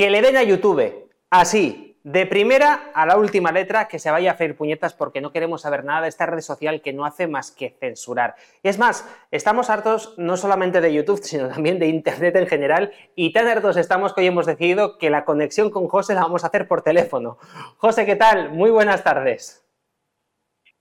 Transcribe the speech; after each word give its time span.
Que 0.00 0.08
le 0.08 0.22
den 0.22 0.38
a 0.38 0.42
YouTube, 0.42 1.10
así, 1.28 1.98
de 2.04 2.24
primera 2.24 2.90
a 2.94 3.04
la 3.04 3.18
última 3.18 3.52
letra, 3.52 3.86
que 3.86 3.98
se 3.98 4.10
vaya 4.10 4.30
a 4.30 4.32
hacer 4.32 4.56
puñetas 4.56 4.94
porque 4.94 5.20
no 5.20 5.30
queremos 5.30 5.60
saber 5.60 5.84
nada 5.84 6.00
de 6.00 6.08
esta 6.08 6.24
red 6.24 6.40
social 6.40 6.80
que 6.80 6.94
no 6.94 7.04
hace 7.04 7.26
más 7.26 7.50
que 7.50 7.76
censurar. 7.78 8.34
Y 8.62 8.70
es 8.70 8.78
más, 8.78 9.06
estamos 9.30 9.68
hartos 9.68 10.14
no 10.16 10.38
solamente 10.38 10.80
de 10.80 10.94
YouTube, 10.94 11.20
sino 11.22 11.48
también 11.48 11.78
de 11.78 11.88
Internet 11.88 12.34
en 12.36 12.46
general, 12.46 12.92
y 13.14 13.34
tan 13.34 13.46
hartos 13.46 13.76
estamos 13.76 14.14
que 14.14 14.22
hoy 14.22 14.28
hemos 14.28 14.46
decidido 14.46 14.96
que 14.96 15.10
la 15.10 15.26
conexión 15.26 15.68
con 15.68 15.86
José 15.86 16.14
la 16.14 16.22
vamos 16.22 16.44
a 16.44 16.46
hacer 16.46 16.66
por 16.66 16.80
teléfono. 16.80 17.36
José, 17.76 18.06
¿qué 18.06 18.16
tal? 18.16 18.52
Muy 18.52 18.70
buenas 18.70 19.04
tardes. 19.04 19.68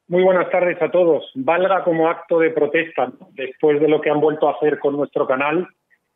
Muy 0.07 0.23
buenas 0.23 0.49
tardes 0.49 0.81
a 0.81 0.89
todos. 0.89 1.29
Valga 1.35 1.83
como 1.83 2.07
acto 2.07 2.39
de 2.39 2.51
protesta, 2.51 3.11
después 3.31 3.81
de 3.81 3.89
lo 3.89 3.99
que 3.99 4.11
han 4.11 4.21
vuelto 4.21 4.47
a 4.47 4.53
hacer 4.53 4.79
con 4.79 4.95
nuestro 4.95 5.27
canal, 5.27 5.67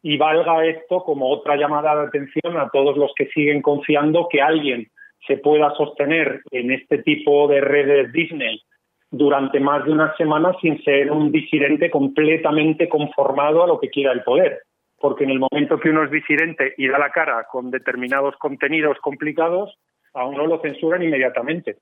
y 0.04 0.18
valga 0.18 0.66
esto 0.66 1.04
como 1.04 1.32
otra 1.32 1.56
llamada 1.56 1.96
de 1.96 2.08
atención 2.08 2.58
a 2.58 2.70
todos 2.70 2.98
los 2.98 3.14
que 3.16 3.28
siguen 3.28 3.62
confiando 3.62 4.28
que 4.30 4.42
alguien 4.42 4.88
se 5.26 5.38
pueda 5.38 5.74
sostener 5.76 6.42
en 6.52 6.72
este 6.72 6.98
tipo 7.00 7.48
de 7.48 7.62
redes 7.62 8.12
Disney 8.12 8.62
durante 9.10 9.62
más 9.62 9.86
de 9.86 9.92
una 9.92 10.14
semana 10.18 10.54
sin 10.60 10.84
ser 10.84 11.10
un 11.10 11.32
disidente 11.32 11.90
completamente 11.90 12.90
conformado 12.90 13.64
a 13.64 13.68
lo 13.68 13.80
que 13.80 13.90
quiera 13.90 14.12
el 14.12 14.24
poder. 14.24 14.64
Porque 15.00 15.24
en 15.24 15.30
el 15.30 15.40
momento 15.40 15.80
que 15.80 15.90
uno 15.90 16.04
es 16.04 16.12
disidente 16.12 16.74
y 16.78 16.88
da 16.90 17.00
la 17.00 17.12
cara 17.12 17.46
con 17.50 17.72
determinados 17.72 18.36
contenidos 18.38 18.98
complicados, 19.00 19.78
a 20.14 20.26
uno 20.26 20.48
lo 20.48 20.60
censuran 20.60 21.02
inmediatamente. 21.02 21.78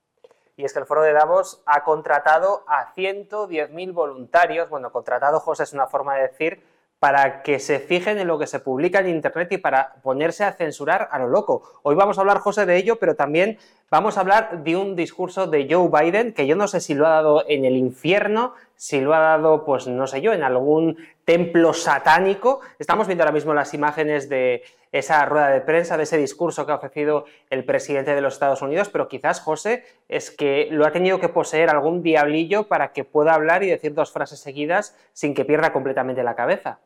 Y 0.56 0.64
es 0.64 0.72
que 0.72 0.80
el 0.80 0.86
Foro 0.86 1.02
de 1.02 1.12
Davos 1.12 1.62
ha 1.66 1.82
contratado 1.82 2.62
a 2.68 2.94
110.000 2.94 3.92
voluntarios. 3.92 4.68
Bueno, 4.68 4.92
contratado, 4.92 5.40
José, 5.40 5.64
es 5.64 5.72
una 5.72 5.86
forma 5.86 6.16
de 6.16 6.22
decir 6.22 6.60
para 7.02 7.42
que 7.42 7.58
se 7.58 7.80
fijen 7.80 8.18
en 8.18 8.28
lo 8.28 8.38
que 8.38 8.46
se 8.46 8.60
publica 8.60 9.00
en 9.00 9.08
Internet 9.08 9.50
y 9.50 9.58
para 9.58 9.94
ponerse 10.04 10.44
a 10.44 10.52
censurar 10.52 11.08
a 11.10 11.18
lo 11.18 11.26
loco. 11.26 11.80
Hoy 11.82 11.96
vamos 11.96 12.16
a 12.16 12.20
hablar, 12.20 12.38
José, 12.38 12.64
de 12.64 12.76
ello, 12.76 12.94
pero 13.00 13.16
también 13.16 13.58
vamos 13.90 14.16
a 14.16 14.20
hablar 14.20 14.62
de 14.62 14.76
un 14.76 14.94
discurso 14.94 15.48
de 15.48 15.66
Joe 15.68 15.88
Biden, 15.88 16.32
que 16.32 16.46
yo 16.46 16.54
no 16.54 16.68
sé 16.68 16.78
si 16.78 16.94
lo 16.94 17.08
ha 17.08 17.10
dado 17.10 17.44
en 17.48 17.64
el 17.64 17.76
infierno, 17.76 18.54
si 18.76 19.00
lo 19.00 19.14
ha 19.14 19.18
dado, 19.18 19.64
pues 19.64 19.88
no 19.88 20.06
sé 20.06 20.20
yo, 20.20 20.32
en 20.32 20.44
algún 20.44 20.96
templo 21.24 21.74
satánico. 21.74 22.60
Estamos 22.78 23.08
viendo 23.08 23.24
ahora 23.24 23.34
mismo 23.34 23.52
las 23.52 23.74
imágenes 23.74 24.28
de 24.28 24.62
esa 24.92 25.24
rueda 25.24 25.48
de 25.48 25.60
prensa, 25.60 25.96
de 25.96 26.04
ese 26.04 26.18
discurso 26.18 26.66
que 26.66 26.70
ha 26.70 26.76
ofrecido 26.76 27.24
el 27.50 27.64
presidente 27.64 28.14
de 28.14 28.20
los 28.20 28.34
Estados 28.34 28.62
Unidos, 28.62 28.90
pero 28.90 29.08
quizás, 29.08 29.40
José, 29.40 29.84
es 30.08 30.30
que 30.30 30.68
lo 30.70 30.86
ha 30.86 30.92
tenido 30.92 31.18
que 31.18 31.28
poseer 31.28 31.68
algún 31.68 32.00
diablillo 32.04 32.68
para 32.68 32.92
que 32.92 33.02
pueda 33.02 33.34
hablar 33.34 33.64
y 33.64 33.70
decir 33.70 33.92
dos 33.92 34.12
frases 34.12 34.38
seguidas 34.38 34.96
sin 35.12 35.34
que 35.34 35.44
pierda 35.44 35.72
completamente 35.72 36.22
la 36.22 36.36
cabeza. 36.36 36.78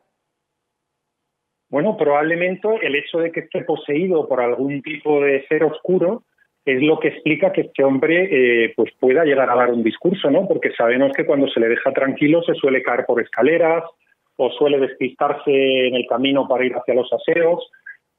Bueno, 1.69 1.97
probablemente 1.97 2.67
el 2.81 2.95
hecho 2.95 3.19
de 3.19 3.31
que 3.31 3.41
esté 3.41 3.63
poseído 3.63 4.27
por 4.27 4.39
algún 4.39 4.81
tipo 4.81 5.21
de 5.21 5.45
ser 5.47 5.63
oscuro 5.63 6.23
es 6.65 6.81
lo 6.81 6.99
que 6.99 7.09
explica 7.09 7.51
que 7.51 7.61
este 7.61 7.83
hombre 7.83 8.27
eh, 8.29 8.73
pues 8.75 8.91
pueda 8.99 9.23
llegar 9.23 9.49
a 9.49 9.55
dar 9.55 9.71
un 9.71 9.83
discurso, 9.83 10.29
¿no? 10.29 10.47
Porque 10.47 10.71
sabemos 10.73 11.11
que 11.15 11.25
cuando 11.25 11.47
se 11.47 11.59
le 11.59 11.69
deja 11.69 11.91
tranquilo 11.91 12.41
se 12.43 12.55
suele 12.55 12.83
caer 12.83 13.05
por 13.05 13.21
escaleras 13.21 13.83
o 14.37 14.49
suele 14.51 14.79
despistarse 14.79 15.87
en 15.87 15.95
el 15.95 16.05
camino 16.07 16.47
para 16.47 16.65
ir 16.65 16.73
hacia 16.73 16.93
los 16.93 17.11
aseos, 17.11 17.69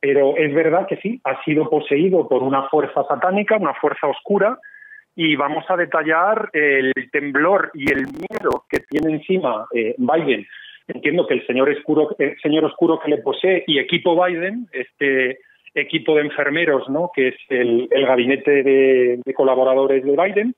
pero 0.00 0.36
es 0.36 0.52
verdad 0.54 0.86
que 0.86 0.96
sí, 0.96 1.20
ha 1.24 1.42
sido 1.44 1.68
poseído 1.68 2.28
por 2.28 2.42
una 2.42 2.68
fuerza 2.68 3.04
satánica, 3.04 3.56
una 3.56 3.74
fuerza 3.74 4.06
oscura, 4.06 4.58
y 5.14 5.36
vamos 5.36 5.64
a 5.68 5.76
detallar 5.76 6.48
el 6.52 6.92
temblor 7.10 7.70
y 7.74 7.92
el 7.92 8.06
miedo 8.06 8.64
que 8.68 8.80
tiene 8.88 9.16
encima 9.16 9.66
eh, 9.74 9.94
Biden 9.98 10.46
entiendo 10.88 11.26
que 11.26 11.34
el 11.34 11.46
señor 11.46 11.68
oscuro, 11.70 12.16
el 12.18 12.38
señor 12.40 12.64
oscuro 12.64 12.98
que 12.98 13.10
le 13.10 13.18
posee 13.18 13.64
y 13.66 13.78
equipo 13.78 14.22
Biden, 14.22 14.66
este 14.72 15.38
equipo 15.74 16.16
de 16.16 16.22
enfermeros, 16.22 16.88
¿no? 16.88 17.10
que 17.14 17.28
es 17.28 17.34
el, 17.48 17.88
gabinete 17.90 18.62
de, 18.62 19.34
colaboradores 19.34 20.02
de 20.04 20.16
Biden, 20.16 20.54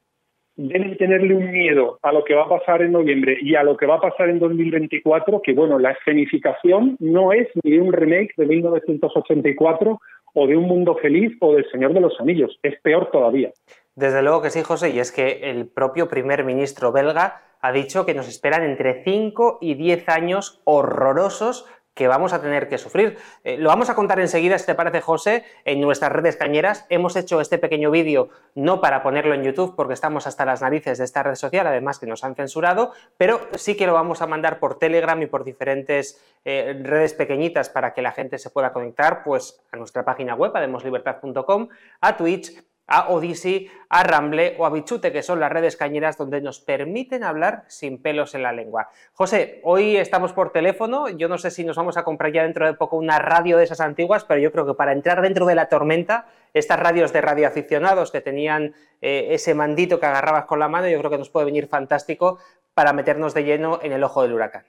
deben 0.56 0.96
tenerle 0.96 1.34
un 1.34 1.50
miedo 1.50 1.98
a 2.02 2.12
lo 2.12 2.24
que 2.24 2.34
va 2.34 2.44
a 2.44 2.48
pasar 2.48 2.82
en 2.82 2.92
noviembre 2.92 3.38
y 3.40 3.54
a 3.54 3.62
lo 3.62 3.76
que 3.76 3.86
va 3.86 3.96
a 3.96 4.00
pasar 4.00 4.28
en 4.28 4.38
2024, 4.38 5.42
que 5.42 5.52
bueno, 5.52 5.78
la 5.78 5.92
escenificación 5.92 6.96
no 7.00 7.32
es 7.32 7.48
ni 7.62 7.72
de 7.72 7.80
un 7.80 7.92
remake 7.92 8.32
de 8.36 8.46
1984 8.46 10.00
o 10.32 10.46
de 10.46 10.56
Un 10.56 10.64
Mundo 10.64 10.96
Feliz 10.96 11.36
o 11.40 11.54
del 11.54 11.68
Señor 11.70 11.92
de 11.92 12.00
los 12.00 12.18
Anillos, 12.20 12.58
es 12.62 12.80
peor 12.82 13.10
todavía. 13.10 13.50
Desde 13.96 14.22
luego 14.22 14.42
que 14.42 14.50
sí, 14.50 14.62
José, 14.62 14.90
y 14.90 15.00
es 15.00 15.10
que 15.12 15.50
el 15.50 15.66
propio 15.66 16.08
primer 16.08 16.44
ministro 16.44 16.92
belga 16.92 17.42
ha 17.60 17.72
dicho 17.72 18.06
que 18.06 18.14
nos 18.14 18.28
esperan 18.28 18.62
entre 18.62 19.02
5 19.04 19.58
y 19.60 19.74
10 19.74 20.08
años 20.08 20.60
horrorosos 20.64 21.66
que 21.94 22.08
vamos 22.08 22.32
a 22.32 22.40
tener 22.40 22.68
que 22.68 22.78
sufrir. 22.78 23.18
Eh, 23.44 23.58
lo 23.58 23.68
vamos 23.68 23.90
a 23.90 23.94
contar 23.94 24.20
enseguida, 24.20 24.58
si 24.58 24.64
te 24.64 24.74
parece, 24.74 25.00
José, 25.00 25.44
en 25.64 25.80
nuestras 25.80 26.10
redes 26.10 26.36
cañeras. 26.36 26.86
Hemos 26.88 27.16
hecho 27.16 27.40
este 27.40 27.58
pequeño 27.58 27.90
vídeo 27.90 28.30
no 28.54 28.80
para 28.80 29.02
ponerlo 29.02 29.34
en 29.34 29.42
YouTube 29.42 29.74
porque 29.76 29.94
estamos 29.94 30.26
hasta 30.26 30.46
las 30.46 30.62
narices 30.62 30.98
de 30.98 31.04
esta 31.04 31.22
red 31.22 31.34
social, 31.34 31.66
además 31.66 31.98
que 31.98 32.06
nos 32.06 32.24
han 32.24 32.36
censurado, 32.36 32.92
pero 33.16 33.40
sí 33.54 33.76
que 33.76 33.86
lo 33.86 33.92
vamos 33.92 34.22
a 34.22 34.26
mandar 34.26 34.60
por 34.60 34.78
Telegram 34.78 35.20
y 35.20 35.26
por 35.26 35.44
diferentes 35.44 36.24
eh, 36.44 36.80
redes 36.82 37.12
pequeñitas 37.12 37.68
para 37.68 37.92
que 37.92 38.02
la 38.02 38.12
gente 38.12 38.38
se 38.38 38.50
pueda 38.50 38.72
conectar 38.72 39.22
pues, 39.22 39.60
a 39.72 39.76
nuestra 39.76 40.04
página 40.04 40.34
web, 40.34 40.52
ademoslibertad.com, 40.54 41.68
a 42.00 42.16
Twitch 42.16 42.69
a 42.90 43.08
Odyssey, 43.08 43.70
a 43.88 44.02
Ramble 44.02 44.56
o 44.58 44.66
a 44.66 44.70
Bichute, 44.70 45.12
que 45.12 45.22
son 45.22 45.40
las 45.40 45.50
redes 45.50 45.76
cañeras 45.76 46.18
donde 46.18 46.40
nos 46.40 46.60
permiten 46.60 47.22
hablar 47.22 47.64
sin 47.68 48.02
pelos 48.02 48.34
en 48.34 48.42
la 48.42 48.52
lengua. 48.52 48.88
José, 49.12 49.60
hoy 49.62 49.96
estamos 49.96 50.32
por 50.32 50.52
teléfono, 50.52 51.08
yo 51.08 51.28
no 51.28 51.38
sé 51.38 51.50
si 51.52 51.64
nos 51.64 51.76
vamos 51.76 51.96
a 51.96 52.02
comprar 52.02 52.32
ya 52.32 52.42
dentro 52.42 52.66
de 52.66 52.74
poco 52.74 52.96
una 52.96 53.20
radio 53.20 53.56
de 53.56 53.64
esas 53.64 53.80
antiguas, 53.80 54.24
pero 54.24 54.40
yo 54.40 54.50
creo 54.50 54.66
que 54.66 54.74
para 54.74 54.92
entrar 54.92 55.22
dentro 55.22 55.46
de 55.46 55.54
la 55.54 55.68
tormenta, 55.68 56.26
estas 56.52 56.80
radios 56.80 57.12
de 57.12 57.20
radioaficionados 57.20 58.10
que 58.10 58.20
tenían 58.20 58.74
eh, 59.00 59.28
ese 59.30 59.54
mandito 59.54 60.00
que 60.00 60.06
agarrabas 60.06 60.46
con 60.46 60.58
la 60.58 60.68
mano, 60.68 60.88
yo 60.88 60.98
creo 60.98 61.12
que 61.12 61.18
nos 61.18 61.30
puede 61.30 61.46
venir 61.46 61.68
fantástico 61.68 62.40
para 62.74 62.92
meternos 62.92 63.34
de 63.34 63.44
lleno 63.44 63.78
en 63.82 63.92
el 63.92 64.02
ojo 64.02 64.22
del 64.22 64.32
huracán. 64.32 64.64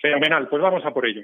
Fenomenal, 0.00 0.48
pues 0.48 0.62
vamos 0.62 0.84
a 0.86 0.92
por 0.92 1.06
ello. 1.06 1.22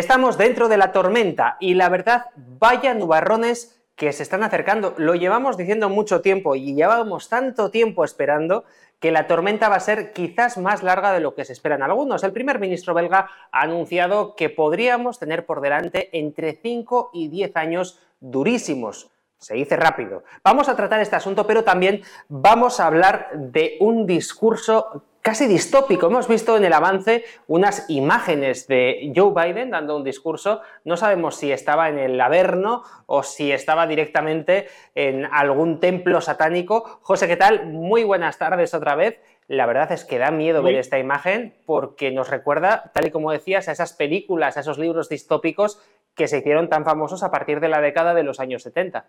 Estamos 0.00 0.38
dentro 0.38 0.70
de 0.70 0.78
la 0.78 0.92
tormenta 0.92 1.58
y 1.60 1.74
la 1.74 1.90
verdad, 1.90 2.30
vaya 2.34 2.94
nubarrones 2.94 3.82
que 3.96 4.14
se 4.14 4.22
están 4.22 4.42
acercando. 4.42 4.94
Lo 4.96 5.14
llevamos 5.14 5.58
diciendo 5.58 5.90
mucho 5.90 6.22
tiempo 6.22 6.54
y 6.56 6.74
llevamos 6.74 7.28
tanto 7.28 7.70
tiempo 7.70 8.02
esperando 8.02 8.64
que 8.98 9.10
la 9.10 9.26
tormenta 9.26 9.68
va 9.68 9.76
a 9.76 9.80
ser 9.80 10.14
quizás 10.14 10.56
más 10.56 10.82
larga 10.82 11.12
de 11.12 11.20
lo 11.20 11.34
que 11.34 11.44
se 11.44 11.52
esperan 11.52 11.82
algunos. 11.82 12.24
El 12.24 12.32
primer 12.32 12.58
ministro 12.58 12.94
belga 12.94 13.28
ha 13.52 13.60
anunciado 13.60 14.36
que 14.36 14.48
podríamos 14.48 15.18
tener 15.18 15.44
por 15.44 15.60
delante 15.60 16.08
entre 16.18 16.58
5 16.62 17.10
y 17.12 17.28
10 17.28 17.56
años 17.58 18.00
durísimos. 18.20 19.10
Se 19.36 19.52
dice 19.52 19.76
rápido. 19.76 20.24
Vamos 20.42 20.70
a 20.70 20.76
tratar 20.76 21.00
este 21.00 21.16
asunto, 21.16 21.46
pero 21.46 21.62
también 21.62 22.00
vamos 22.30 22.80
a 22.80 22.86
hablar 22.86 23.28
de 23.34 23.76
un 23.80 24.06
discurso 24.06 25.02
casi 25.22 25.46
distópico. 25.46 26.06
Hemos 26.06 26.28
visto 26.28 26.56
en 26.56 26.64
el 26.64 26.72
avance 26.72 27.24
unas 27.46 27.88
imágenes 27.88 28.66
de 28.68 29.12
Joe 29.14 29.32
Biden 29.34 29.70
dando 29.70 29.96
un 29.96 30.04
discurso. 30.04 30.62
No 30.84 30.96
sabemos 30.96 31.36
si 31.36 31.52
estaba 31.52 31.88
en 31.88 31.98
el 31.98 32.20
Averno 32.20 32.82
o 33.06 33.22
si 33.22 33.52
estaba 33.52 33.86
directamente 33.86 34.68
en 34.94 35.26
algún 35.26 35.80
templo 35.80 36.20
satánico. 36.20 37.00
José, 37.02 37.28
¿qué 37.28 37.36
tal? 37.36 37.66
Muy 37.66 38.04
buenas 38.04 38.38
tardes 38.38 38.74
otra 38.74 38.94
vez. 38.94 39.20
La 39.46 39.66
verdad 39.66 39.90
es 39.92 40.04
que 40.04 40.18
da 40.18 40.30
miedo 40.30 40.62
ver 40.62 40.76
esta 40.76 40.98
imagen 40.98 41.54
porque 41.66 42.12
nos 42.12 42.30
recuerda, 42.30 42.92
tal 42.94 43.08
y 43.08 43.10
como 43.10 43.32
decías, 43.32 43.68
a 43.68 43.72
esas 43.72 43.92
películas, 43.92 44.56
a 44.56 44.60
esos 44.60 44.78
libros 44.78 45.08
distópicos 45.08 45.82
que 46.14 46.28
se 46.28 46.38
hicieron 46.38 46.68
tan 46.68 46.84
famosos 46.84 47.24
a 47.24 47.32
partir 47.32 47.58
de 47.58 47.68
la 47.68 47.80
década 47.80 48.14
de 48.14 48.22
los 48.22 48.38
años 48.38 48.62
70. 48.62 49.06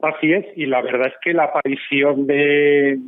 Así 0.00 0.32
es, 0.32 0.46
y 0.56 0.66
la 0.66 0.80
verdad 0.80 1.08
es 1.08 1.14
que 1.22 1.34
la 1.34 1.44
aparición 1.44 2.26
de, 2.26 2.98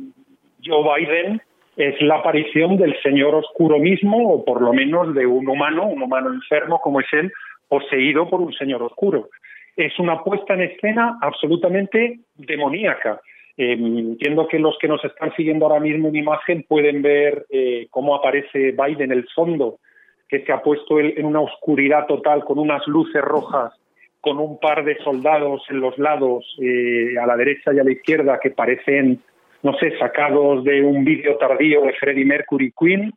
Joe 0.63 0.83
Biden 0.83 1.41
es 1.77 2.01
la 2.01 2.17
aparición 2.17 2.77
del 2.77 2.95
señor 3.01 3.35
oscuro 3.35 3.79
mismo, 3.79 4.33
o 4.33 4.45
por 4.45 4.61
lo 4.61 4.73
menos 4.73 5.13
de 5.15 5.25
un 5.25 5.47
humano, 5.47 5.87
un 5.87 6.01
humano 6.01 6.33
enfermo 6.33 6.79
como 6.81 6.99
es 6.99 7.07
él, 7.13 7.31
poseído 7.67 8.29
por 8.29 8.41
un 8.41 8.53
señor 8.53 8.83
oscuro. 8.83 9.29
Es 9.75 9.97
una 9.99 10.23
puesta 10.23 10.53
en 10.53 10.61
escena 10.61 11.17
absolutamente 11.21 12.19
demoníaca. 12.35 13.21
Eh, 13.57 13.73
entiendo 13.73 14.47
que 14.47 14.59
los 14.59 14.77
que 14.79 14.87
nos 14.87 15.03
están 15.03 15.33
siguiendo 15.35 15.65
ahora 15.65 15.79
mismo 15.79 16.09
en 16.09 16.15
imagen 16.15 16.65
pueden 16.67 17.01
ver 17.01 17.45
eh, 17.49 17.87
cómo 17.89 18.15
aparece 18.15 18.71
Biden, 18.71 19.11
el 19.11 19.27
fondo, 19.33 19.79
que 20.27 20.43
se 20.43 20.51
ha 20.51 20.61
puesto 20.61 20.99
en 20.99 21.25
una 21.25 21.41
oscuridad 21.41 22.05
total 22.07 22.43
con 22.43 22.59
unas 22.59 22.85
luces 22.87 23.21
rojas, 23.21 23.73
con 24.19 24.39
un 24.39 24.59
par 24.59 24.85
de 24.85 24.97
soldados 25.03 25.63
en 25.69 25.79
los 25.79 25.97
lados, 25.97 26.45
eh, 26.61 27.17
a 27.21 27.25
la 27.25 27.35
derecha 27.35 27.73
y 27.73 27.79
a 27.79 27.83
la 27.83 27.91
izquierda, 27.91 28.39
que 28.41 28.51
parecen 28.51 29.19
no 29.63 29.73
sé, 29.77 29.97
sacados 29.97 30.63
de 30.63 30.81
un 30.81 31.03
vídeo 31.03 31.37
tardío 31.37 31.81
de 31.81 31.93
Freddie 31.93 32.25
Mercury 32.25 32.73
Queen, 32.77 33.11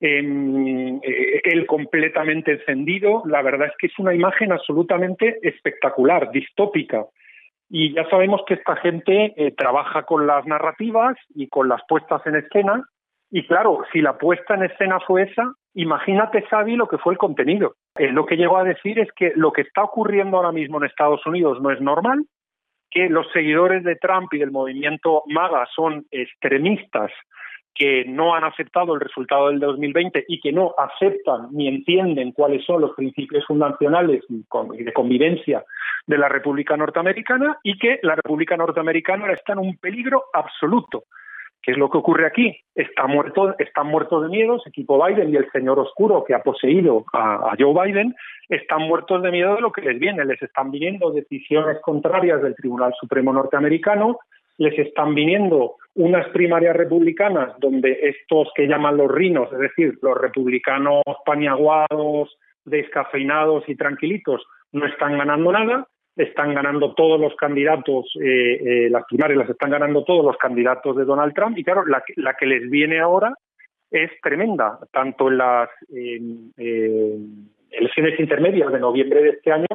eh, 0.00 1.40
él 1.44 1.66
completamente 1.66 2.52
encendido. 2.52 3.22
La 3.26 3.40
verdad 3.42 3.68
es 3.68 3.74
que 3.78 3.86
es 3.86 3.98
una 3.98 4.14
imagen 4.14 4.52
absolutamente 4.52 5.38
espectacular, 5.42 6.30
distópica. 6.32 7.04
Y 7.70 7.94
ya 7.94 8.08
sabemos 8.10 8.42
que 8.46 8.54
esta 8.54 8.76
gente 8.76 9.32
eh, 9.36 9.52
trabaja 9.56 10.02
con 10.02 10.26
las 10.26 10.44
narrativas 10.46 11.16
y 11.34 11.48
con 11.48 11.68
las 11.68 11.80
puestas 11.88 12.20
en 12.26 12.36
escena. 12.36 12.84
Y 13.30 13.46
claro, 13.46 13.82
si 13.92 14.02
la 14.02 14.18
puesta 14.18 14.54
en 14.54 14.64
escena 14.64 14.98
fue 15.06 15.22
esa, 15.22 15.54
imagínate, 15.72 16.42
Xavi, 16.42 16.76
lo 16.76 16.86
que 16.86 16.98
fue 16.98 17.14
el 17.14 17.18
contenido. 17.18 17.76
Eh, 17.96 18.08
lo 18.12 18.26
que 18.26 18.36
llegó 18.36 18.58
a 18.58 18.64
decir 18.64 18.98
es 18.98 19.08
que 19.12 19.32
lo 19.36 19.52
que 19.52 19.62
está 19.62 19.84
ocurriendo 19.84 20.36
ahora 20.36 20.52
mismo 20.52 20.78
en 20.78 20.84
Estados 20.84 21.24
Unidos 21.24 21.62
no 21.62 21.70
es 21.70 21.80
normal, 21.80 22.24
que 22.92 23.08
los 23.08 23.26
seguidores 23.32 23.84
de 23.84 23.96
Trump 23.96 24.32
y 24.32 24.38
del 24.38 24.50
movimiento 24.50 25.22
MAGA 25.26 25.66
son 25.74 26.04
extremistas 26.10 27.10
que 27.74 28.04
no 28.06 28.34
han 28.34 28.44
aceptado 28.44 28.94
el 28.94 29.00
resultado 29.00 29.48
del 29.48 29.58
2020 29.58 30.26
y 30.28 30.40
que 30.40 30.52
no 30.52 30.74
aceptan 30.76 31.48
ni 31.52 31.68
entienden 31.68 32.32
cuáles 32.32 32.64
son 32.66 32.82
los 32.82 32.94
principios 32.94 33.46
fundacionales 33.46 34.22
de 34.28 34.92
convivencia 34.92 35.64
de 36.06 36.18
la 36.18 36.28
República 36.28 36.76
Norteamericana 36.76 37.58
y 37.62 37.78
que 37.78 37.98
la 38.02 38.14
República 38.14 38.56
Norteamericana 38.56 39.32
está 39.32 39.54
en 39.54 39.60
un 39.60 39.76
peligro 39.78 40.24
absoluto. 40.32 41.04
¿Qué 41.62 41.70
es 41.70 41.78
lo 41.78 41.88
que 41.90 41.98
ocurre 41.98 42.26
aquí? 42.26 42.56
Está 42.74 43.06
muerto, 43.06 43.54
están 43.58 43.86
muertos 43.86 44.24
de 44.24 44.28
miedo, 44.28 44.56
ese 44.56 44.70
equipo 44.70 45.02
Biden 45.04 45.32
y 45.32 45.36
el 45.36 45.48
señor 45.52 45.78
oscuro 45.78 46.24
que 46.24 46.34
ha 46.34 46.42
poseído 46.42 47.04
a, 47.12 47.54
Joe 47.58 47.72
Biden 47.72 48.16
están 48.48 48.82
muertos 48.82 49.22
de 49.22 49.30
miedo 49.30 49.54
de 49.54 49.60
lo 49.60 49.70
que 49.70 49.82
les 49.82 49.98
viene. 50.00 50.24
Les 50.24 50.42
están 50.42 50.72
viniendo 50.72 51.12
decisiones 51.12 51.78
contrarias 51.80 52.42
del 52.42 52.56
Tribunal 52.56 52.92
Supremo 52.98 53.32
norteamericano, 53.32 54.18
les 54.58 54.76
están 54.76 55.14
viniendo 55.14 55.76
unas 55.94 56.28
primarias 56.30 56.74
republicanas 56.74 57.52
donde 57.60 57.96
estos 58.02 58.48
que 58.56 58.66
llaman 58.66 58.96
los 58.96 59.10
rinos, 59.10 59.52
es 59.52 59.58
decir, 59.60 59.98
los 60.02 60.18
republicanos 60.18 61.02
paniaguados, 61.24 62.36
descafeinados 62.64 63.68
y 63.68 63.76
tranquilitos, 63.76 64.42
no 64.72 64.86
están 64.86 65.16
ganando 65.16 65.52
nada, 65.52 65.86
están 66.16 66.54
ganando 66.54 66.94
todos 66.94 67.20
los 67.20 67.34
candidatos, 67.36 68.06
eh, 68.20 68.86
eh, 68.86 68.90
las 68.90 69.04
primarias 69.06 69.38
las 69.38 69.50
están 69.50 69.70
ganando 69.70 70.04
todos 70.04 70.24
los 70.24 70.36
candidatos 70.36 70.96
de 70.96 71.04
Donald 71.04 71.34
Trump 71.34 71.56
y 71.56 71.64
claro, 71.64 71.86
la, 71.86 72.02
la 72.16 72.34
que 72.34 72.46
les 72.46 72.68
viene 72.68 73.00
ahora 73.00 73.32
es 73.90 74.10
tremenda, 74.22 74.78
tanto 74.90 75.28
en 75.28 75.38
las 75.38 75.68
elecciones 77.70 78.18
intermedias 78.18 78.72
de 78.72 78.80
noviembre 78.80 79.22
de 79.22 79.28
este 79.30 79.52
año 79.52 79.66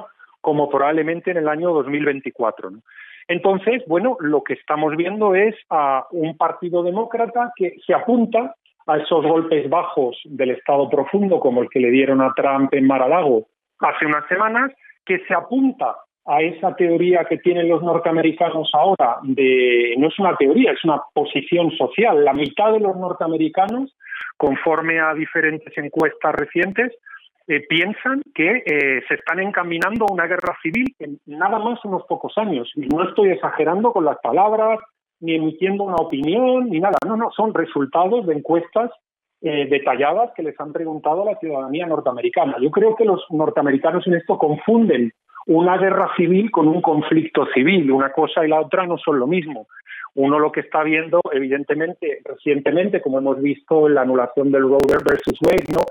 como 0.41 0.69
probablemente 0.69 1.31
en 1.31 1.37
el 1.37 1.47
año 1.47 1.71
2024. 1.71 2.71
Entonces, 3.27 3.83
bueno, 3.87 4.17
lo 4.19 4.43
que 4.43 4.53
estamos 4.53 4.95
viendo 4.95 5.35
es 5.35 5.55
a 5.69 6.07
un 6.11 6.37
partido 6.37 6.81
demócrata 6.83 7.51
que 7.55 7.75
se 7.85 7.93
apunta 7.93 8.55
a 8.87 8.97
esos 8.97 9.25
golpes 9.25 9.69
bajos 9.69 10.17
del 10.23 10.51
Estado 10.51 10.89
profundo, 10.89 11.39
como 11.39 11.61
el 11.61 11.69
que 11.69 11.81
le 11.81 11.91
dieron 11.91 12.21
a 12.21 12.33
Trump 12.33 12.73
en 12.73 12.87
Mar-a-Lago 12.87 13.47
hace 13.79 14.05
unas 14.05 14.25
semanas, 14.27 14.71
que 15.05 15.19
se 15.27 15.33
apunta 15.33 15.95
a 16.27 16.41
esa 16.41 16.75
teoría 16.75 17.23
que 17.23 17.37
tienen 17.37 17.69
los 17.69 17.81
norteamericanos 17.81 18.69
ahora 18.73 19.17
de 19.23 19.95
no 19.97 20.09
es 20.09 20.19
una 20.19 20.35
teoría, 20.35 20.73
es 20.73 20.83
una 20.83 21.01
posición 21.13 21.71
social. 21.71 22.23
La 22.25 22.33
mitad 22.33 22.73
de 22.73 22.81
los 22.81 22.97
norteamericanos, 22.97 23.95
conforme 24.35 24.99
a 24.99 25.13
diferentes 25.13 25.75
encuestas 25.77 26.35
recientes, 26.35 26.93
eh, 27.47 27.65
piensan 27.69 28.21
que 28.35 28.61
eh, 28.65 29.01
se 29.07 29.13
están 29.13 29.39
encaminando 29.39 30.05
a 30.05 30.13
una 30.13 30.27
guerra 30.27 30.57
civil 30.61 30.93
en 30.99 31.17
nada 31.25 31.59
más 31.59 31.83
unos 31.85 32.03
pocos 32.03 32.37
años. 32.37 32.69
Y 32.75 32.87
no 32.87 33.07
estoy 33.07 33.29
exagerando 33.29 33.93
con 33.93 34.03
las 34.03 34.17
palabras, 34.17 34.79
ni 35.21 35.35
emitiendo 35.35 35.85
una 35.85 35.95
opinión, 35.95 36.69
ni 36.69 36.81
nada. 36.81 36.97
No, 37.07 37.15
no, 37.15 37.31
son 37.31 37.53
resultados 37.53 38.27
de 38.27 38.33
encuestas 38.33 38.91
eh, 39.39 39.65
detalladas 39.69 40.31
que 40.35 40.43
les 40.43 40.59
han 40.59 40.73
preguntado 40.73 41.21
a 41.21 41.31
la 41.31 41.39
ciudadanía 41.39 41.87
norteamericana. 41.87 42.57
Yo 42.61 42.69
creo 42.69 42.97
que 42.97 43.05
los 43.05 43.23
norteamericanos 43.29 44.05
en 44.07 44.15
esto 44.15 44.37
confunden 44.37 45.13
una 45.47 45.77
guerra 45.77 46.11
civil 46.15 46.51
con 46.51 46.67
un 46.67 46.81
conflicto 46.81 47.45
civil. 47.53 47.91
Una 47.91 48.11
cosa 48.11 48.45
y 48.45 48.49
la 48.49 48.61
otra 48.61 48.85
no 48.85 48.97
son 48.97 49.19
lo 49.19 49.27
mismo. 49.27 49.67
Uno 50.15 50.39
lo 50.39 50.51
que 50.51 50.61
está 50.61 50.83
viendo, 50.83 51.21
evidentemente, 51.31 52.21
recientemente, 52.23 53.01
como 53.01 53.19
hemos 53.19 53.41
visto 53.41 53.87
en 53.87 53.95
la 53.95 54.01
anulación 54.01 54.51
del 54.51 54.63
Roe 54.63 54.79
versus 55.05 55.39
Wade, 55.41 55.65
¿no? 55.71 55.81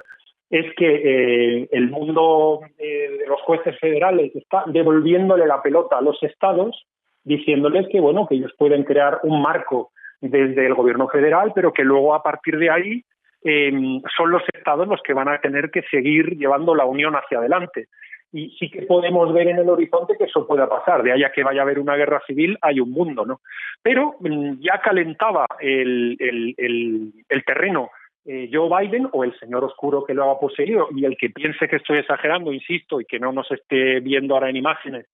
es 0.51 0.75
que 0.77 0.87
eh, 0.87 1.69
el 1.73 1.91
mundo 1.91 2.61
eh, 2.79 3.19
de 3.19 3.27
los 3.27 3.41
jueces 3.43 3.79
federales 3.81 4.35
está 4.37 4.65
devolviéndole 4.67 5.47
la 5.47 5.61
pelota 5.61 5.99
a 5.99 6.03
los 6.03 6.23
estados, 6.23 6.87
diciéndoles 7.25 7.89
que 7.91 8.01
bueno 8.01 8.27
que 8.29 8.37
ellos 8.37 8.53
pueden 8.57 8.85
crear 8.85 9.19
un 9.25 9.43
marco 9.43 9.91
desde 10.21 10.67
el 10.67 10.75
gobierno 10.75 11.09
federal, 11.09 11.53
pero 11.55 11.73
que 11.73 11.83
luego 11.83 12.15
a 12.15 12.23
partir 12.23 12.59
de 12.59 12.71
ahí 12.71 13.05
em, 13.43 14.01
son 14.17 14.31
los 14.31 14.43
estados 14.55 14.87
los 14.87 15.03
que 15.03 15.15
van 15.15 15.29
a 15.29 15.41
tener 15.41 15.71
que 15.71 15.83
seguir 15.91 16.37
llevando 16.37 16.75
la 16.75 16.85
unión 16.85 17.15
hacia 17.15 17.39
adelante. 17.39 17.89
Y 18.33 18.51
sí 18.59 18.71
que 18.71 18.83
podemos 18.83 19.33
ver 19.33 19.49
en 19.49 19.59
el 19.59 19.69
horizonte 19.69 20.17
que 20.19 20.25
eso 20.25 20.47
pueda 20.47 20.69
pasar. 20.69 21.03
De 21.03 21.13
allá 21.13 21.31
que 21.33 21.45
vaya 21.45 21.61
a 21.61 21.65
haber 21.65 21.79
una 21.79 21.97
guerra 21.97 22.21
civil, 22.27 22.59
hay 22.61 22.81
un 22.81 22.91
mundo, 22.91 23.25
¿no? 23.25 23.41
Pero 23.83 24.17
mm, 24.21 24.61
ya 24.61 24.81
calentaba 24.83 25.47
el, 25.61 26.17
el, 26.19 27.13
el 27.29 27.45
terreno 27.45 27.91
eh, 28.29 28.51
Joe 28.53 28.69
Biden 28.69 29.09
o 29.13 29.23
el 29.23 29.39
señor 29.39 29.63
oscuro 29.63 30.03
que 30.03 30.13
lo 30.13 30.29
ha 30.29 30.41
poseído 30.41 30.89
y 30.91 31.05
el 31.05 31.17
que 31.17 31.31
piense 31.31 31.69
que 31.69 31.77
estoy 31.77 31.99
exagerando, 31.99 32.53
insisto, 32.53 33.01
y 33.01 33.05
que 33.05 33.21
no 33.21 33.31
nos 33.31 33.49
esté 33.53 34.01
viendo 34.01 34.35
ahora 34.35 34.51
en 34.51 34.57
imágenes, 34.57 35.07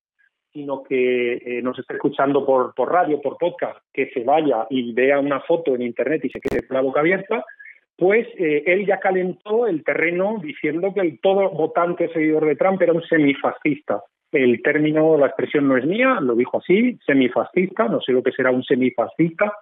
sino 0.51 0.83
que 0.83 1.35
eh, 1.35 1.61
nos 1.63 1.79
esté 1.79 1.95
escuchando 1.95 2.47
por, 2.47 2.75
por 2.75 2.91
radio, 2.91 3.21
por 3.21 3.37
podcast, 3.37 3.79
que 3.93 4.09
se 4.15 4.25
vaya 4.25 4.67
y 4.71 4.95
vea 4.95 5.21
una 5.21 5.41
foto 5.41 5.75
en 5.75 5.83
Internet 5.83 6.25
y 6.25 6.31
se 6.31 6.41
quede 6.41 6.67
con 6.67 6.75
la 6.75 6.83
boca 6.83 7.01
abierta, 7.01 7.45
pues 7.97 8.27
eh, 8.39 8.65
él 8.67 8.87
ya 8.87 8.99
calentó 8.99 9.67
el 9.67 9.85
terreno 9.85 10.39
diciendo 10.43 10.93
que 10.95 11.01
el 11.01 11.21
todo 11.21 11.51
votante 11.51 12.09
seguidor 12.13 12.47
de 12.47 12.57
Trump 12.57 12.81
era 12.83 12.93
un 12.93 13.03
semifascista. 13.03 14.03
El 14.33 14.63
término, 14.63 15.19
la 15.19 15.27
expresión 15.27 15.69
no 15.69 15.77
es 15.77 15.85
mía, 15.85 16.19
lo 16.21 16.35
dijo 16.35 16.59
así, 16.59 16.99
semifascista, 17.05 17.85
no 17.85 18.01
sé 18.01 18.13
lo 18.13 18.23
que 18.23 18.33
será 18.33 18.51
un 18.51 18.65
semifascista, 18.65 19.53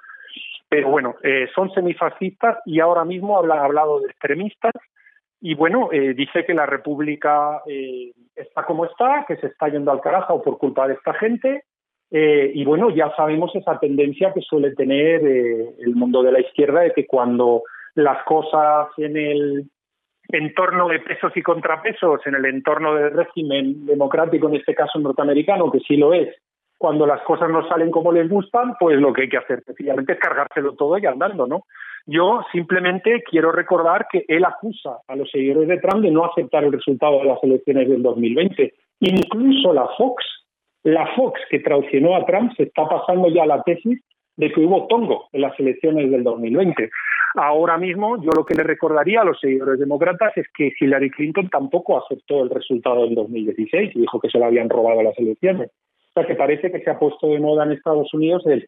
pero 0.70 0.88
bueno, 0.88 1.16
eh, 1.24 1.48
son 1.52 1.72
semifascistas 1.72 2.58
y 2.64 2.78
ahora 2.78 3.04
mismo 3.04 3.36
ha 3.36 3.64
hablado 3.64 3.98
de 3.98 4.06
extremistas 4.06 4.72
y 5.40 5.54
bueno, 5.54 5.88
eh, 5.90 6.14
dice 6.14 6.44
que 6.44 6.54
la 6.54 6.64
República 6.64 7.60
eh, 7.66 8.12
está 8.36 8.62
como 8.62 8.84
está, 8.84 9.24
que 9.26 9.36
se 9.38 9.48
está 9.48 9.68
yendo 9.68 9.90
al 9.90 10.00
carajo 10.00 10.40
por 10.40 10.58
culpa 10.58 10.86
de 10.86 10.94
esta 10.94 11.12
gente 11.14 11.64
y 12.12 12.64
bueno, 12.64 12.90
ya 12.90 13.14
sabemos 13.14 13.54
esa 13.54 13.78
tendencia 13.78 14.32
que 14.32 14.40
suele 14.40 14.74
tener 14.74 15.24
el 15.24 15.94
mundo 15.94 16.24
de 16.24 16.32
la 16.32 16.40
izquierda 16.40 16.80
de 16.80 16.90
que 16.90 17.06
cuando 17.06 17.62
las 17.94 18.22
cosas 18.24 18.88
en 18.96 19.16
el 19.16 19.70
entorno 20.28 20.88
de 20.88 21.00
pesos 21.00 21.32
y 21.36 21.42
contrapesos, 21.42 22.20
en 22.26 22.34
el 22.34 22.44
entorno 22.46 22.94
del 22.94 23.12
régimen 23.12 23.86
democrático, 23.86 24.48
en 24.48 24.56
este 24.56 24.74
caso 24.74 24.98
norteamericano, 24.98 25.70
que 25.70 25.80
sí 25.80 25.96
lo 25.96 26.12
es, 26.14 26.28
cuando 26.78 27.06
las 27.06 27.20
cosas 27.22 27.50
no 27.50 27.68
salen 27.68 27.90
como 27.90 28.10
les 28.10 28.28
gustan, 28.28 28.74
pues 28.80 28.98
lo 28.98 29.12
que 29.12 29.22
hay 29.22 29.28
que 29.28 29.36
hacer 29.36 29.62
sencillamente 29.64 30.14
es 30.14 30.18
cargárselo 30.18 30.74
todo 30.76 30.96
y 30.96 31.04
andando, 31.04 31.46
¿no? 31.46 31.64
Yo 32.06 32.40
simplemente 32.52 33.22
quiero 33.28 33.52
recordar 33.52 34.06
que 34.10 34.24
él 34.26 34.44
acusa 34.46 34.98
a 35.06 35.14
los 35.14 35.30
seguidores 35.30 35.68
de 35.68 35.78
Trump 35.78 36.02
de 36.02 36.10
no 36.10 36.24
aceptar 36.24 36.64
el 36.64 36.72
resultado 36.72 37.18
de 37.18 37.26
las 37.26 37.44
elecciones 37.44 37.86
del 37.86 38.02
2020. 38.02 38.72
Incluso 39.00 39.74
la 39.74 39.88
Fox, 39.98 40.24
la 40.82 41.06
Fox 41.14 41.38
que 41.50 41.60
traicionó 41.60 42.16
a 42.16 42.24
Trump, 42.24 42.52
se 42.56 42.62
está 42.62 42.88
pasando 42.88 43.28
ya 43.28 43.44
la 43.44 43.62
tesis 43.62 44.00
de 44.36 44.52
que 44.52 44.60
hubo 44.60 44.86
tongo 44.86 45.28
en 45.32 45.42
las 45.42 45.58
elecciones 45.58 46.10
del 46.10 46.24
2020. 46.24 46.90
Ahora 47.34 47.78
mismo, 47.78 48.20
yo 48.22 48.30
lo 48.34 48.44
que 48.44 48.54
le 48.54 48.62
recordaría 48.62 49.20
a 49.20 49.24
los 49.24 49.38
seguidores 49.38 49.78
demócratas 49.78 50.36
es 50.36 50.46
que 50.56 50.72
Hillary 50.78 51.10
Clinton 51.10 51.48
tampoco 51.48 52.02
aceptó 52.02 52.42
el 52.42 52.50
resultado 52.50 53.04
del 53.04 53.14
2016 53.14 53.94
y 53.94 54.00
dijo 54.00 54.18
que 54.20 54.30
se 54.30 54.38
lo 54.38 54.46
habían 54.46 54.68
robado 54.68 55.02
las 55.02 55.16
elecciones. 55.18 55.70
O 55.70 56.12
sea, 56.14 56.26
que 56.26 56.34
parece 56.34 56.72
que 56.72 56.80
se 56.80 56.90
ha 56.90 56.98
puesto 56.98 57.28
de 57.28 57.38
moda 57.38 57.64
en 57.64 57.72
Estados 57.72 58.12
Unidos 58.12 58.44
el 58.46 58.64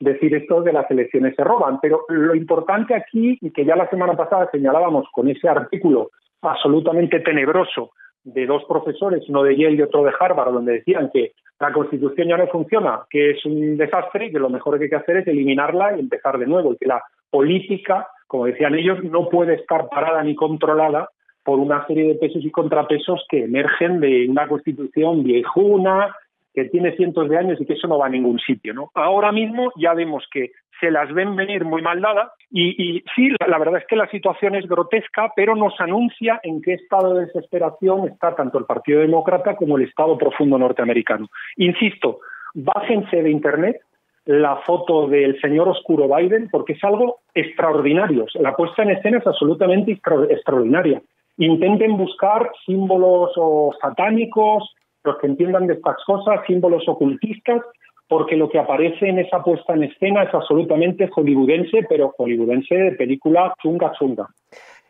decir 0.00 0.34
esto 0.34 0.62
de 0.62 0.72
las 0.72 0.90
elecciones 0.90 1.34
se 1.36 1.44
roban. 1.44 1.78
Pero 1.80 2.04
lo 2.08 2.34
importante 2.34 2.94
aquí, 2.94 3.38
y 3.40 3.50
que 3.50 3.64
ya 3.64 3.76
la 3.76 3.90
semana 3.90 4.14
pasada 4.14 4.48
señalábamos 4.50 5.06
con 5.12 5.28
ese 5.28 5.48
artículo 5.48 6.10
absolutamente 6.40 7.20
tenebroso 7.20 7.90
de 8.26 8.46
dos 8.46 8.62
profesores, 8.68 9.28
uno 9.28 9.42
de 9.42 9.56
Yale 9.56 9.76
y 9.76 9.82
otro 9.82 10.04
de 10.04 10.12
Harvard, 10.18 10.52
donde 10.52 10.74
decían 10.74 11.10
que 11.12 11.32
la 11.58 11.72
Constitución 11.72 12.28
ya 12.28 12.36
no 12.36 12.46
funciona, 12.48 13.00
que 13.08 13.30
es 13.30 13.46
un 13.46 13.78
desastre 13.78 14.26
y 14.26 14.32
que 14.32 14.38
lo 14.38 14.50
mejor 14.50 14.76
que 14.76 14.84
hay 14.84 14.90
que 14.90 14.96
hacer 14.96 15.16
es 15.16 15.26
eliminarla 15.26 15.96
y 15.96 16.00
empezar 16.00 16.38
de 16.38 16.46
nuevo, 16.46 16.72
y 16.72 16.76
que 16.76 16.86
la 16.86 17.02
política 17.30 18.06
como 18.26 18.46
decían 18.46 18.74
ellos, 18.74 19.02
no 19.04 19.28
puede 19.28 19.54
estar 19.54 19.88
parada 19.88 20.22
ni 20.22 20.34
controlada 20.34 21.10
por 21.44 21.58
una 21.58 21.86
serie 21.86 22.08
de 22.08 22.14
pesos 22.16 22.44
y 22.44 22.50
contrapesos 22.50 23.24
que 23.28 23.44
emergen 23.44 24.00
de 24.00 24.26
una 24.28 24.48
constitución 24.48 25.22
viejuna, 25.22 26.14
que 26.56 26.64
tiene 26.64 26.96
cientos 26.96 27.28
de 27.28 27.36
años 27.36 27.60
y 27.60 27.66
que 27.66 27.74
eso 27.74 27.86
no 27.86 27.98
va 27.98 28.06
a 28.06 28.08
ningún 28.08 28.38
sitio. 28.38 28.72
¿no? 28.72 28.90
Ahora 28.94 29.30
mismo 29.30 29.70
ya 29.76 29.92
vemos 29.92 30.24
que 30.32 30.52
se 30.80 30.90
las 30.90 31.12
ven 31.12 31.36
venir 31.36 31.66
muy 31.66 31.82
mal 31.82 32.00
dadas 32.00 32.30
y, 32.50 33.04
sí, 33.14 33.28
la, 33.46 33.58
verdad 33.58 33.76
es 33.76 33.86
que 33.86 33.94
la 33.94 34.08
situación 34.08 34.54
es 34.54 34.66
grotesca, 34.66 35.32
pero 35.36 35.54
nos 35.54 35.78
anuncia 35.80 36.40
en 36.42 36.62
qué 36.62 36.72
estado 36.72 37.14
de 37.14 37.26
desesperación 37.26 38.08
está 38.08 38.34
tanto 38.34 38.58
el 38.58 38.64
Partido 38.64 39.00
Demócrata 39.00 39.54
como 39.56 39.76
el 39.76 39.84
Estado 39.84 40.16
profundo 40.16 40.56
norteamericano. 40.56 41.28
Insisto, 41.56 42.20
bájense 42.54 43.22
de 43.22 43.30
Internet 43.30 43.80
la 44.24 44.56
foto 44.66 45.08
del 45.08 45.38
señor 45.40 45.68
oscuro 45.68 46.08
Biden 46.08 46.48
porque 46.50 46.72
es 46.72 46.82
algo 46.84 47.18
extraordinario. 47.34 48.24
La 48.34 48.56
puesta 48.56 48.82
en 48.82 48.90
escena 48.90 49.18
es 49.18 49.26
absolutamente 49.26 49.92
extraordinaria. 49.92 51.02
Intenten 51.36 51.98
buscar 51.98 52.50
símbolos 52.64 53.32
satánicos, 53.80 54.74
los 55.06 55.18
que 55.18 55.26
entiendan 55.26 55.66
de 55.66 55.74
estas 55.74 55.96
cosas, 56.04 56.40
símbolos 56.46 56.88
ocultistas, 56.88 57.62
porque 58.08 58.36
lo 58.36 58.48
que 58.48 58.58
aparece 58.58 59.08
en 59.08 59.18
esa 59.18 59.42
puesta 59.42 59.74
en 59.74 59.84
escena 59.84 60.24
es 60.24 60.34
absolutamente 60.34 61.08
hollywoodense, 61.08 61.86
pero 61.88 62.14
hollywoodense 62.16 62.74
de 62.74 62.92
película 62.92 63.54
chunga 63.62 63.92
chunga. 63.98 64.28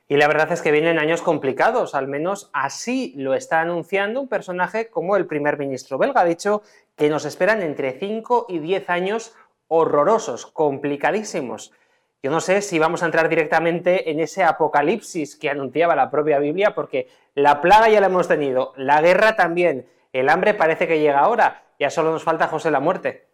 Y 0.08 0.16
la 0.16 0.28
verdad 0.28 0.52
es 0.52 0.62
que 0.62 0.70
vienen 0.70 0.98
años 0.98 1.22
complicados, 1.22 1.94
al 1.94 2.06
menos 2.06 2.50
así 2.52 3.12
lo 3.16 3.34
está 3.34 3.60
anunciando 3.60 4.20
un 4.20 4.28
personaje 4.28 4.88
como 4.88 5.16
el 5.16 5.26
primer 5.26 5.58
ministro 5.58 5.98
belga. 5.98 6.20
Ha 6.20 6.26
dicho 6.26 6.62
que 6.96 7.08
nos 7.08 7.24
esperan 7.24 7.62
entre 7.62 7.92
5 7.92 8.46
y 8.48 8.60
10 8.60 8.90
años 8.90 9.34
horrorosos, 9.66 10.46
complicadísimos. 10.46 11.72
Yo 12.22 12.30
no 12.30 12.40
sé 12.40 12.62
si 12.62 12.78
vamos 12.78 13.02
a 13.02 13.06
entrar 13.06 13.28
directamente 13.28 14.10
en 14.10 14.20
ese 14.20 14.44
apocalipsis 14.44 15.36
que 15.36 15.50
anunciaba 15.50 15.96
la 15.96 16.10
propia 16.10 16.38
Biblia, 16.38 16.74
porque 16.74 17.08
la 17.34 17.60
plaga 17.60 17.88
ya 17.88 18.00
la 18.00 18.06
hemos 18.06 18.28
tenido, 18.28 18.72
la 18.76 19.00
guerra 19.00 19.34
también, 19.34 19.86
el 20.18 20.28
hambre 20.28 20.54
parece 20.54 20.86
que 20.86 21.00
llega 21.00 21.20
ahora, 21.20 21.62
ya 21.78 21.90
solo 21.90 22.10
nos 22.10 22.24
falta 22.24 22.48
José 22.48 22.70
la 22.70 22.80
muerte. 22.80 23.26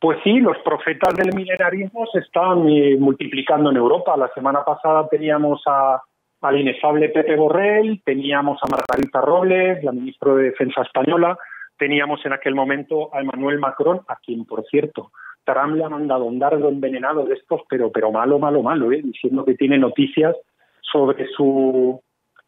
Pues 0.00 0.18
sí, 0.24 0.40
los 0.40 0.56
profetas 0.64 1.14
del 1.14 1.34
milenarismo 1.34 2.06
se 2.06 2.20
están 2.20 2.66
eh, 2.70 2.96
multiplicando 2.98 3.70
en 3.70 3.76
Europa. 3.76 4.16
La 4.16 4.32
semana 4.32 4.64
pasada 4.64 5.06
teníamos 5.08 5.62
al 5.66 6.58
inefable 6.58 7.10
Pepe 7.10 7.36
Borrell, 7.36 8.00
teníamos 8.02 8.58
a 8.62 8.68
Margarita 8.68 9.20
Robles, 9.20 9.84
la 9.84 9.92
ministra 9.92 10.34
de 10.34 10.44
Defensa 10.44 10.80
española, 10.82 11.36
teníamos 11.76 12.24
en 12.24 12.32
aquel 12.32 12.54
momento 12.54 13.14
a 13.14 13.20
Emmanuel 13.20 13.58
Macron, 13.58 14.00
a 14.08 14.16
quien, 14.16 14.46
por 14.46 14.64
cierto, 14.70 15.12
Trump 15.44 15.76
le 15.76 15.84
ha 15.84 15.90
mandado 15.90 16.24
un 16.24 16.38
dardo 16.38 16.70
envenenado 16.70 17.24
de 17.26 17.34
estos, 17.34 17.60
pero, 17.68 17.92
pero 17.92 18.10
malo, 18.10 18.38
malo, 18.38 18.62
malo, 18.62 18.92
¿eh? 18.92 19.02
diciendo 19.04 19.44
que 19.44 19.54
tiene 19.54 19.76
noticias 19.76 20.34
sobre 20.80 21.26
su 21.28 22.00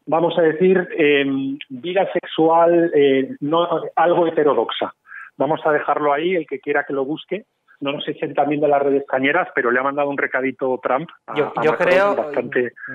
vamos 0.06 0.38
a 0.38 0.42
decir, 0.42 0.88
eh, 0.96 1.24
vida 1.68 2.08
sexual 2.12 2.90
eh, 2.94 3.36
no 3.40 3.68
algo 3.96 4.26
heterodoxa. 4.26 4.94
Vamos 5.36 5.60
a 5.64 5.72
dejarlo 5.72 6.12
ahí, 6.12 6.34
el 6.36 6.46
que 6.46 6.60
quiera 6.60 6.84
que 6.84 6.92
lo 6.92 7.04
busque. 7.04 7.46
No 7.80 7.92
nos 7.92 8.06
echen 8.06 8.34
también 8.34 8.60
de 8.60 8.68
las 8.68 8.82
redes 8.82 9.04
cañeras, 9.08 9.48
pero 9.54 9.70
le 9.70 9.80
ha 9.80 9.82
mandado 9.82 10.08
un 10.08 10.18
recadito 10.18 10.78
Trump. 10.82 11.08
yo, 11.34 11.52
creo, 11.76 12.16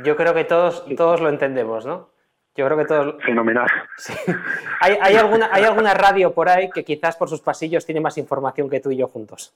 yo 0.03 0.15
creo 0.15 0.33
que 0.33 0.45
todos, 0.45 0.85
todos 0.95 1.19
lo 1.19 1.29
entendemos, 1.29 1.85
¿no? 1.85 2.09
Yo 2.55 2.65
creo 2.65 2.77
que 2.77 2.85
todos. 2.85 3.23
Fenomenal. 3.23 3.67
¿Hay, 4.81 4.97
hay, 5.01 5.15
alguna, 5.15 5.49
¿Hay 5.51 5.63
alguna 5.63 5.93
radio 5.93 6.33
por 6.33 6.49
ahí 6.49 6.69
que 6.71 6.83
quizás 6.83 7.15
por 7.15 7.29
sus 7.29 7.41
pasillos 7.41 7.85
tiene 7.85 8.01
más 8.01 8.17
información 8.17 8.69
que 8.69 8.79
tú 8.79 8.89
y 8.91 8.97
yo 8.97 9.07
juntos? 9.07 9.55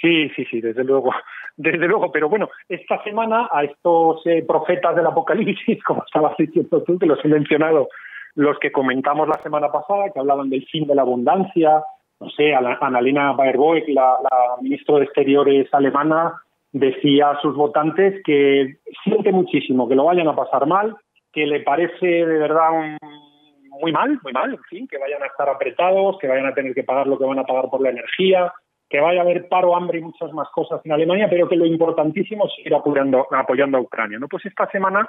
Sí, 0.00 0.28
sí, 0.30 0.44
sí, 0.50 0.60
desde 0.60 0.84
luego, 0.84 1.12
desde 1.56 1.86
luego. 1.86 2.10
Pero 2.12 2.28
bueno, 2.28 2.48
esta 2.68 3.02
semana 3.02 3.48
a 3.52 3.64
estos 3.64 4.24
eh, 4.26 4.44
profetas 4.46 4.94
del 4.96 5.06
apocalipsis, 5.06 5.82
como 5.86 6.04
estabas 6.04 6.36
diciendo 6.36 6.82
tú, 6.82 6.98
que 6.98 7.06
los 7.06 7.24
he 7.24 7.28
mencionado, 7.28 7.88
los 8.34 8.58
que 8.58 8.72
comentamos 8.72 9.28
la 9.28 9.42
semana 9.42 9.70
pasada, 9.70 10.10
que 10.12 10.20
hablaban 10.20 10.50
del 10.50 10.64
fin 10.66 10.86
de 10.86 10.94
la 10.94 11.02
abundancia, 11.02 11.82
no 12.20 12.30
sé, 12.30 12.52
Annalena 12.54 13.32
Baerbock, 13.32 13.88
la, 13.88 14.16
la 14.22 14.56
ministra 14.60 14.96
de 14.96 15.04
Exteriores 15.04 15.72
alemana, 15.72 16.34
decía 16.72 17.30
a 17.30 17.40
sus 17.40 17.54
votantes 17.54 18.20
que 18.24 18.78
siente 19.04 19.32
muchísimo 19.32 19.88
que 19.88 19.94
lo 19.94 20.04
vayan 20.04 20.28
a 20.28 20.36
pasar 20.36 20.66
mal, 20.66 20.96
que 21.32 21.46
le 21.46 21.60
parece 21.60 22.06
de 22.06 22.38
verdad 22.38 22.70
muy 23.80 23.92
mal, 23.92 24.18
muy 24.22 24.32
mal, 24.32 24.52
en 24.52 24.62
fin, 24.64 24.88
que 24.88 24.98
vayan 24.98 25.22
a 25.22 25.26
estar 25.26 25.48
apretados, 25.48 26.18
que 26.18 26.26
vayan 26.26 26.46
a 26.46 26.54
tener 26.54 26.74
que 26.74 26.82
pagar 26.82 27.06
lo 27.06 27.18
que 27.18 27.24
van 27.24 27.38
a 27.38 27.44
pagar 27.44 27.70
por 27.70 27.80
la 27.80 27.90
energía, 27.90 28.52
que 28.88 29.00
vaya 29.00 29.20
a 29.20 29.24
haber 29.24 29.48
paro, 29.48 29.76
hambre 29.76 29.98
y 29.98 30.02
muchas 30.02 30.32
más 30.32 30.48
cosas 30.50 30.80
en 30.84 30.92
Alemania, 30.92 31.28
pero 31.28 31.48
que 31.48 31.56
lo 31.56 31.66
importantísimo 31.66 32.46
es 32.46 32.66
ir 32.66 32.74
apoyando, 32.74 33.26
apoyando 33.30 33.78
a 33.78 33.80
Ucrania. 33.80 34.18
¿no? 34.18 34.28
Pues 34.28 34.46
esta 34.46 34.66
semana 34.70 35.06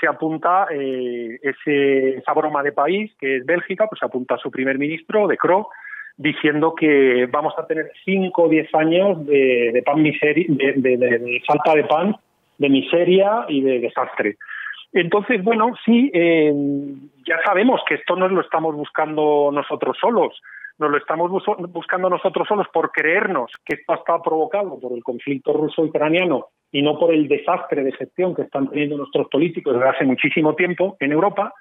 se 0.00 0.06
apunta 0.06 0.68
eh, 0.70 1.38
ese, 1.42 2.18
esa 2.18 2.32
broma 2.34 2.62
de 2.62 2.72
país, 2.72 3.12
que 3.18 3.38
es 3.38 3.46
Bélgica, 3.46 3.86
pues 3.88 3.98
se 3.98 4.06
apunta 4.06 4.34
a 4.34 4.38
su 4.38 4.50
primer 4.50 4.78
ministro, 4.78 5.26
de 5.26 5.36
Croo, 5.36 5.68
diciendo 6.16 6.74
que 6.74 7.26
vamos 7.30 7.54
a 7.58 7.66
tener 7.66 7.90
5 8.04 8.42
o 8.42 8.48
10 8.48 8.74
años 8.74 9.26
de, 9.26 9.82
pan 9.84 10.02
miseria, 10.02 10.46
de, 10.48 11.42
falta 11.46 11.74
de 11.74 11.84
pan, 11.84 12.16
de 12.58 12.68
miseria 12.68 13.44
y 13.48 13.60
de 13.60 13.80
desastre. 13.80 14.36
Entonces, 14.92 15.42
bueno, 15.42 15.72
sí, 15.84 16.10
eh, 16.14 16.54
ya 17.26 17.38
sabemos 17.44 17.80
que 17.86 17.96
esto 17.96 18.16
no 18.16 18.28
lo 18.28 18.40
estamos 18.40 18.74
buscando 18.74 19.50
nosotros 19.52 19.96
solos 20.00 20.40
nos 20.78 20.90
lo 20.90 20.98
estamos 20.98 21.30
buscando 21.72 22.10
nosotros 22.10 22.46
solos 22.46 22.66
por 22.72 22.90
creernos 22.90 23.50
que 23.64 23.76
esto 23.76 23.94
está 23.94 24.20
provocado 24.20 24.78
por 24.78 24.92
el 24.92 25.02
conflicto 25.02 25.52
ruso-ucraniano 25.52 26.48
y 26.70 26.82
no 26.82 26.98
por 26.98 27.14
el 27.14 27.28
desastre 27.28 27.82
de 27.82 27.92
gestión 27.92 28.34
que 28.34 28.42
están 28.42 28.68
teniendo 28.68 28.98
nuestros 28.98 29.28
políticos 29.28 29.74
desde 29.74 29.88
hace 29.88 30.04
muchísimo 30.04 30.54
tiempo 30.54 30.96
en 31.00 31.12
Europa. 31.12 31.54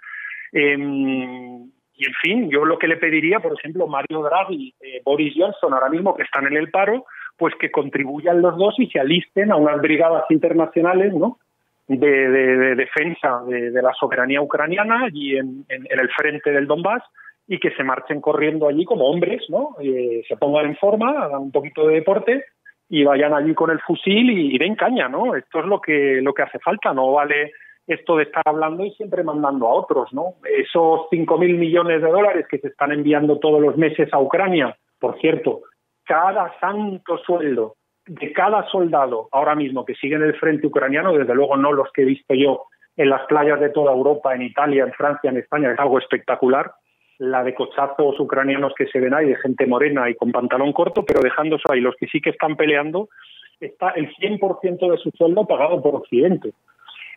Em, 0.51 1.63
y 1.97 2.05
en 2.05 2.13
fin, 2.21 2.49
yo 2.49 2.65
lo 2.65 2.77
que 2.77 2.89
le 2.89 2.97
pediría, 2.97 3.39
por 3.39 3.53
ejemplo, 3.53 3.87
Mario 3.87 4.21
Draghi, 4.21 4.75
eh, 4.81 5.01
Boris 5.05 5.33
Johnson, 5.37 5.73
ahora 5.73 5.89
mismo 5.89 6.13
que 6.13 6.23
están 6.23 6.45
en 6.47 6.57
el 6.57 6.69
paro, 6.69 7.05
pues 7.37 7.53
que 7.55 7.71
contribuyan 7.71 8.41
los 8.41 8.57
dos 8.57 8.75
y 8.77 8.87
se 8.87 8.99
alisten 8.99 9.51
a 9.51 9.55
unas 9.55 9.79
brigadas 9.79 10.25
internacionales, 10.29 11.13
¿no? 11.13 11.39
De, 11.87 12.75
defensa 12.75 13.43
de, 13.47 13.69
la 13.81 13.93
soberanía 13.93 14.41
ucraniana 14.41 15.07
y 15.13 15.37
en 15.37 15.65
el 15.69 16.09
frente 16.17 16.49
del 16.49 16.65
Donbass 16.65 17.03
y 17.47 17.59
que 17.59 17.71
se 17.71 17.83
marchen 17.83 18.21
corriendo 18.21 18.67
allí 18.67 18.85
como 18.85 19.05
hombres, 19.05 19.43
¿no? 19.49 19.75
Eh, 19.79 20.23
se 20.27 20.37
pongan 20.37 20.65
en 20.65 20.77
forma, 20.77 21.23
hagan 21.23 21.43
un 21.43 21.51
poquito 21.51 21.87
de 21.87 21.95
deporte 21.95 22.45
y 22.89 23.03
vayan 23.03 23.33
allí 23.33 23.53
con 23.53 23.69
el 23.69 23.79
fusil 23.81 24.29
y, 24.29 24.57
den 24.57 24.75
caña, 24.75 25.07
¿no? 25.07 25.35
Esto 25.35 25.59
es 25.59 25.65
lo 25.65 25.79
que 25.79 26.21
lo 26.21 26.33
que 26.33 26.43
hace 26.43 26.59
falta, 26.59 26.93
no 26.93 27.11
vale 27.11 27.51
esto 27.87 28.17
de 28.17 28.23
estar 28.23 28.41
hablando 28.45 28.83
y 28.83 28.91
siempre 28.91 29.23
mandando 29.23 29.67
a 29.67 29.73
otros, 29.73 30.11
¿no? 30.11 30.35
Esos 30.43 31.01
5.000 31.11 31.55
millones 31.55 32.01
de 32.01 32.09
dólares 32.09 32.47
que 32.49 32.57
se 32.57 32.69
están 32.69 32.91
enviando 32.91 33.37
todos 33.37 33.61
los 33.61 33.77
meses 33.77 34.11
a 34.11 34.19
Ucrania, 34.19 34.75
por 34.99 35.19
cierto, 35.19 35.61
cada 36.03 36.57
santo 36.59 37.19
sueldo 37.19 37.75
de 38.07 38.33
cada 38.33 38.67
soldado 38.69 39.29
ahora 39.31 39.55
mismo 39.55 39.85
que 39.85 39.95
sigue 39.95 40.15
en 40.15 40.23
el 40.23 40.35
frente 40.35 40.65
ucraniano, 40.67 41.13
desde 41.13 41.35
luego 41.35 41.57
no 41.57 41.71
los 41.73 41.91
que 41.91 42.03
he 42.03 42.05
visto 42.05 42.33
yo 42.33 42.65
en 42.97 43.09
las 43.09 43.25
playas 43.27 43.59
de 43.59 43.69
toda 43.69 43.91
Europa, 43.91 44.33
en 44.33 44.43
Italia, 44.43 44.83
en 44.83 44.93
Francia, 44.93 45.29
en 45.29 45.37
España, 45.37 45.71
es 45.71 45.79
algo 45.79 45.99
espectacular 45.99 46.71
la 47.19 47.43
de 47.43 47.53
cochazos 47.53 48.19
ucranianos 48.19 48.73
que 48.77 48.87
se 48.87 48.99
ven 48.99 49.13
ahí, 49.13 49.27
de 49.27 49.37
gente 49.37 49.65
morena 49.65 50.09
y 50.09 50.15
con 50.15 50.31
pantalón 50.31 50.73
corto, 50.73 51.03
pero 51.05 51.21
dejando 51.21 51.55
eso 51.55 51.71
ahí. 51.71 51.81
Los 51.81 51.95
que 51.95 52.07
sí 52.07 52.21
que 52.21 52.31
están 52.31 52.55
peleando, 52.55 53.09
está 53.59 53.89
el 53.91 54.13
100% 54.15 54.91
de 54.91 54.97
su 54.97 55.11
sueldo 55.11 55.45
pagado 55.45 55.81
por 55.81 55.95
Occidente. 55.95 56.51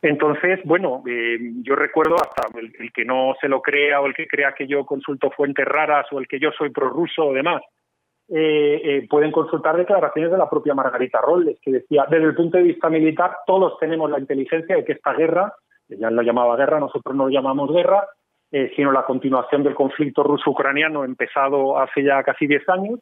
Entonces, 0.01 0.61
bueno, 0.65 1.03
eh, 1.09 1.39
yo 1.63 1.75
recuerdo 1.75 2.15
hasta 2.15 2.47
el, 2.59 2.93
que 2.93 3.05
no 3.05 3.35
se 3.41 3.49
lo 3.49 3.61
crea 3.61 4.01
o 4.01 4.07
el 4.07 4.15
que 4.15 4.29
crea 4.29 4.55
que 4.57 4.67
yo 4.67 4.87
consulto 4.87 5.31
fuentes 5.31 5.67
raras 5.67 6.07
o 6.13 6.21
el 6.21 6.29
que 6.29 6.39
yo 6.39 6.51
soy 6.53 6.71
prorruso 6.71 7.27
o 7.27 7.33
demás, 7.33 7.63
eh, 8.29 8.81
eh, 8.85 9.07
pueden 9.09 9.33
consultar 9.33 9.77
declaraciones 9.77 10.31
de 10.31 10.39
la 10.39 10.49
propia 10.49 10.75
Margarita 10.75 11.21
Rolles, 11.21 11.59
que 11.61 11.73
decía, 11.73 12.07
desde 12.09 12.27
el 12.27 12.35
punto 12.35 12.59
de 12.59 12.65
vista 12.65 12.89
militar, 12.89 13.39
todos 13.47 13.79
tenemos 13.81 14.11
la 14.11 14.21
inteligencia 14.21 14.77
de 14.77 14.85
que 14.85 14.93
esta 14.93 15.15
guerra, 15.15 15.53
ella 15.89 16.11
lo 16.11 16.23
llamaba 16.23 16.57
guerra, 16.57 16.79
nosotros 16.79 17.17
no 17.17 17.25
lo 17.25 17.31
llamamos 17.31 17.73
guerra, 17.73 18.07
eh, 18.51 18.73
sino 18.75 18.91
la 18.93 19.05
continuación 19.05 19.63
del 19.63 19.75
conflicto 19.75 20.23
ruso-ucraniano 20.23 21.05
empezado 21.05 21.79
hace 21.79 22.03
ya 22.03 22.23
casi 22.23 22.47
10 22.47 22.67
años. 22.71 23.01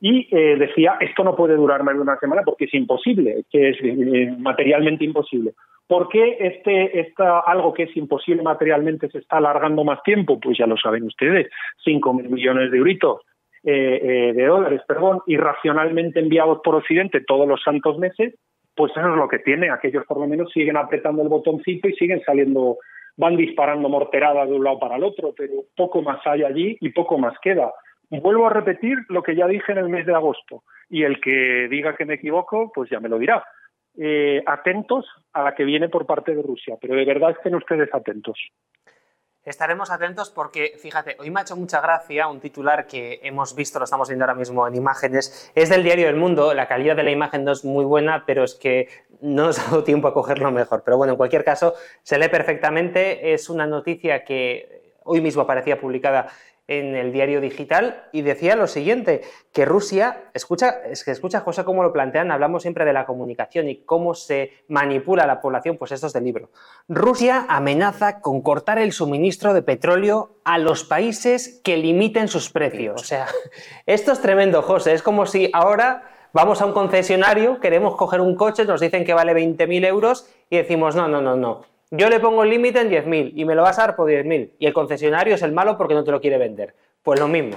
Y 0.00 0.26
eh, 0.34 0.56
decía, 0.56 0.96
esto 1.00 1.22
no 1.22 1.36
puede 1.36 1.54
durar 1.54 1.82
más 1.82 1.94
de 1.94 2.00
una 2.00 2.18
semana 2.18 2.40
porque 2.42 2.64
es 2.64 2.72
imposible, 2.72 3.44
que 3.50 3.70
es 3.70 3.76
eh, 3.82 4.34
materialmente 4.38 5.04
imposible. 5.04 5.52
¿Por 5.86 6.08
qué 6.08 6.38
este, 6.40 6.98
esta, 6.98 7.40
algo 7.40 7.74
que 7.74 7.84
es 7.84 7.96
imposible 7.96 8.42
materialmente 8.42 9.10
se 9.10 9.18
está 9.18 9.36
alargando 9.36 9.84
más 9.84 10.02
tiempo? 10.02 10.40
Pues 10.40 10.56
ya 10.56 10.66
lo 10.66 10.78
saben 10.78 11.04
ustedes, 11.04 11.48
5 11.84 12.14
mil 12.14 12.30
millones 12.30 12.70
de 12.70 12.78
euritos, 12.78 13.20
de 13.62 14.44
dólares, 14.46 14.80
perdón, 14.86 15.22
irracionalmente 15.26 16.20
enviados 16.20 16.60
por 16.62 16.76
Occidente 16.76 17.20
todos 17.20 17.48
los 17.48 17.60
santos 17.64 17.98
meses, 17.98 18.34
pues 18.76 18.92
eso 18.92 19.08
es 19.08 19.16
lo 19.16 19.26
que 19.26 19.40
tiene. 19.40 19.70
Aquellos 19.70 20.06
por 20.06 20.20
lo 20.20 20.28
menos 20.28 20.52
siguen 20.52 20.76
apretando 20.76 21.22
el 21.22 21.28
botoncito 21.28 21.88
y 21.88 21.94
siguen 21.94 22.22
saliendo 22.24 22.78
van 23.16 23.36
disparando 23.36 23.88
morteradas 23.88 24.48
de 24.48 24.54
un 24.54 24.64
lado 24.64 24.78
para 24.78 24.96
el 24.96 25.04
otro, 25.04 25.32
pero 25.36 25.64
poco 25.74 26.02
más 26.02 26.20
hay 26.26 26.42
allí 26.42 26.76
y 26.80 26.90
poco 26.90 27.18
más 27.18 27.38
queda. 27.40 27.72
Vuelvo 28.10 28.46
a 28.46 28.50
repetir 28.50 28.98
lo 29.08 29.22
que 29.22 29.34
ya 29.34 29.46
dije 29.46 29.72
en 29.72 29.78
el 29.78 29.88
mes 29.88 30.06
de 30.06 30.14
agosto 30.14 30.62
y 30.88 31.02
el 31.02 31.20
que 31.20 31.66
diga 31.68 31.96
que 31.96 32.04
me 32.04 32.14
equivoco, 32.14 32.70
pues 32.74 32.88
ya 32.90 33.00
me 33.00 33.08
lo 33.08 33.18
dirá. 33.18 33.44
eh, 33.98 34.42
atentos 34.44 35.06
a 35.32 35.42
la 35.42 35.54
que 35.54 35.64
viene 35.64 35.88
por 35.88 36.04
parte 36.04 36.34
de 36.34 36.42
Rusia, 36.42 36.76
pero 36.80 36.94
de 36.94 37.04
verdad 37.04 37.30
estén 37.30 37.54
ustedes 37.54 37.88
atentos. 37.94 38.38
Estaremos 39.46 39.92
atentos 39.92 40.30
porque, 40.30 40.72
fíjate, 40.76 41.14
hoy 41.20 41.30
me 41.30 41.38
ha 41.38 41.42
hecho 41.44 41.54
mucha 41.54 41.80
gracia 41.80 42.26
un 42.26 42.40
titular 42.40 42.88
que 42.88 43.20
hemos 43.22 43.54
visto, 43.54 43.78
lo 43.78 43.84
estamos 43.84 44.08
viendo 44.08 44.24
ahora 44.24 44.34
mismo 44.34 44.66
en 44.66 44.74
imágenes, 44.74 45.52
es 45.54 45.68
del 45.68 45.84
diario 45.84 46.08
El 46.08 46.16
Mundo, 46.16 46.52
la 46.52 46.66
calidad 46.66 46.96
de 46.96 47.04
la 47.04 47.12
imagen 47.12 47.44
no 47.44 47.52
es 47.52 47.64
muy 47.64 47.84
buena, 47.84 48.24
pero 48.26 48.42
es 48.42 48.56
que 48.56 48.88
no 49.20 49.44
nos 49.44 49.58
ha 49.60 49.70
dado 49.70 49.84
tiempo 49.84 50.08
a 50.08 50.14
cogerlo 50.14 50.50
mejor. 50.50 50.82
Pero 50.84 50.96
bueno, 50.96 51.12
en 51.12 51.16
cualquier 51.16 51.44
caso, 51.44 51.74
se 52.02 52.18
lee 52.18 52.28
perfectamente, 52.28 53.34
es 53.34 53.48
una 53.48 53.68
noticia 53.68 54.24
que 54.24 54.96
hoy 55.04 55.20
mismo 55.20 55.42
aparecía 55.42 55.80
publicada 55.80 56.26
en 56.68 56.96
el 56.96 57.12
diario 57.12 57.40
digital 57.40 58.04
y 58.12 58.22
decía 58.22 58.56
lo 58.56 58.66
siguiente, 58.66 59.22
que 59.52 59.64
Rusia, 59.64 60.24
escucha, 60.34 60.80
es 60.90 61.04
que 61.04 61.12
escucha 61.12 61.40
José 61.40 61.64
cómo 61.64 61.82
lo 61.82 61.92
plantean, 61.92 62.30
hablamos 62.30 62.62
siempre 62.62 62.84
de 62.84 62.92
la 62.92 63.06
comunicación 63.06 63.68
y 63.68 63.84
cómo 63.84 64.14
se 64.14 64.52
manipula 64.68 65.26
la 65.26 65.40
población, 65.40 65.76
pues 65.76 65.92
esto 65.92 66.08
es 66.08 66.12
del 66.12 66.24
libro. 66.24 66.50
Rusia 66.88 67.46
amenaza 67.48 68.20
con 68.20 68.42
cortar 68.42 68.78
el 68.78 68.92
suministro 68.92 69.54
de 69.54 69.62
petróleo 69.62 70.36
a 70.44 70.58
los 70.58 70.84
países 70.84 71.60
que 71.62 71.76
limiten 71.76 72.28
sus 72.28 72.50
precios. 72.50 73.00
O 73.00 73.04
sea, 73.04 73.26
esto 73.86 74.12
es 74.12 74.20
tremendo, 74.20 74.62
José, 74.62 74.92
es 74.92 75.02
como 75.02 75.26
si 75.26 75.50
ahora 75.52 76.10
vamos 76.32 76.60
a 76.60 76.66
un 76.66 76.72
concesionario, 76.72 77.60
queremos 77.60 77.94
coger 77.94 78.20
un 78.20 78.34
coche, 78.34 78.64
nos 78.64 78.80
dicen 78.80 79.04
que 79.04 79.14
vale 79.14 79.32
20.000 79.34 79.86
euros 79.86 80.28
y 80.50 80.56
decimos, 80.56 80.96
no, 80.96 81.06
no, 81.06 81.20
no, 81.20 81.36
no 81.36 81.75
yo 81.90 82.08
le 82.08 82.20
pongo 82.20 82.42
el 82.42 82.50
límite 82.50 82.80
en 82.80 82.90
10.000 82.90 83.32
y 83.34 83.44
me 83.44 83.54
lo 83.54 83.62
vas 83.62 83.78
a 83.78 83.86
dar 83.86 83.96
por 83.96 84.08
10.000 84.10 84.52
y 84.58 84.66
el 84.66 84.72
concesionario 84.72 85.34
es 85.34 85.42
el 85.42 85.52
malo 85.52 85.76
porque 85.76 85.94
no 85.94 86.04
te 86.04 86.10
lo 86.10 86.20
quiere 86.20 86.38
vender. 86.38 86.74
Pues 87.02 87.20
lo 87.20 87.28
mismo. 87.28 87.56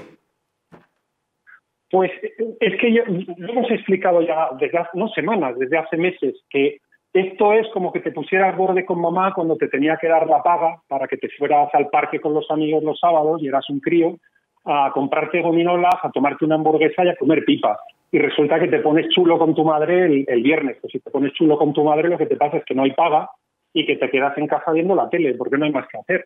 Pues 1.89 2.11
es 2.59 2.79
que 2.79 2.89
lo 3.37 3.49
hemos 3.49 3.71
explicado 3.71 4.21
ya 4.21 4.49
desde 4.59 4.77
hace, 4.77 4.91
no 4.93 5.07
semanas, 5.09 5.57
desde 5.57 5.77
hace 5.77 5.97
meses, 5.97 6.35
que 6.49 6.77
esto 7.13 7.53
es 7.53 7.67
como 7.73 7.91
que 7.91 8.01
te 8.01 8.11
pusieras 8.11 8.55
borde 8.55 8.85
con 8.85 9.01
mamá 9.01 9.33
cuando 9.33 9.55
te 9.55 9.67
tenía 9.67 9.97
que 9.97 10.07
dar 10.07 10.27
la 10.27 10.43
paga 10.43 10.79
para 10.87 11.07
que 11.07 11.17
te 11.17 11.29
fueras 11.29 11.73
al 11.73 11.89
parque 11.89 12.21
con 12.21 12.35
los 12.35 12.49
amigos 12.51 12.83
los 12.83 12.99
sábados 12.99 13.41
y 13.41 13.47
eras 13.47 13.67
un 13.71 13.79
crío 13.79 14.17
a 14.65 14.91
comprarte 14.93 15.41
gominolas, 15.41 15.95
a 16.03 16.11
tomarte 16.11 16.45
una 16.45 16.55
hamburguesa 16.55 17.03
y 17.03 17.09
a 17.09 17.15
comer 17.15 17.43
pipas. 17.43 17.79
Y 18.11 18.19
resulta 18.19 18.59
que 18.59 18.67
te 18.67 18.79
pones 18.79 19.09
chulo 19.09 19.39
con 19.39 19.55
tu 19.55 19.63
madre 19.63 20.05
el, 20.05 20.25
el 20.27 20.43
viernes. 20.43 20.77
Pues 20.79 20.91
si 20.91 20.99
te 20.99 21.09
pones 21.09 21.33
chulo 21.33 21.57
con 21.57 21.73
tu 21.73 21.83
madre, 21.83 22.09
lo 22.09 22.17
que 22.19 22.27
te 22.27 22.35
pasa 22.35 22.57
es 22.57 22.65
que 22.65 22.75
no 22.75 22.83
hay 22.83 22.91
paga 22.91 23.27
y 23.73 23.85
que 23.85 23.97
te 23.97 24.09
quedas 24.09 24.37
en 24.37 24.47
casa 24.47 24.71
viendo 24.71 24.95
la 24.95 25.09
tele, 25.09 25.35
porque 25.35 25.57
no 25.57 25.65
hay 25.65 25.71
más 25.71 25.87
que 25.87 25.97
hacer. 25.97 26.25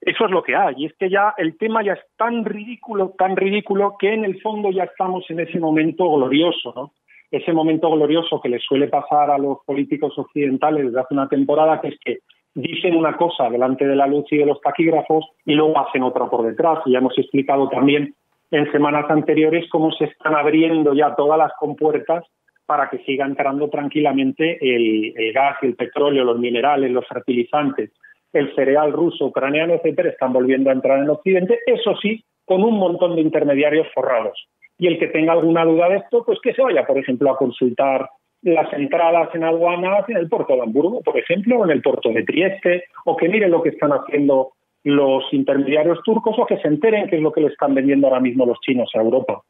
Eso 0.00 0.24
es 0.24 0.30
lo 0.30 0.42
que 0.42 0.56
hay, 0.56 0.74
y 0.78 0.86
es 0.86 0.94
que 0.96 1.08
ya 1.08 1.34
el 1.36 1.56
tema 1.56 1.82
ya 1.84 1.92
es 1.92 2.00
tan 2.16 2.44
ridículo, 2.44 3.14
tan 3.16 3.36
ridículo, 3.36 3.96
que 3.98 4.12
en 4.12 4.24
el 4.24 4.40
fondo 4.40 4.70
ya 4.70 4.84
estamos 4.84 5.24
en 5.30 5.40
ese 5.40 5.58
momento 5.60 6.10
glorioso, 6.10 6.72
¿no? 6.74 6.92
Ese 7.30 7.52
momento 7.52 7.90
glorioso 7.90 8.40
que 8.40 8.48
les 8.48 8.62
suele 8.64 8.88
pasar 8.88 9.30
a 9.30 9.38
los 9.38 9.58
políticos 9.64 10.18
occidentales 10.18 10.86
desde 10.86 11.00
hace 11.00 11.14
una 11.14 11.28
temporada, 11.28 11.80
que 11.80 11.88
es 11.88 11.98
que 12.04 12.18
dicen 12.54 12.96
una 12.96 13.16
cosa 13.16 13.48
delante 13.48 13.86
de 13.86 13.94
la 13.94 14.08
luz 14.08 14.24
y 14.32 14.38
de 14.38 14.46
los 14.46 14.60
taquígrafos 14.60 15.24
y 15.44 15.54
luego 15.54 15.78
hacen 15.78 16.02
otra 16.02 16.26
por 16.28 16.44
detrás. 16.44 16.80
Y 16.86 16.92
ya 16.92 16.98
hemos 16.98 17.16
explicado 17.16 17.68
también 17.68 18.14
en 18.50 18.72
semanas 18.72 19.08
anteriores 19.08 19.68
cómo 19.70 19.92
se 19.92 20.06
están 20.06 20.34
abriendo 20.34 20.92
ya 20.92 21.14
todas 21.14 21.38
las 21.38 21.52
compuertas 21.58 22.24
para 22.70 22.88
que 22.88 22.98
siga 22.98 23.26
entrando 23.26 23.68
tranquilamente 23.68 24.56
el, 24.60 25.32
gas 25.32 25.56
el 25.62 25.74
petróleo, 25.74 26.22
los 26.22 26.38
minerales, 26.38 26.92
los 26.92 27.04
fertilizantes, 27.04 27.90
el 28.32 28.54
cereal 28.54 28.92
ruso, 28.92 29.26
ucraniano, 29.26 29.74
etcétera, 29.74 30.10
están 30.10 30.32
volviendo 30.32 30.70
a 30.70 30.74
entrar 30.74 31.00
en 31.00 31.10
Occidente, 31.10 31.58
eso 31.66 31.96
sí, 32.00 32.22
con 32.44 32.62
un 32.62 32.78
montón 32.78 33.16
de 33.16 33.22
intermediarios 33.22 33.88
forrados. 33.92 34.46
Y 34.78 34.86
el 34.86 35.00
que 35.00 35.08
tenga 35.08 35.32
alguna 35.32 35.64
duda 35.64 35.88
de 35.88 35.96
esto, 35.96 36.22
pues 36.24 36.38
que 36.40 36.54
se 36.54 36.62
vaya, 36.62 36.86
por 36.86 36.96
ejemplo, 36.96 37.32
a 37.32 37.36
consultar 37.36 38.08
las 38.42 38.72
entradas 38.72 39.34
en 39.34 39.42
aduanas 39.42 40.08
en 40.08 40.18
el 40.18 40.28
puerto 40.28 40.54
de 40.54 40.62
Hamburgo, 40.62 41.00
por 41.00 41.18
ejemplo, 41.18 41.58
o 41.58 41.64
en 41.64 41.72
el 41.72 41.82
puerto 41.82 42.10
de 42.10 42.22
Trieste, 42.22 42.84
o 43.04 43.16
que 43.16 43.28
miren 43.28 43.50
lo 43.50 43.64
que 43.64 43.70
están 43.70 43.90
haciendo 43.90 44.52
los 44.84 45.24
intermediarios 45.32 45.98
turcos, 46.04 46.38
o 46.38 46.46
que 46.46 46.58
se 46.58 46.68
enteren 46.68 47.08
qué 47.08 47.16
es 47.16 47.22
lo 47.22 47.32
que 47.32 47.40
le 47.40 47.48
están 47.48 47.74
vendiendo 47.74 48.06
ahora 48.06 48.20
mismo 48.20 48.46
los 48.46 48.60
chinos 48.60 48.88
a 48.94 49.00
Europa 49.00 49.42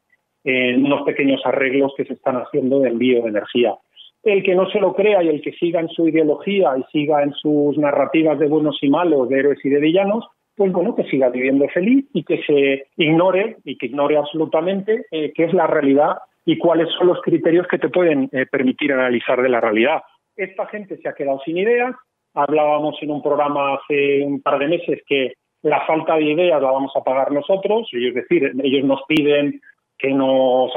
en 0.43 0.85
unos 0.85 1.03
pequeños 1.03 1.41
arreglos 1.45 1.93
que 1.95 2.05
se 2.05 2.13
están 2.13 2.37
haciendo 2.37 2.79
de 2.79 2.89
envío 2.89 3.23
de 3.23 3.29
energía. 3.29 3.75
El 4.23 4.43
que 4.43 4.55
no 4.55 4.69
se 4.69 4.79
lo 4.79 4.93
crea 4.93 5.23
y 5.23 5.29
el 5.29 5.41
que 5.41 5.51
siga 5.53 5.79
en 5.79 5.89
su 5.89 6.07
ideología 6.07 6.73
y 6.77 6.83
siga 6.91 7.23
en 7.23 7.33
sus 7.33 7.77
narrativas 7.77 8.37
de 8.39 8.47
buenos 8.47 8.77
y 8.81 8.89
malos, 8.89 9.29
de 9.29 9.39
héroes 9.39 9.59
y 9.63 9.69
de 9.69 9.79
villanos, 9.79 10.27
pues 10.55 10.71
bueno, 10.71 10.95
que 10.95 11.03
siga 11.05 11.29
viviendo 11.29 11.67
feliz 11.69 12.05
y 12.13 12.23
que 12.23 12.41
se 12.43 12.87
ignore 12.97 13.57
y 13.63 13.77
que 13.77 13.87
ignore 13.87 14.17
absolutamente 14.17 15.05
eh, 15.11 15.31
qué 15.33 15.45
es 15.45 15.53
la 15.53 15.65
realidad 15.65 16.17
y 16.45 16.57
cuáles 16.57 16.89
son 16.97 17.07
los 17.07 17.21
criterios 17.21 17.67
que 17.67 17.79
te 17.79 17.89
pueden 17.89 18.29
eh, 18.31 18.45
permitir 18.45 18.93
analizar 18.93 19.41
de 19.41 19.49
la 19.49 19.61
realidad. 19.61 20.01
Esta 20.35 20.65
gente 20.67 20.97
se 20.97 21.09
ha 21.09 21.13
quedado 21.13 21.39
sin 21.45 21.57
ideas. 21.57 21.95
Hablábamos 22.33 22.95
en 23.01 23.11
un 23.11 23.21
programa 23.21 23.75
hace 23.75 24.23
un 24.23 24.41
par 24.41 24.59
de 24.59 24.67
meses 24.67 25.01
que 25.07 25.33
la 25.63 25.85
falta 25.85 26.15
de 26.15 26.23
ideas 26.23 26.61
la 26.61 26.71
vamos 26.71 26.91
a 26.95 27.03
pagar 27.03 27.31
nosotros, 27.31 27.87
es 27.91 28.13
decir, 28.15 28.51
ellos 28.63 28.83
nos 28.83 29.01
piden 29.07 29.61
que 30.01 30.11
nos 30.11 30.71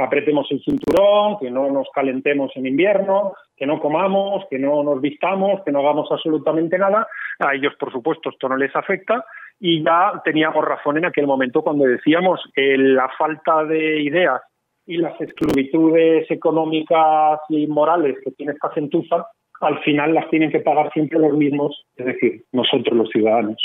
apretemos 0.00 0.50
el 0.50 0.60
cinturón, 0.62 1.38
que 1.38 1.50
no 1.50 1.70
nos 1.70 1.86
calentemos 1.94 2.50
en 2.56 2.66
invierno, 2.66 3.34
que 3.56 3.64
no 3.64 3.80
comamos, 3.80 4.44
que 4.50 4.58
no 4.58 4.82
nos 4.82 5.00
vistamos, 5.00 5.62
que 5.64 5.70
no 5.70 5.80
hagamos 5.80 6.10
absolutamente 6.10 6.76
nada. 6.76 7.06
A 7.38 7.54
ellos, 7.54 7.74
por 7.78 7.92
supuesto, 7.92 8.30
esto 8.30 8.48
no 8.48 8.56
les 8.56 8.74
afecta 8.74 9.24
y 9.60 9.84
ya 9.84 10.20
teníamos 10.24 10.64
razón 10.64 10.98
en 10.98 11.04
aquel 11.04 11.26
momento 11.26 11.62
cuando 11.62 11.84
decíamos 11.84 12.40
que 12.54 12.76
la 12.76 13.08
falta 13.16 13.64
de 13.64 14.02
ideas 14.02 14.42
y 14.84 14.96
las 14.96 15.18
esclavitudes 15.20 16.30
económicas 16.30 17.40
y 17.48 17.66
morales 17.68 18.16
que 18.24 18.32
tiene 18.32 18.52
esta 18.52 18.70
gentuza, 18.70 19.26
al 19.60 19.78
final 19.84 20.12
las 20.12 20.28
tienen 20.28 20.50
que 20.50 20.60
pagar 20.60 20.92
siempre 20.92 21.18
los 21.18 21.32
mismos, 21.32 21.86
es 21.96 22.06
decir, 22.06 22.44
nosotros 22.52 22.96
los 22.96 23.08
ciudadanos. 23.10 23.56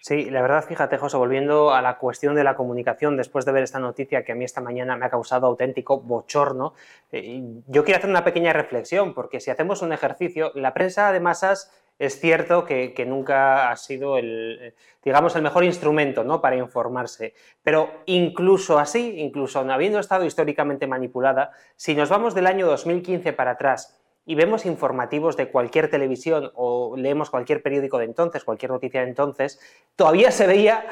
Sí, 0.00 0.30
la 0.30 0.40
verdad, 0.40 0.64
fíjate, 0.64 0.98
José, 0.98 1.16
volviendo 1.16 1.72
a 1.72 1.82
la 1.82 1.98
cuestión 1.98 2.34
de 2.36 2.44
la 2.44 2.54
comunicación, 2.54 3.16
después 3.16 3.44
de 3.44 3.52
ver 3.52 3.64
esta 3.64 3.80
noticia 3.80 4.24
que 4.24 4.32
a 4.32 4.34
mí 4.34 4.44
esta 4.44 4.60
mañana 4.60 4.96
me 4.96 5.06
ha 5.06 5.10
causado 5.10 5.46
auténtico 5.46 6.00
bochorno, 6.00 6.74
eh, 7.10 7.42
yo 7.66 7.84
quiero 7.84 7.98
hacer 7.98 8.10
una 8.10 8.22
pequeña 8.22 8.52
reflexión, 8.52 9.14
porque 9.14 9.40
si 9.40 9.50
hacemos 9.50 9.82
un 9.82 9.92
ejercicio, 9.92 10.52
la 10.54 10.74
prensa 10.74 11.10
de 11.12 11.20
masas 11.20 11.72
es 11.98 12.20
cierto 12.20 12.64
que, 12.64 13.04
nunca 13.06 13.70
ha 13.70 13.76
sido 13.76 14.18
el, 14.18 14.74
digamos, 15.02 15.34
el 15.34 15.42
mejor 15.42 15.64
instrumento 15.64 16.24
¿no? 16.24 16.40
para 16.40 16.56
informarse. 16.56 17.34
Pero 17.62 17.90
incluso 18.04 18.78
así, 18.78 19.20
incluso 19.20 19.60
habiendo 19.60 19.98
estado 19.98 20.24
históricamente 20.24 20.86
manipulada, 20.86 21.52
si 21.74 21.94
nos 21.94 22.10
vamos 22.10 22.34
del 22.34 22.46
año 22.46 22.66
2015 22.66 23.32
para 23.32 23.52
atrás 23.52 23.95
y 24.26 24.34
vemos 24.34 24.66
informativos 24.66 25.36
de 25.36 25.48
cualquier 25.48 25.88
televisión 25.88 26.50
o 26.54 26.96
leemos 26.96 27.30
cualquier 27.30 27.62
periódico 27.62 27.98
de 27.98 28.04
entonces, 28.04 28.44
cualquier 28.44 28.72
noticia 28.72 29.00
de 29.00 29.08
entonces, 29.08 29.60
todavía 29.94 30.30
se 30.32 30.46
veía 30.46 30.84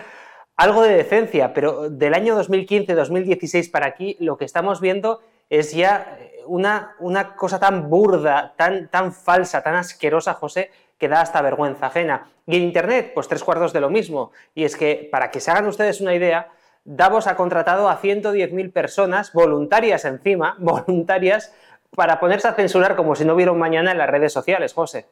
algo 0.56 0.82
de 0.82 0.94
decencia, 0.94 1.52
pero 1.52 1.90
del 1.90 2.14
año 2.14 2.40
2015-2016 2.40 3.70
para 3.70 3.86
aquí 3.86 4.16
lo 4.20 4.36
que 4.36 4.44
estamos 4.44 4.80
viendo 4.80 5.20
es 5.50 5.72
ya 5.72 6.16
una, 6.46 6.94
una 7.00 7.34
cosa 7.34 7.58
tan 7.58 7.90
burda, 7.90 8.54
tan, 8.56 8.88
tan 8.88 9.12
falsa, 9.12 9.62
tan 9.62 9.74
asquerosa, 9.74 10.34
José, 10.34 10.70
que 10.96 11.08
da 11.08 11.20
hasta 11.20 11.42
vergüenza 11.42 11.86
ajena. 11.86 12.30
Y 12.46 12.56
en 12.56 12.62
Internet, 12.62 13.12
pues 13.14 13.28
tres 13.28 13.42
cuartos 13.42 13.72
de 13.72 13.80
lo 13.80 13.90
mismo. 13.90 14.30
Y 14.54 14.64
es 14.64 14.76
que, 14.76 15.08
para 15.10 15.30
que 15.30 15.40
se 15.40 15.50
hagan 15.50 15.66
ustedes 15.66 16.00
una 16.00 16.14
idea, 16.14 16.52
Davos 16.84 17.26
ha 17.26 17.36
contratado 17.36 17.88
a 17.88 18.00
110.000 18.00 18.72
personas, 18.72 19.32
voluntarias 19.32 20.04
encima, 20.04 20.56
voluntarias, 20.60 21.52
para 21.94 22.20
ponerse 22.20 22.48
a 22.48 22.54
censurar 22.54 22.96
como 22.96 23.14
si 23.14 23.24
no 23.24 23.34
hubiera 23.34 23.52
un 23.52 23.58
mañana 23.58 23.92
en 23.92 23.98
las 23.98 24.10
redes 24.10 24.32
sociales, 24.32 24.74
José. 24.74 25.06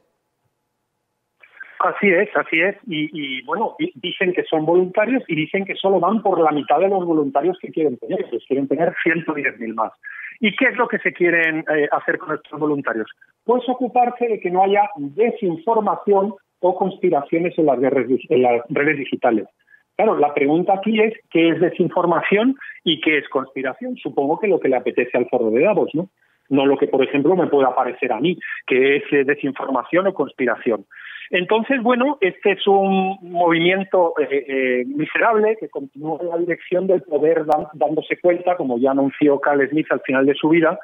Así 1.82 2.08
es, 2.08 2.28
así 2.36 2.60
es. 2.60 2.76
Y, 2.86 3.42
bueno, 3.44 3.74
dicen 3.96 4.32
que 4.32 4.44
son 4.44 4.64
voluntarios 4.64 5.24
y 5.26 5.34
dicen 5.34 5.64
que 5.64 5.74
solo 5.74 5.98
van 5.98 6.22
por 6.22 6.40
la 6.40 6.52
mitad 6.52 6.78
de 6.78 6.88
los 6.88 7.04
voluntarios 7.04 7.58
que 7.60 7.72
quieren 7.72 7.98
tener, 7.98 8.24
que 8.30 8.38
quieren 8.46 8.68
tener 8.68 8.94
110.000 9.04 9.74
más. 9.74 9.92
¿Y 10.38 10.54
qué 10.54 10.66
es 10.66 10.76
lo 10.76 10.86
que 10.86 10.98
se 10.98 11.12
quieren 11.12 11.64
eh, 11.74 11.88
hacer 11.90 12.18
con 12.18 12.36
estos 12.36 12.58
voluntarios? 12.58 13.08
Pues 13.44 13.68
ocuparse 13.68 14.28
de 14.28 14.40
que 14.40 14.50
no 14.50 14.62
haya 14.62 14.88
desinformación 14.96 16.34
o 16.60 16.76
conspiraciones 16.76 17.58
en 17.58 17.66
las, 17.66 17.78
en 17.78 18.42
las 18.42 18.62
redes 18.68 18.98
digitales. 18.98 19.48
Claro, 19.96 20.16
la 20.18 20.32
pregunta 20.32 20.74
aquí 20.74 21.00
es 21.00 21.14
qué 21.30 21.50
es 21.50 21.60
desinformación 21.60 22.56
y 22.84 23.00
qué 23.00 23.18
es 23.18 23.28
conspiración. 23.28 23.96
Supongo 23.96 24.38
que 24.38 24.48
lo 24.48 24.60
que 24.60 24.68
le 24.68 24.76
apetece 24.76 25.18
al 25.18 25.28
foro 25.28 25.50
de 25.50 25.62
Davos, 25.62 25.90
¿no? 25.94 26.08
No 26.48 26.66
lo 26.66 26.76
que, 26.76 26.86
por 26.86 27.02
ejemplo, 27.02 27.36
me 27.36 27.46
pueda 27.46 27.74
parecer 27.74 28.12
a 28.12 28.20
mí, 28.20 28.38
que 28.66 28.96
es 28.96 29.04
eh, 29.12 29.24
desinformación 29.24 30.06
o 30.06 30.14
conspiración. 30.14 30.84
Entonces, 31.30 31.82
bueno, 31.82 32.18
este 32.20 32.52
es 32.52 32.66
un 32.66 33.16
movimiento 33.22 34.12
eh, 34.18 34.44
eh, 34.46 34.84
miserable 34.86 35.56
que 35.58 35.70
continúa 35.70 36.18
en 36.20 36.28
la 36.28 36.36
dirección 36.36 36.86
del 36.86 37.02
poder 37.02 37.44
dándose 37.72 38.18
cuenta, 38.20 38.56
como 38.56 38.78
ya 38.78 38.90
anunció 38.90 39.40
Carl 39.40 39.66
Smith 39.70 39.86
al 39.90 40.02
final 40.02 40.26
de 40.26 40.34
su 40.34 40.50
vida, 40.50 40.78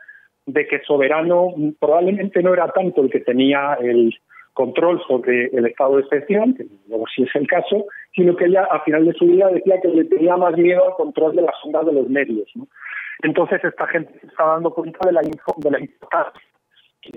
de 0.47 0.67
que 0.67 0.81
soberano 0.81 1.53
probablemente 1.79 2.43
no 2.43 2.55
era 2.55 2.69
tanto 2.69 3.03
el 3.03 3.11
que 3.11 3.21
tenía 3.21 3.75
el 3.75 4.15
control 4.55 5.03
sobre 5.07 5.47
el 5.53 5.67
estado 5.67 5.97
de 5.97 6.03
excepción, 6.03 6.55
que 6.55 6.67
luego 6.89 7.05
sí 7.15 7.25
es 7.25 7.35
el 7.35 7.47
caso, 7.47 7.85
sino 8.15 8.35
que 8.35 8.47
ella 8.47 8.67
al 8.71 8.81
final 8.81 9.05
de 9.05 9.13
su 9.13 9.27
vida 9.27 9.49
decía 9.49 9.81
que 9.83 9.89
le 9.89 10.05
tenía 10.07 10.37
más 10.37 10.57
miedo 10.57 10.83
al 10.85 10.95
control 10.95 11.37
de 11.37 11.43
las 11.43 11.55
ondas 11.63 11.85
de 11.85 11.93
los 11.93 12.09
medios. 12.09 12.51
¿no? 12.55 12.67
Entonces 13.23 13.63
esta 13.65 13.87
gente 13.89 14.19
se 14.21 14.27
está 14.27 14.45
dando 14.45 14.73
cuenta 14.73 15.07
de 15.07 15.13
la, 15.13 15.21
de 15.23 15.71
la 15.71 15.81
importancia 15.81 16.43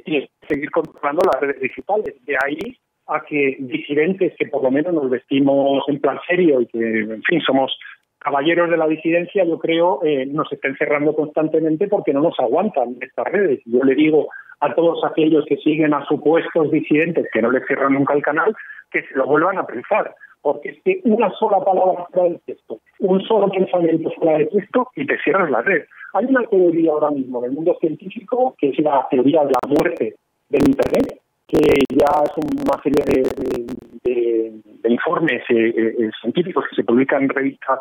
y 0.06 0.30
seguir 0.48 0.72
controlando 0.72 1.22
las 1.32 1.42
redes 1.42 1.62
digitales. 1.62 2.16
De 2.26 2.36
ahí 2.44 2.78
a 3.08 3.22
que 3.22 3.58
disidentes 3.60 4.34
que 4.38 4.48
por 4.48 4.64
lo 4.64 4.72
menos 4.72 4.94
nos 4.94 5.10
vestimos 5.10 5.84
en 5.88 6.00
plan 6.00 6.20
serio 6.28 6.62
y 6.62 6.68
que, 6.68 6.80
en 6.80 7.24
fin, 7.24 7.42
somos 7.42 7.78
caballeros 8.20 8.70
de 8.70 8.78
la 8.78 8.88
disidencia, 8.88 9.44
yo 9.44 9.58
creo, 9.58 10.00
eh, 10.04 10.26
nos 10.28 10.52
estén 10.52 10.78
cerrando 10.78 11.16
constantemente 11.16 11.88
porque 11.88 12.14
no 12.14 12.22
nos 12.22 12.40
aguantan 12.40 12.96
estas 13.02 13.26
redes. 13.26 13.62
Yo 13.66 13.84
le 13.84 13.96
digo 13.96 14.30
a 14.60 14.74
todos 14.76 15.04
aquellos 15.04 15.44
que 15.46 15.58
siguen 15.58 15.94
a 15.94 16.06
supuestos 16.06 16.72
disidentes 16.72 17.28
que 17.34 17.42
no 17.42 17.52
les 17.52 17.66
cierran 17.66 17.94
nunca 17.94 18.14
el 18.14 18.22
canal, 18.22 18.56
que 18.92 19.02
se 19.02 19.16
lo 19.16 19.26
vuelvan 19.26 19.58
a 19.58 19.66
pensar. 19.66 20.14
Porque 20.42 20.70
es 20.70 20.82
que 20.84 21.02
una 21.04 21.30
sola 21.32 21.64
palabra 21.64 22.06
fuera 22.12 22.30
del 22.30 22.40
texto, 22.42 22.80
un 23.00 23.22
solo 23.24 23.50
pensamiento 23.50 24.10
fuera 24.12 24.40
del 24.40 24.50
texto 24.50 24.88
y 24.96 25.06
te 25.06 25.18
cierras 25.20 25.52
la 25.52 25.62
red. 25.62 25.84
Hay 26.14 26.26
una 26.26 26.44
teoría 26.48 26.92
ahora 26.92 27.12
mismo 27.12 27.40
en 27.40 27.46
el 27.46 27.52
mundo 27.52 27.78
científico 27.80 28.56
que 28.58 28.70
es 28.70 28.80
la 28.80 29.08
teoría 29.10 29.46
de 29.46 29.52
la 29.52 29.70
muerte 29.70 30.16
del 30.50 30.68
Internet, 30.68 31.20
que 31.48 31.84
ya 31.90 32.24
es 32.24 32.32
una 32.38 32.82
serie 32.82 33.04
de, 33.06 34.90
informes 34.90 35.42
eh, 35.50 35.74
eh, 35.78 36.10
científicos 36.22 36.66
que 36.70 36.76
se 36.76 36.84
publican 36.84 37.24
en 37.24 37.30
revistas 37.30 37.80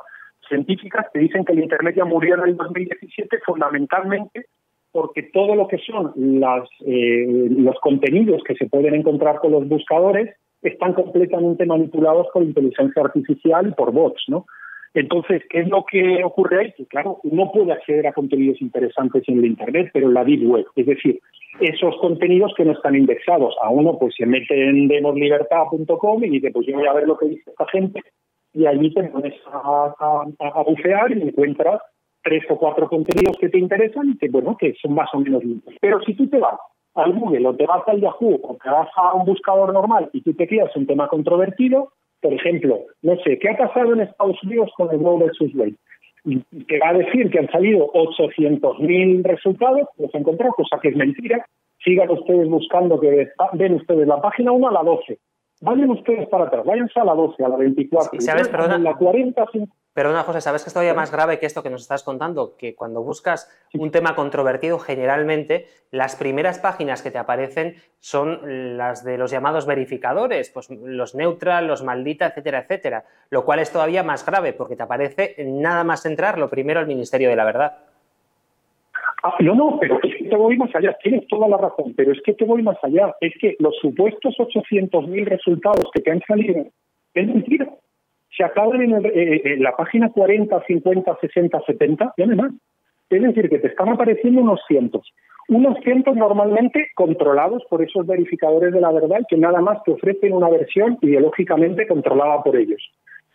científicas 0.49 1.07
que 1.13 1.21
dicen 1.21 1.45
que 1.45 1.53
el 1.53 1.61
Internet 1.61 1.95
ya 1.97 2.05
murió 2.05 2.35
en 2.35 2.51
el 2.51 2.57
2017 2.57 3.39
fundamentalmente 3.45 4.47
porque 4.93 5.23
todo 5.23 5.55
lo 5.55 5.69
que 5.69 5.79
son 5.79 6.13
las, 6.17 6.69
eh, 6.85 7.27
los 7.51 7.79
contenidos 7.81 8.43
que 8.45 8.57
se 8.57 8.67
pueden 8.67 8.95
encontrar 8.95 9.39
con 9.39 9.53
los 9.53 9.69
buscadores 9.69 10.35
están 10.63 10.95
completamente 10.95 11.65
manipulados 11.67 12.27
por 12.33 12.43
inteligencia 12.43 13.03
artificial 13.03 13.69
y 13.69 13.73
por 13.73 13.93
bots, 13.93 14.25
¿no? 14.29 14.47
Entonces, 14.93 15.43
¿qué 15.49 15.61
es 15.61 15.69
lo 15.69 15.85
que 15.85 16.25
ocurre 16.25 16.61
ahí? 16.61 16.73
Que 16.73 16.87
claro, 16.87 17.21
uno 17.23 17.51
puede 17.53 17.73
acceder 17.73 18.07
a 18.09 18.13
contenidos 18.13 18.61
interesantes 18.61 19.23
en 19.29 19.39
el 19.39 19.47
Internet, 19.47 19.91
pero 19.93 20.09
en 20.09 20.15
la 20.15 20.25
Deep 20.25 20.51
Web, 20.51 20.67
es 20.75 20.87
decir, 20.87 21.21
esos 21.61 21.97
contenidos 22.01 22.53
que 22.57 22.65
no 22.65 22.73
están 22.73 22.97
indexados. 22.97 23.55
A 23.63 23.71
uno 23.71 23.99
pues 23.99 24.15
se 24.17 24.27
mete 24.27 24.69
en 24.69 24.89
demoslibertad.com 24.89 26.25
y 26.25 26.31
dice, 26.31 26.51
pues 26.51 26.67
yo 26.67 26.77
voy 26.77 26.87
a 26.89 26.93
ver 26.93 27.07
lo 27.07 27.17
que 27.17 27.27
dice 27.27 27.51
esta 27.51 27.67
gente, 27.69 28.03
y 28.53 28.67
allí 28.67 28.93
te 28.93 29.05
pones 29.05 29.35
a, 29.47 29.95
a, 30.39 30.63
bufear 30.65 31.17
y 31.17 31.23
encuentras 31.23 31.81
tres 32.23 32.43
o 32.51 32.59
cuatro 32.59 32.89
contenidos 32.89 33.37
que 33.39 33.49
te 33.49 33.59
interesan 33.59 34.11
y 34.11 34.19
que, 34.19 34.29
bueno, 34.29 34.57
que 34.59 34.75
son 34.83 34.95
más 34.95 35.09
o 35.13 35.21
menos 35.21 35.45
limpios. 35.45 35.77
Pero 35.81 36.01
si 36.03 36.15
tú 36.15 36.29
te 36.29 36.39
vas 36.39 36.59
al 36.95 37.13
Google 37.13 37.47
o 37.47 37.55
te 37.55 37.67
vas 37.67 37.83
al 37.87 38.01
Yahoo 38.01 38.41
o 38.43 38.57
te 38.63 38.71
vas 38.71 38.89
a 38.97 39.15
un 39.15 39.25
buscador 39.25 39.73
normal 39.73 40.11
y 40.13 40.23
tú 40.23 40.35
te 40.35 40.47
quieres 40.47 40.75
un 40.77 40.87
tema 40.87 41.09
controvertido, 41.09 41.93
por 42.21 42.33
ejemplo, 42.33 42.81
no 43.03 43.17
sé, 43.25 43.39
¿qué 43.39 43.51
ha 43.51 43.57
pasado 43.57 43.93
en 43.93 44.01
Estados 44.01 44.43
Unidos 44.43 44.71
con 44.77 44.91
el 44.91 45.03
Roe 45.03 45.25
versus 45.25 45.55
Wade? 45.55 45.75
Te 46.69 46.79
va 46.79 46.91
a 46.91 46.95
decir 46.95 47.31
que 47.31 47.39
han 47.39 47.51
salido 47.51 47.91
800.000 47.93 49.23
resultados, 49.23 49.89
los 49.97 50.15
encontrado, 50.15 50.53
cosa 50.53 50.79
que 50.83 50.89
es 50.89 50.97
mentira. 50.97 51.47
Sigan 51.83 52.11
ustedes 52.11 52.47
buscando 52.47 53.01
que 53.01 53.29
ven 53.55 53.75
ustedes 53.75 54.07
la 54.07 54.21
página 54.21 54.53
1 54.53 54.69
a 54.69 54.73
la 54.73 54.83
12. 54.83 55.19
Vayan 55.61 55.91
ustedes 55.91 56.27
para 56.29 56.45
atrás, 56.45 56.65
váyanse 56.65 56.99
a 56.99 57.05
la 57.05 57.15
12, 57.15 57.45
a 57.45 57.49
la 57.49 57.57
24. 57.57 58.21
¿Sabes? 58.21 58.49
Perdona, 58.49 58.79
la 58.79 58.95
40, 58.95 59.45
Perdona, 59.93 60.23
José, 60.23 60.41
¿sabes 60.41 60.63
que 60.63 60.69
es 60.69 60.73
todavía 60.73 60.95
más 60.95 61.11
grave 61.11 61.39
que 61.39 61.47
esto 61.47 61.63
que 61.63 61.69
nos 61.69 61.83
estás 61.83 62.03
contando? 62.03 62.57
Que 62.57 62.75
cuando 62.75 63.03
buscas 63.03 63.51
un 63.75 63.91
tema 63.91 64.15
controvertido, 64.15 64.79
generalmente 64.79 65.67
las 65.91 66.17
primeras 66.17 66.61
páginas 66.61 67.03
que 67.03 67.11
te 67.11 67.19
aparecen 67.19 67.75
son 67.99 68.79
las 68.79 69.05
de 69.05 69.19
los 69.19 69.31
llamados 69.31 69.67
verificadores, 69.67 70.49
pues 70.49 70.71
los 70.71 71.15
neutral, 71.15 71.67
los 71.67 71.83
maldita, 71.83 72.29
etcétera, 72.29 72.61
etcétera. 72.61 73.05
Lo 73.29 73.45
cual 73.45 73.59
es 73.59 73.71
todavía 73.71 74.03
más 74.03 74.25
grave 74.25 74.55
porque 74.55 74.77
te 74.77 74.85
aparece 74.85 75.35
nada 75.45 75.85
más 75.85 76.07
entrar 76.07 76.39
lo 76.39 76.49
primero 76.49 76.81
al 76.81 76.87
Ministerio 76.87 77.29
de 77.29 77.37
la 77.37 77.45
Verdad. 77.45 77.90
Ah, 79.23 79.37
no, 79.41 79.55
no, 79.55 79.79
pero 79.81 79.99
es 80.03 80.15
que 80.17 80.25
te 80.25 80.37
voy 80.37 80.57
más 80.57 80.75
allá, 80.75 80.97
tienes 81.03 81.27
toda 81.29 81.47
la 81.49 81.59
razón, 81.59 81.93
pero 81.97 82.13
es 82.13 82.21
que 82.23 82.33
te 82.33 82.45
voy 82.45 82.63
más 82.63 82.79
allá. 82.83 83.15
Es 83.21 83.35
que 83.39 83.57
los 83.59 83.77
supuestos 83.77 84.35
800.000 84.39 85.25
resultados 85.27 85.91
que 85.93 86.01
te 86.01 86.11
han 86.11 86.21
salido 86.27 86.65
es 87.15 87.27
mentira 87.27 87.69
se 88.37 88.45
acaban 88.45 88.81
en, 88.81 89.07
eh, 89.07 89.43
eh, 89.45 89.57
la 89.59 89.77
página 89.77 90.11
40, 90.11 90.63
50, 90.67 91.19
60, 91.21 91.61
70 91.67 92.15
y 92.17 92.23
además. 92.23 92.53
Es 93.11 93.23
decir, 93.23 93.49
que 93.49 93.59
te 93.59 93.67
están 93.67 93.89
apareciendo 93.89 94.41
unos 94.41 94.61
cientos. 94.69 95.13
Unos 95.49 95.77
cientos 95.83 96.15
normalmente 96.17 96.91
controlados 96.95 97.65
por 97.69 97.83
esos 97.83 98.07
verificadores 98.07 98.73
de 98.73 98.81
la 98.81 98.93
verdad 98.93 99.21
que 99.29 99.37
nada 99.37 99.61
más 99.61 99.83
te 99.83 99.91
ofrecen 99.91 100.33
una 100.33 100.49
versión 100.49 100.97
ideológicamente 101.03 101.89
controlada 101.89 102.43
por 102.43 102.57
ellos. 102.57 102.81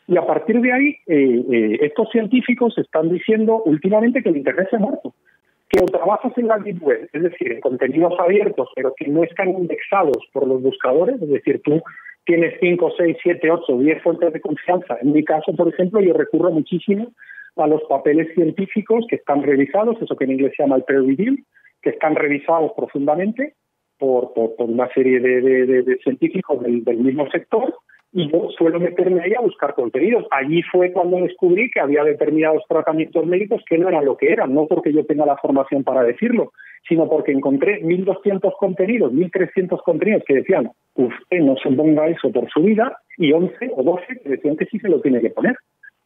Y 0.07 0.15
a 0.17 0.25
partir 0.25 0.61
de 0.61 0.71
ahí, 0.71 0.95
eh, 1.07 1.77
estos 1.81 2.09
científicos 2.11 2.77
están 2.77 3.11
diciendo 3.11 3.61
últimamente 3.65 4.23
que 4.23 4.29
el 4.29 4.37
Internet 4.37 4.69
se 4.69 4.77
ha 4.77 4.79
muerto. 4.79 5.13
Que 5.69 5.79
o 5.81 5.85
trabajas 5.85 6.31
en 6.37 6.47
la 6.47 6.59
Deep 6.59 6.83
Web, 6.83 7.09
es 7.11 7.23
decir, 7.23 7.51
en 7.51 7.59
contenidos 7.59 8.13
abiertos, 8.19 8.69
pero 8.75 8.93
que 8.95 9.07
no 9.07 9.23
están 9.23 9.49
indexados 9.49 10.17
por 10.31 10.47
los 10.47 10.61
buscadores, 10.61 11.21
es 11.21 11.29
decir, 11.29 11.61
tú 11.63 11.81
tienes 12.25 12.53
5, 12.59 12.93
6, 12.97 13.17
7, 13.21 13.51
8, 13.51 13.77
10 13.77 14.03
fuentes 14.03 14.33
de 14.33 14.41
confianza. 14.41 14.97
En 15.01 15.13
mi 15.13 15.23
caso, 15.23 15.55
por 15.55 15.67
ejemplo, 15.67 16.01
yo 16.01 16.13
recurro 16.13 16.51
muchísimo 16.51 17.11
a 17.55 17.67
los 17.67 17.81
papeles 17.83 18.33
científicos 18.35 19.05
que 19.09 19.15
están 19.15 19.43
revisados, 19.43 20.01
eso 20.01 20.15
que 20.15 20.25
en 20.25 20.31
inglés 20.31 20.53
se 20.55 20.63
llama 20.63 20.75
el 20.77 20.83
peer 20.83 21.03
review, 21.03 21.35
que 21.81 21.91
están 21.91 22.15
revisados 22.15 22.71
profundamente 22.75 23.53
por, 23.97 24.33
por, 24.33 24.53
una 24.57 24.89
serie 24.93 25.19
de, 25.19 25.97
científicos 26.03 26.61
del, 26.61 26.97
mismo 26.97 27.29
sector 27.29 27.73
y 28.15 28.31
yo 28.31 28.49
suelo 28.57 28.79
meterme 28.79 29.21
ahí 29.21 29.33
a 29.33 29.41
buscar 29.41 29.75
contenidos. 29.75 30.25
Allí 30.31 30.61
fue 30.71 30.93
cuando 30.93 31.17
descubrí 31.17 31.69
que 31.69 31.81
había 31.81 32.01
determinados 32.01 32.63
tratamientos 32.69 33.25
médicos 33.25 33.61
que 33.67 33.77
no 33.77 33.89
eran 33.89 34.05
lo 34.05 34.15
que 34.15 34.31
eran, 34.31 34.53
no 34.53 34.67
porque 34.67 34.93
yo 34.93 35.05
tenga 35.05 35.25
la 35.25 35.35
formación 35.35 35.83
para 35.83 36.01
decirlo, 36.01 36.53
sino 36.87 37.09
porque 37.09 37.33
encontré 37.33 37.81
1.200 37.81 38.53
contenidos, 38.57 39.11
1.300 39.11 39.83
contenidos 39.83 40.23
que 40.25 40.35
decían, 40.35 40.71
usted 40.95 41.39
no 41.41 41.57
se 41.57 41.69
ponga 41.71 42.07
eso 42.07 42.31
por 42.31 42.49
su 42.51 42.61
vida, 42.61 42.97
y 43.17 43.33
11 43.33 43.71
o 43.75 43.83
12 43.83 44.05
que 44.23 44.29
decían 44.29 44.55
que 44.55 44.65
sí 44.67 44.79
se 44.79 44.87
lo 44.87 45.01
tiene 45.01 45.19
que 45.19 45.31
poner. 45.31 45.57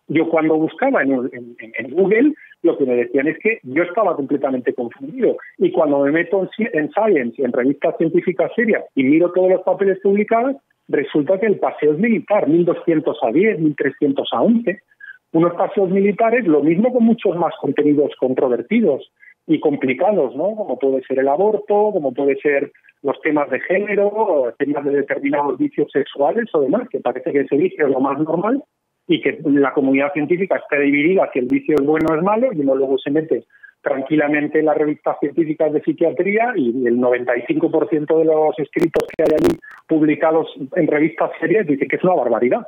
Yo 0.07 0.27
cuando 0.29 0.55
buscaba 0.55 1.03
en, 1.03 1.29
Google, 1.91 2.33
lo 2.63 2.75
que 2.75 2.85
me 2.85 2.95
decían 2.95 3.27
es 3.27 3.37
que 3.37 3.59
yo 3.61 3.83
estaba 3.83 4.15
completamente 4.15 4.73
confundido. 4.73 5.37
Y 5.59 5.71
cuando 5.71 5.99
me 5.99 6.11
meto 6.11 6.49
en, 6.57 6.69
en 6.73 6.89
Science, 6.89 7.39
en 7.39 7.53
revistas 7.53 7.95
científicas 7.97 8.51
serias, 8.55 8.83
y 8.95 9.03
miro 9.03 9.31
todos 9.31 9.51
los 9.51 9.61
papeles 9.61 9.99
publicados, 10.01 10.55
resulta 10.89 11.39
que 11.39 11.45
el 11.45 11.60
paseo 11.60 11.93
es 11.93 11.99
militar, 11.99 12.47
1.200 12.47 13.15
a 13.21 13.32
10, 13.32 13.60
1.300 13.60 14.23
a 14.32 14.41
11. 14.41 14.80
Unos 15.32 15.54
paseos 15.54 15.89
militares, 15.89 16.45
lo 16.47 16.62
mismo 16.62 16.91
con 16.91 17.06
muchos 17.06 17.36
más 17.38 17.54
contenidos 17.62 18.12
controvertidos 18.19 19.12
y 19.45 19.60
complicados, 19.60 20.36
¿no? 20.36 20.56
Como 20.56 20.78
puede 20.78 21.04
ser 21.04 21.19
el 21.19 21.28
aborto, 21.28 21.91
como 21.93 22.13
puede 22.13 22.36
ser 22.38 22.71
los 23.04 23.19
temas 23.21 23.49
de 23.49 23.60
género, 23.62 24.54
temas 24.58 24.84
de 24.84 24.91
determinados 24.91 25.58
vicios 25.58 25.89
sexuales 25.91 26.49
o 26.54 26.62
demás, 26.62 26.89
que 26.89 26.99
parece 26.99 27.32
que 27.32 27.41
ese 27.41 27.56
vicio 27.56 27.86
es 27.86 27.91
lo 27.91 27.99
más 27.99 28.19
normal 28.19 28.63
y 29.08 29.21
que 29.21 29.39
la 29.45 29.73
comunidad 29.73 30.12
científica 30.13 30.58
está 30.58 30.80
dividida 30.80 31.30
si 31.32 31.39
el 31.39 31.45
vicio 31.45 31.75
es 31.80 31.86
bueno 31.86 32.08
o 32.12 32.15
es 32.15 32.23
malo 32.23 32.49
y 32.52 32.60
uno 32.60 32.75
luego 32.75 32.97
se 32.97 33.12
mete 33.12 33.45
tranquilamente 33.81 34.59
en 34.59 34.65
las 34.65 34.77
revistas 34.77 35.17
científicas 35.19 35.71
de 35.71 35.81
psiquiatría 35.81 36.53
y 36.55 36.85
el 36.85 36.97
95% 36.97 38.17
de 38.17 38.25
los 38.25 38.59
escritos 38.59 39.07
que 39.15 39.23
hay 39.23 39.37
allí 39.39 39.57
publicados 39.87 40.47
en 40.75 40.87
revistas 40.87 41.31
serias 41.39 41.65
dice 41.65 41.87
que 41.87 41.95
es 41.95 42.03
una 42.03 42.15
barbaridad. 42.15 42.67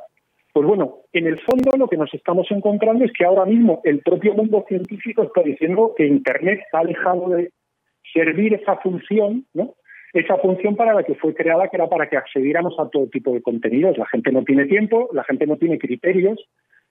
Pues 0.52 0.66
bueno, 0.66 0.98
en 1.12 1.26
el 1.26 1.40
fondo 1.40 1.70
lo 1.78 1.88
que 1.88 1.96
nos 1.96 2.12
estamos 2.12 2.46
encontrando 2.50 3.04
es 3.04 3.12
que 3.12 3.24
ahora 3.24 3.46
mismo 3.46 3.80
el 3.84 4.00
propio 4.00 4.34
mundo 4.34 4.64
científico 4.68 5.22
está 5.22 5.42
diciendo 5.42 5.94
que 5.96 6.06
Internet 6.06 6.60
ha 6.72 6.84
dejado 6.84 7.30
de 7.30 7.50
servir 8.12 8.54
esa 8.54 8.76
función, 8.76 9.46
¿no? 9.54 9.74
Esa 10.12 10.36
función 10.36 10.76
para 10.76 10.92
la 10.92 11.04
que 11.04 11.14
fue 11.14 11.34
creada, 11.34 11.68
que 11.68 11.76
era 11.76 11.88
para 11.88 12.06
que 12.08 12.18
accediéramos 12.18 12.78
a 12.78 12.90
todo 12.90 13.06
tipo 13.06 13.32
de 13.32 13.40
contenidos. 13.40 13.96
La 13.96 14.06
gente 14.06 14.30
no 14.30 14.44
tiene 14.44 14.66
tiempo, 14.66 15.08
la 15.12 15.24
gente 15.24 15.46
no 15.46 15.56
tiene 15.56 15.78
criterios, 15.78 16.38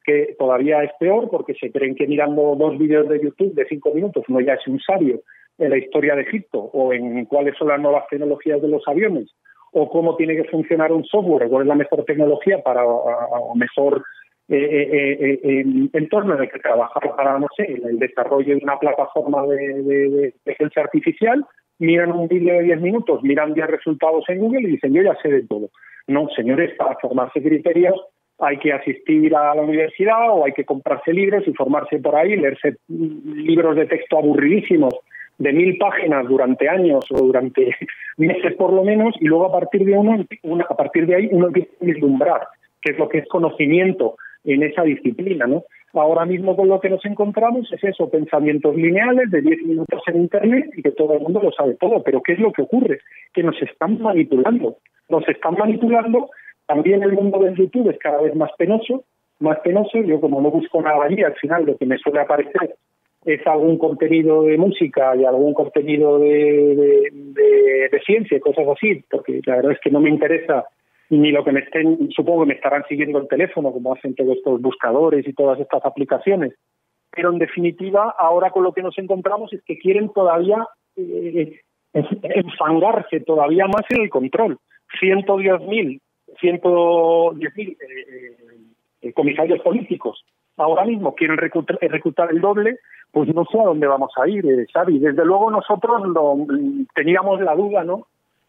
que 0.04 0.36
todavía 0.38 0.84
es 0.84 0.92
peor 1.00 1.30
porque 1.30 1.54
se 1.54 1.72
creen 1.72 1.96
que 1.96 2.08
mirando 2.08 2.56
dos 2.56 2.78
vídeos 2.78 3.08
de 3.10 3.22
YouTube 3.22 3.54
de 3.54 3.66
cinco 3.66 3.94
minutos 3.94 4.24
uno 4.28 4.42
ya 4.42 4.54
es 4.54 4.68
un 4.68 4.80
sabio 4.80 5.22
en 5.58 5.70
la 5.70 5.78
historia 5.78 6.16
de 6.16 6.24
Egipto 6.24 6.60
o 6.60 6.94
en 6.94 7.26
cuáles 7.26 7.56
son 7.58 7.68
las 7.68 7.80
nuevas 7.80 8.06
tecnologías 8.10 8.62
de 8.62 8.68
los 8.68 8.82
aviones 8.88 9.30
o 9.72 9.90
cómo 9.90 10.16
tiene 10.16 10.36
que 10.36 10.46
funcionar 10.46 10.92
un 10.92 11.06
software, 11.06 11.50
cuál 11.50 11.64
es 11.64 11.68
la 11.68 11.76
mejor 11.76 12.04
tecnología 12.04 12.62
para 12.62 12.86
o 12.86 13.56
mejor 13.56 14.04
eh, 14.54 14.58
eh, 14.58 15.40
eh, 15.44 15.66
entorno 15.94 16.36
en 16.36 16.42
el 16.42 16.52
que 16.52 16.60
trabajar 16.60 17.16
para, 17.16 17.40
no 17.40 17.48
sé, 17.56 17.64
el 17.72 17.98
desarrollo 18.00 18.54
de 18.54 18.62
una 18.62 18.78
plataforma 18.78 19.48
de, 19.48 19.82
de, 19.82 20.34
inteligencia 20.36 20.82
artificial, 20.82 21.46
miran 21.80 22.12
un 22.12 22.28
vídeo 22.28 22.56
de 22.56 22.64
10 22.64 22.82
minutos, 22.82 23.24
miran 23.24 23.54
10 23.54 23.68
resultados 23.68 24.26
en 24.28 24.40
Google 24.40 24.64
y 24.64 24.72
dicen, 24.72 24.94
yo 24.94 25.04
ya 25.04 25.16
sé 25.22 25.30
de 25.30 25.48
todo. 25.48 25.70
No, 26.08 26.28
señores, 26.36 26.76
para 26.78 26.98
formarse 27.00 27.42
criterios 27.42 27.96
hay 28.42 28.58
que 28.58 28.74
asistir 28.74 29.36
a 29.36 29.56
la 29.56 29.62
universidad 29.62 30.32
o 30.32 30.46
hay 30.46 30.52
que 30.54 30.66
comprarse 30.66 31.14
libros 31.14 31.48
y 31.48 31.54
formarse 31.54 32.00
por 32.00 32.16
ahí, 32.16 32.36
leerse 32.36 32.78
libros 32.88 33.76
de 33.76 33.86
texto 33.86 34.18
aburridísimos 34.18 34.94
de 35.38 35.54
mil 35.54 35.78
páginas 35.78 36.28
durante 36.28 36.68
años 36.68 37.06
o 37.12 37.18
durante 37.18 37.76
meses 38.18 38.56
por 38.56 38.74
lo 38.74 38.84
menos 38.84 39.16
y 39.20 39.26
luego 39.26 39.46
a 39.46 39.60
partir 39.60 39.86
de 39.86 39.98
uno 39.98 40.26
a 40.70 40.76
partir 40.76 41.08
de 41.08 41.16
ahí 41.16 41.30
uno 41.32 41.48
empieza 41.48 41.72
a 41.82 41.86
vislumbrar 41.86 42.42
qué 42.82 42.92
es 42.92 43.00
lo 43.00 43.08
que 43.10 43.20
es 43.20 43.28
conocimiento 43.28 44.16
en 44.44 44.64
esa 44.64 44.84
disciplina, 44.84 45.46
¿no? 45.46 45.64
Ahora 45.94 46.26
mismo 46.26 46.56
con 46.56 46.70
lo 46.70 46.80
que 46.80 46.90
nos 46.90 47.04
encontramos 47.06 47.72
es 47.74 47.84
eso, 47.84 48.10
pensamientos 48.10 48.76
lineales 48.76 49.30
de 49.30 49.42
10 49.42 49.64
minutos 49.64 50.02
en 50.08 50.22
Internet 50.22 50.72
y 50.76 50.82
que 50.82 50.92
todo 50.92 51.14
el 51.14 51.20
mundo 51.20 51.42
lo 51.44 51.52
sabe 51.52 51.76
todo. 51.76 52.02
Pero 52.02 52.22
¿qué 52.22 52.34
es 52.34 52.40
lo 52.40 52.52
que 52.54 52.62
ocurre? 52.62 53.00
Que 53.34 53.44
nos 53.44 53.62
están 53.62 54.02
manipulando. 54.02 54.78
Nos 55.10 55.28
están 55.28 55.56
manipulando. 55.56 56.30
También 56.72 57.04
el 57.04 57.12
mundo 57.12 57.38
del 57.40 57.54
YouTube 57.54 57.90
es 57.90 58.00
cada 58.00 58.22
vez 58.22 58.34
más 58.34 58.50
penoso, 58.58 59.04
más 59.40 59.60
penoso. 59.60 59.98
Yo 60.04 60.22
como 60.22 60.40
no 60.40 60.52
busco 60.52 60.82
nada 60.82 61.04
allí, 61.04 61.22
al 61.22 61.36
final 61.36 61.66
lo 61.66 61.76
que 61.76 61.86
me 61.86 61.98
suele 61.98 62.22
aparecer 62.22 62.76
es 63.26 63.46
algún 63.46 63.78
contenido 63.78 64.44
de 64.44 64.58
música 64.58 65.14
y 65.18 65.26
algún 65.26 65.54
contenido 65.54 66.18
de, 66.20 67.12
ciencia 68.06 68.38
y 68.38 68.40
cosas 68.40 68.66
así, 68.70 69.04
porque 69.12 69.42
la 69.46 69.58
verdad 69.58 69.74
es 69.74 69.80
que 69.82 69.92
no 69.92 70.00
me 70.00 70.10
interesa 70.10 70.64
ni 71.10 71.32
lo 71.32 71.44
que 71.44 71.52
me 71.52 71.60
estén, 71.60 72.10
supongo 72.16 72.44
que 72.44 72.48
me 72.48 72.54
estarán 72.54 72.86
siguiendo 72.88 73.20
el 73.20 73.28
teléfono, 73.28 73.74
como 73.74 73.94
hacen 73.94 74.16
todos 74.16 74.38
estos 74.38 74.62
buscadores 74.62 75.28
y 75.28 75.34
todas 75.34 75.60
estas 75.60 75.86
aplicaciones. 75.86 76.54
Pero 77.12 77.34
en 77.34 77.40
definitiva, 77.40 78.16
ahora 78.18 78.52
con 78.52 78.64
lo 78.64 78.72
que 78.72 78.82
nos 78.82 78.98
encontramos 78.98 79.52
es 79.52 79.62
que 79.64 79.78
quieren 79.78 80.08
todavía 80.14 80.66
eh, 80.96 81.60
enfangarse 81.94 83.20
todavía 83.20 83.68
más 83.68 83.84
en 83.90 84.04
el 84.04 84.10
control. 84.10 84.58
110.000 85.02 86.00
110.000 86.42 87.58
eh, 87.58 87.78
eh, 89.02 89.14
comisarios 89.14 89.60
políticos 89.62 90.24
ahora 90.58 90.86
mismo 90.86 91.16
quieren 91.16 91.38
reclutar, 91.38 91.78
reclutar, 91.82 92.32
el 92.32 92.42
doble, 92.42 92.78
pues 93.12 93.34
no 93.34 93.46
sé 93.46 93.60
a 93.60 93.64
dónde 93.64 93.88
vamos 93.88 94.12
a 94.18 94.28
ir, 94.28 94.46
eh, 94.46 94.66
Xavi. 94.72 95.00
Desde 95.00 95.26
luego 95.26 95.52
nosotros 95.52 96.02
lo, 96.08 96.38
teníamos 96.94 97.42
la 97.42 97.56
duda, 97.56 97.84
¿no? 97.84 98.08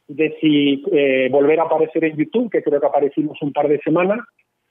de 0.08 0.36
si 0.40 0.84
eh, 0.92 1.28
volver 1.30 1.60
a 1.60 1.64
aparecer 1.64 2.04
en 2.04 2.16
YouTube, 2.16 2.50
que 2.50 2.62
creo 2.62 2.80
que 2.80 2.86
aparecimos 2.86 3.40
un 3.40 3.52
par 3.52 3.68
de 3.68 3.80
semanas, 3.80 4.18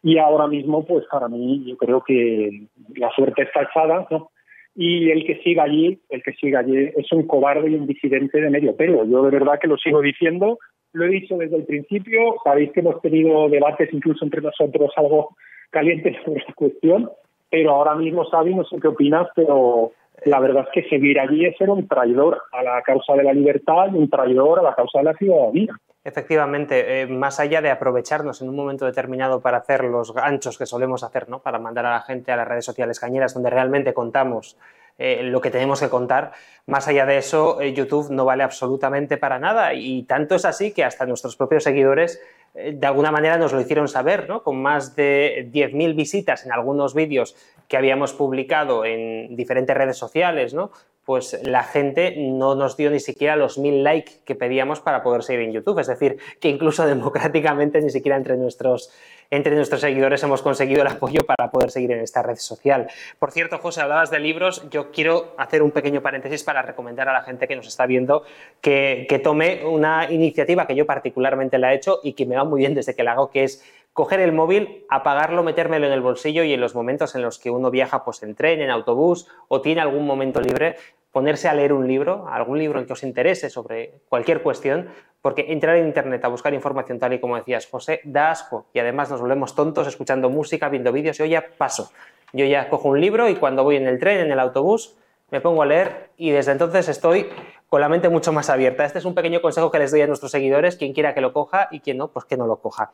y 0.04 0.18
ahora 0.18 0.48
mismo, 0.48 0.86
pues 0.86 1.06
para 1.12 1.28
mí, 1.28 1.64
yo 1.66 1.78
creo 1.78 2.04
que 2.04 2.68
la 2.96 3.10
suerte 3.12 3.44
está 3.44 3.64
echada, 3.64 4.08
¿no? 4.12 4.30
Y 4.76 5.10
el 5.10 5.26
que 5.26 5.42
siga 5.44 5.64
allí, 5.64 6.00
el 6.10 6.24
que 6.24 6.34
siga 6.34 6.60
allí 6.60 6.90
es 6.96 7.12
un 7.12 7.28
cobarde 7.28 7.70
y 7.70 7.76
un 7.76 7.88
disidente 7.88 8.40
de 8.40 8.50
medio 8.50 8.76
pelo. 8.76 9.06
Yo 9.06 9.24
de 9.24 9.32
verdad 9.32 9.60
que 9.60 9.68
lo 9.68 9.78
sigo 9.78 10.02
diciendo, 10.02 10.60
lo 10.94 11.06
he 11.06 11.10
dicho 11.10 11.38
desde 11.38 11.58
el 11.58 11.66
principio, 11.66 12.36
sabéis 12.44 12.72
que 12.72 12.82
hemos 12.82 13.02
tenido 13.02 13.50
debates 13.50 13.90
incluso 13.94 14.26
entre 14.26 14.42
nosotros 14.42 14.92
algo 14.98 15.36
calientes 15.70 16.18
sobre 16.24 16.42
esta 16.42 16.54
cuestión, 16.54 17.10
pero 17.50 17.72
ahora 17.72 17.96
mismo, 17.96 18.26
Xavi, 18.26 18.56
no 18.56 18.64
sé 18.66 18.78
qué 18.82 18.88
opinas, 18.88 19.28
pero 19.36 19.92
la 20.26 20.40
verdad 20.40 20.66
es 20.68 20.84
que 20.84 20.90
seguir 20.90 21.20
allí 21.20 21.46
es 21.46 21.58
ser 21.58 21.70
un 21.70 21.88
traidor 21.88 22.42
a 22.52 22.64
la 22.64 22.82
causa 22.82 23.14
de 23.14 23.24
la 23.24 23.34
libertad 23.34 23.88
y 23.92 23.98
un 23.98 24.10
traidor 24.10 24.60
a 24.60 24.64
la 24.64 24.76
causa 24.76 25.00
de 25.00 25.06
la 25.06 25.14
ciudadanía. 25.14 25.74
Efectivamente, 26.04 27.02
eh, 27.02 27.08
más 27.08 27.40
allá 27.40 27.62
de 27.62 27.70
aprovecharnos 27.70 28.42
en 28.42 28.50
un 28.50 28.56
momento 28.56 28.86
determinado 28.86 29.40
para 29.40 29.58
hacer 29.58 29.84
los 29.84 30.14
ganchos 30.14 30.58
que 30.58 30.66
solemos 30.66 31.04
hacer, 31.04 31.30
¿no? 31.30 31.40
para 31.40 31.60
mandar 31.60 31.86
a 31.86 31.92
la 31.92 32.02
gente 32.02 32.32
a 32.32 32.38
las 32.38 32.48
redes 32.48 32.66
sociales 32.66 33.00
cañeras 33.00 33.34
donde 33.34 33.52
realmente 33.52 33.94
contamos 33.94 34.58
eh, 35.02 35.24
lo 35.24 35.42
que 35.42 35.52
tenemos 35.52 35.80
que 35.80 35.90
contar, 35.90 36.32
más 36.68 36.88
allá 36.88 37.06
de 37.06 37.18
eso, 37.18 37.60
eh, 37.60 37.74
YouTube 37.74 38.12
no 38.12 38.26
vale 38.26 38.44
absolutamente 38.44 39.18
para 39.18 39.40
nada 39.40 39.74
y 39.74 40.04
tanto 40.04 40.36
es 40.36 40.46
así 40.46 40.72
que 40.72 40.84
hasta 40.84 41.06
nuestros 41.06 41.36
propios 41.36 41.64
seguidores 41.64 42.22
de 42.54 42.86
alguna 42.86 43.14
manera 43.14 43.38
nos 43.38 43.54
lo 43.54 43.62
hicieron 43.62 43.88
saber, 43.88 44.28
¿no? 44.28 44.44
con 44.44 44.62
más 44.62 44.94
de 44.98 45.50
10.000 45.54 45.96
visitas 45.96 46.46
en 46.46 46.52
algunos 46.52 46.94
vídeos 46.94 47.34
que 47.70 47.78
habíamos 47.78 48.12
publicado 48.12 48.84
en 48.84 49.38
diferentes 49.38 49.74
redes 49.76 49.96
sociales, 49.96 50.54
¿no? 50.54 50.72
Pues 51.12 51.38
la 51.44 51.64
gente 51.64 52.16
no 52.16 52.56
nos 52.56 52.78
dio 52.78 52.90
ni 52.90 53.02
siquiera 53.02 53.36
los 53.36 53.58
mil 53.58 53.84
likes 53.84 54.22
que 54.24 54.34
pedíamos 54.34 54.80
para 54.80 55.04
poder 55.04 55.24
seguir 55.24 55.42
en 55.42 55.52
YouTube. 55.52 55.78
Es 55.80 55.88
decir, 55.88 56.20
que 56.40 56.48
incluso 56.48 56.86
democráticamente 56.88 57.82
ni 57.82 57.90
siquiera 57.90 58.16
entre 58.16 58.38
nuestros, 58.38 58.94
entre 59.30 59.54
nuestros 59.58 59.82
seguidores 59.82 60.24
hemos 60.24 60.42
conseguido 60.42 60.84
el 60.84 60.88
apoyo 60.88 61.26
para 61.26 61.52
poder 61.52 61.70
seguir 61.70 61.92
en 61.92 62.00
esta 62.00 62.24
red 62.24 62.38
social. 62.38 62.88
Por 63.20 63.32
cierto, 63.32 63.58
José, 63.58 63.82
hablabas 63.82 64.10
de 64.10 64.20
libros. 64.20 64.70
Yo 64.70 64.90
quiero 64.92 65.36
hacer 65.38 65.64
un 65.64 65.72
pequeño 65.72 66.02
paréntesis 66.02 66.44
para 66.44 66.62
recomendar 66.62 67.10
a 67.10 67.12
la 67.12 67.24
gente 67.24 67.46
que 67.46 67.58
nos 67.58 67.68
está 67.68 67.86
viendo 67.88 68.24
que, 68.62 69.06
tome 69.22 69.66
una 69.66 70.10
iniciativa 70.10 70.66
que 70.66 70.76
yo 70.76 70.86
particularmente 70.86 71.58
la 71.58 71.74
he 71.74 71.76
hecho 71.76 72.00
y 72.04 72.14
que 72.14 72.26
me 72.26 72.38
va 72.38 72.46
muy 72.46 72.60
bien 72.60 72.74
desde 72.74 72.96
que 72.96 73.04
la 73.04 73.12
hago, 73.12 73.32
que 73.32 73.44
es 73.44 73.66
coger 73.94 74.22
el 74.22 74.32
móvil, 74.32 74.86
apagarlo, 74.90 75.44
metérmelo 75.44 75.88
en 75.88 75.94
el 75.94 76.02
bolsillo 76.02 76.44
y 76.44 76.54
en 76.54 76.62
los 76.62 76.76
momentos 76.76 77.16
en 77.16 77.22
los 77.22 77.40
que 77.40 77.52
uno 77.52 77.70
viaja 77.70 78.06
pues 78.06 78.24
en 78.24 78.36
tren, 78.36 78.62
en 78.62 78.70
autobús 78.70 79.28
o 79.48 79.62
tiene 79.62 79.82
algún 79.82 80.06
momento 80.06 80.40
libre, 80.40 80.78
ponerse 81.12 81.48
a 81.48 81.54
leer 81.54 81.74
un 81.74 81.88
libro, 81.88 82.28
algún 82.30 82.58
libro 82.60 82.80
en 82.80 82.86
que 82.86 82.94
os 82.94 83.04
interese 83.04 83.50
sobre 83.50 84.02
cualquier 84.08 84.42
cuestión, 84.42 84.90
porque 85.22 85.46
entrar 85.50 85.76
en 85.76 85.88
internet 85.88 86.24
a 86.26 86.30
buscar 86.30 86.54
información 86.54 87.00
tal 87.00 87.14
y 87.14 87.20
como 87.20 87.36
decías 87.36 87.68
José, 87.68 88.02
da 88.04 88.32
asco 88.32 88.68
y 88.74 88.80
además 88.80 89.12
nos 89.12 89.22
volvemos 89.22 89.54
tontos 89.56 89.88
escuchando 89.88 90.30
música, 90.30 90.70
viendo 90.70 90.92
vídeos 90.92 91.18
yo 91.18 91.26
ya 91.26 91.46
paso. 91.58 91.92
Yo 92.34 92.46
ya 92.46 92.70
cojo 92.70 92.90
un 92.90 93.02
libro 93.02 93.28
y 93.28 93.36
cuando 93.36 93.64
voy 93.64 93.76
en 93.76 93.88
el 93.88 94.00
tren, 94.00 94.22
en 94.22 94.32
el 94.32 94.40
autobús, 94.40 94.98
me 95.32 95.42
pongo 95.42 95.64
a 95.64 95.66
leer 95.66 96.10
y 96.18 96.32
desde 96.32 96.54
entonces 96.54 96.88
estoy 96.88 97.30
con 97.68 97.82
la 97.82 97.90
mente 97.90 98.10
mucho 98.10 98.32
más 98.32 98.50
abierta. 98.50 98.86
Este 98.86 99.00
es 99.00 99.06
un 99.06 99.16
pequeño 99.16 99.42
consejo 99.42 99.70
que 99.70 99.80
les 99.80 99.92
doy 99.92 100.02
a 100.02 100.08
nuestros 100.08 100.32
seguidores, 100.32 100.78
quien 100.78 100.94
quiera 100.94 101.14
que 101.14 101.22
lo 101.22 101.34
coja 101.34 101.68
y 101.72 101.82
quien 101.82 101.98
no, 101.98 102.10
pues 102.10 102.26
que 102.26 102.38
no 102.38 102.48
lo 102.48 102.58
coja. 102.58 102.92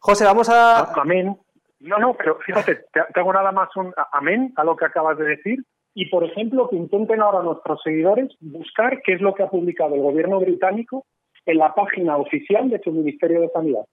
José, 0.00 0.24
vamos 0.24 0.48
a... 0.48 0.92
Amén. 1.00 1.38
No, 1.80 1.98
no, 1.98 2.14
pero 2.14 2.38
fíjate, 2.40 2.84
te 2.92 3.20
hago 3.20 3.32
nada 3.32 3.52
más 3.52 3.74
un 3.76 3.92
amén 4.12 4.52
a 4.56 4.64
lo 4.64 4.76
que 4.76 4.84
acabas 4.84 5.16
de 5.18 5.24
decir. 5.24 5.64
Y, 5.94 6.08
por 6.08 6.24
ejemplo, 6.24 6.68
que 6.68 6.76
intenten 6.76 7.20
ahora 7.20 7.42
nuestros 7.42 7.80
seguidores 7.82 8.28
buscar 8.40 9.02
qué 9.02 9.14
es 9.14 9.20
lo 9.20 9.34
que 9.34 9.42
ha 9.42 9.48
publicado 9.48 9.94
el 9.94 10.02
gobierno 10.02 10.38
británico 10.38 11.04
en 11.46 11.58
la 11.58 11.74
página 11.74 12.16
oficial 12.16 12.70
de 12.70 12.80
su 12.80 12.92
Ministerio 12.92 13.40
de 13.40 13.48
Sanidad. 13.48 13.84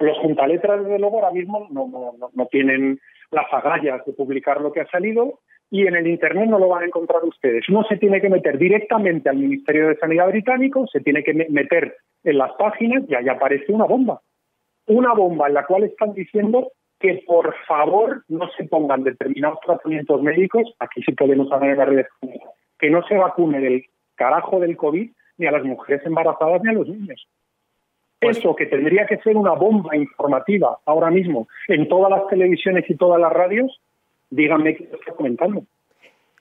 Los 0.00 0.18
juntaletras, 0.18 0.82
desde 0.84 0.98
luego, 0.98 1.16
ahora 1.16 1.32
mismo 1.32 1.66
no, 1.70 1.88
no, 1.88 2.30
no 2.32 2.46
tienen 2.46 2.98
las 3.30 3.46
agallas 3.52 4.04
de 4.04 4.12
publicar 4.12 4.60
lo 4.60 4.72
que 4.72 4.80
ha 4.80 4.86
salido 4.88 5.40
y 5.70 5.86
en 5.86 5.94
el 5.94 6.08
Internet 6.08 6.48
no 6.48 6.58
lo 6.58 6.68
van 6.68 6.82
a 6.82 6.86
encontrar 6.86 7.24
ustedes. 7.24 7.68
Uno 7.68 7.84
se 7.84 7.96
tiene 7.96 8.20
que 8.20 8.28
meter 8.28 8.58
directamente 8.58 9.28
al 9.28 9.36
Ministerio 9.36 9.88
de 9.88 9.96
Sanidad 9.96 10.28
británico, 10.28 10.86
se 10.88 11.00
tiene 11.00 11.22
que 11.22 11.32
meter 11.32 11.96
en 12.24 12.38
las 12.38 12.52
páginas 12.54 13.04
y 13.08 13.14
ahí 13.14 13.28
aparece 13.28 13.72
una 13.72 13.84
bomba 13.84 14.20
una 14.90 15.14
bomba 15.14 15.46
en 15.46 15.54
la 15.54 15.66
cual 15.66 15.84
están 15.84 16.12
diciendo 16.14 16.72
que 17.00 17.24
por 17.26 17.54
favor 17.66 18.24
no 18.28 18.48
se 18.56 18.64
pongan 18.64 19.02
determinados 19.02 19.58
tratamientos 19.64 20.22
médicos, 20.22 20.74
aquí 20.78 21.02
sí 21.02 21.12
podemos 21.12 21.50
hablar 21.50 21.70
en 21.70 21.78
las 21.78 21.88
redes 21.88 22.06
que 22.78 22.90
no 22.90 23.02
se 23.06 23.16
vacune 23.16 23.60
del 23.60 23.84
carajo 24.14 24.60
del 24.60 24.76
COVID 24.76 25.10
ni 25.38 25.46
a 25.46 25.50
las 25.50 25.64
mujeres 25.64 26.04
embarazadas 26.04 26.62
ni 26.62 26.70
a 26.70 26.72
los 26.74 26.88
niños. 26.88 27.26
Pues 28.20 28.36
Eso 28.36 28.54
que 28.54 28.66
tendría 28.66 29.06
que 29.06 29.16
ser 29.18 29.36
una 29.36 29.52
bomba 29.52 29.96
informativa 29.96 30.78
ahora 30.84 31.10
mismo 31.10 31.48
en 31.68 31.88
todas 31.88 32.10
las 32.10 32.26
televisiones 32.28 32.84
y 32.88 32.96
todas 32.96 33.18
las 33.18 33.32
radios, 33.32 33.80
díganme 34.28 34.76
quién 34.76 34.90
lo 34.90 34.98
está 34.98 35.12
comentando. 35.12 35.62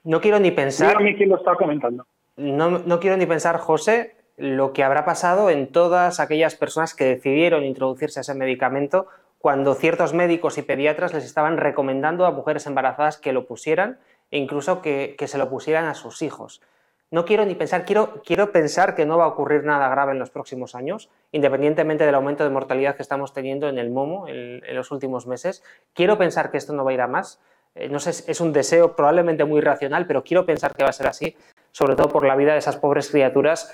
No 0.03 0.19
quiero 0.19 0.39
ni 0.39 0.51
pensar. 0.51 0.89
Díganme 0.89 1.15
quién 1.15 1.29
lo 1.29 1.37
está 1.37 1.55
comentando. 1.55 2.05
No, 2.35 2.79
no 2.79 2.99
quiero 2.99 3.15
ni 3.15 3.25
pensar, 3.25 3.57
José, 3.57 4.15
lo 4.35 4.73
que 4.73 4.83
habrá 4.83 5.05
pasado 5.05 5.49
en 5.49 5.67
todas 5.67 6.19
aquellas 6.19 6.55
personas 6.55 6.93
que 6.93 7.05
decidieron 7.05 7.63
introducirse 7.63 8.19
a 8.19 8.21
ese 8.21 8.35
medicamento 8.35 9.07
cuando 9.39 9.73
ciertos 9.73 10.13
médicos 10.13 10.57
y 10.57 10.61
pediatras 10.61 11.13
les 11.13 11.25
estaban 11.25 11.57
recomendando 11.57 12.25
a 12.25 12.31
mujeres 12.31 12.67
embarazadas 12.67 13.17
que 13.17 13.33
lo 13.33 13.47
pusieran 13.47 13.97
e 14.31 14.37
incluso 14.37 14.81
que, 14.81 15.15
se 15.25 15.37
lo 15.37 15.49
pusieran 15.49 15.85
a 15.85 15.95
sus 15.95 16.21
hijos. 16.21 16.61
No 17.09 17.25
quiero 17.25 17.45
ni 17.45 17.55
pensar, 17.55 17.85
quiero, 17.85 18.21
quiero 18.23 18.51
pensar 18.51 18.93
que 18.93 19.05
no 19.05 19.17
va 19.17 19.23
a 19.23 19.29
ocurrir 19.29 19.63
nada 19.63 19.89
grave 19.89 20.11
en 20.11 20.19
los 20.19 20.29
próximos 20.29 20.75
años, 20.75 21.09
independientemente 21.31 22.05
del 22.05 22.13
aumento 22.13 22.43
de 22.43 22.51
mortalidad 22.51 22.95
que 22.95 23.01
estamos 23.01 23.33
teniendo 23.33 23.67
en 23.67 23.79
el 23.79 23.89
momo 23.89 24.27
en, 24.27 24.61
los 24.75 24.91
últimos 24.91 25.25
meses. 25.25 25.63
Quiero 25.93 26.17
pensar 26.19 26.51
que 26.51 26.57
esto 26.57 26.73
no 26.73 26.83
va 26.83 26.91
a 26.91 26.93
ir 26.93 27.01
a 27.01 27.07
más. 27.07 27.39
Eh, 27.73 27.89
no 27.89 27.99
sé, 27.99 28.11
es 28.29 28.41
un 28.41 28.53
deseo 28.53 28.95
probablemente 28.95 29.45
muy 29.45 29.61
racional, 29.61 30.05
pero 30.05 30.23
quiero 30.23 30.45
pensar 30.45 30.75
que 30.75 30.83
va 30.83 30.89
a 30.89 30.93
ser 30.93 31.07
así, 31.07 31.35
sobre 31.71 31.95
todo 31.95 32.09
por 32.09 32.27
la 32.27 32.35
vida 32.35 32.51
de 32.51 32.59
esas 32.59 32.77
pobres 32.77 33.09
criaturas 33.09 33.73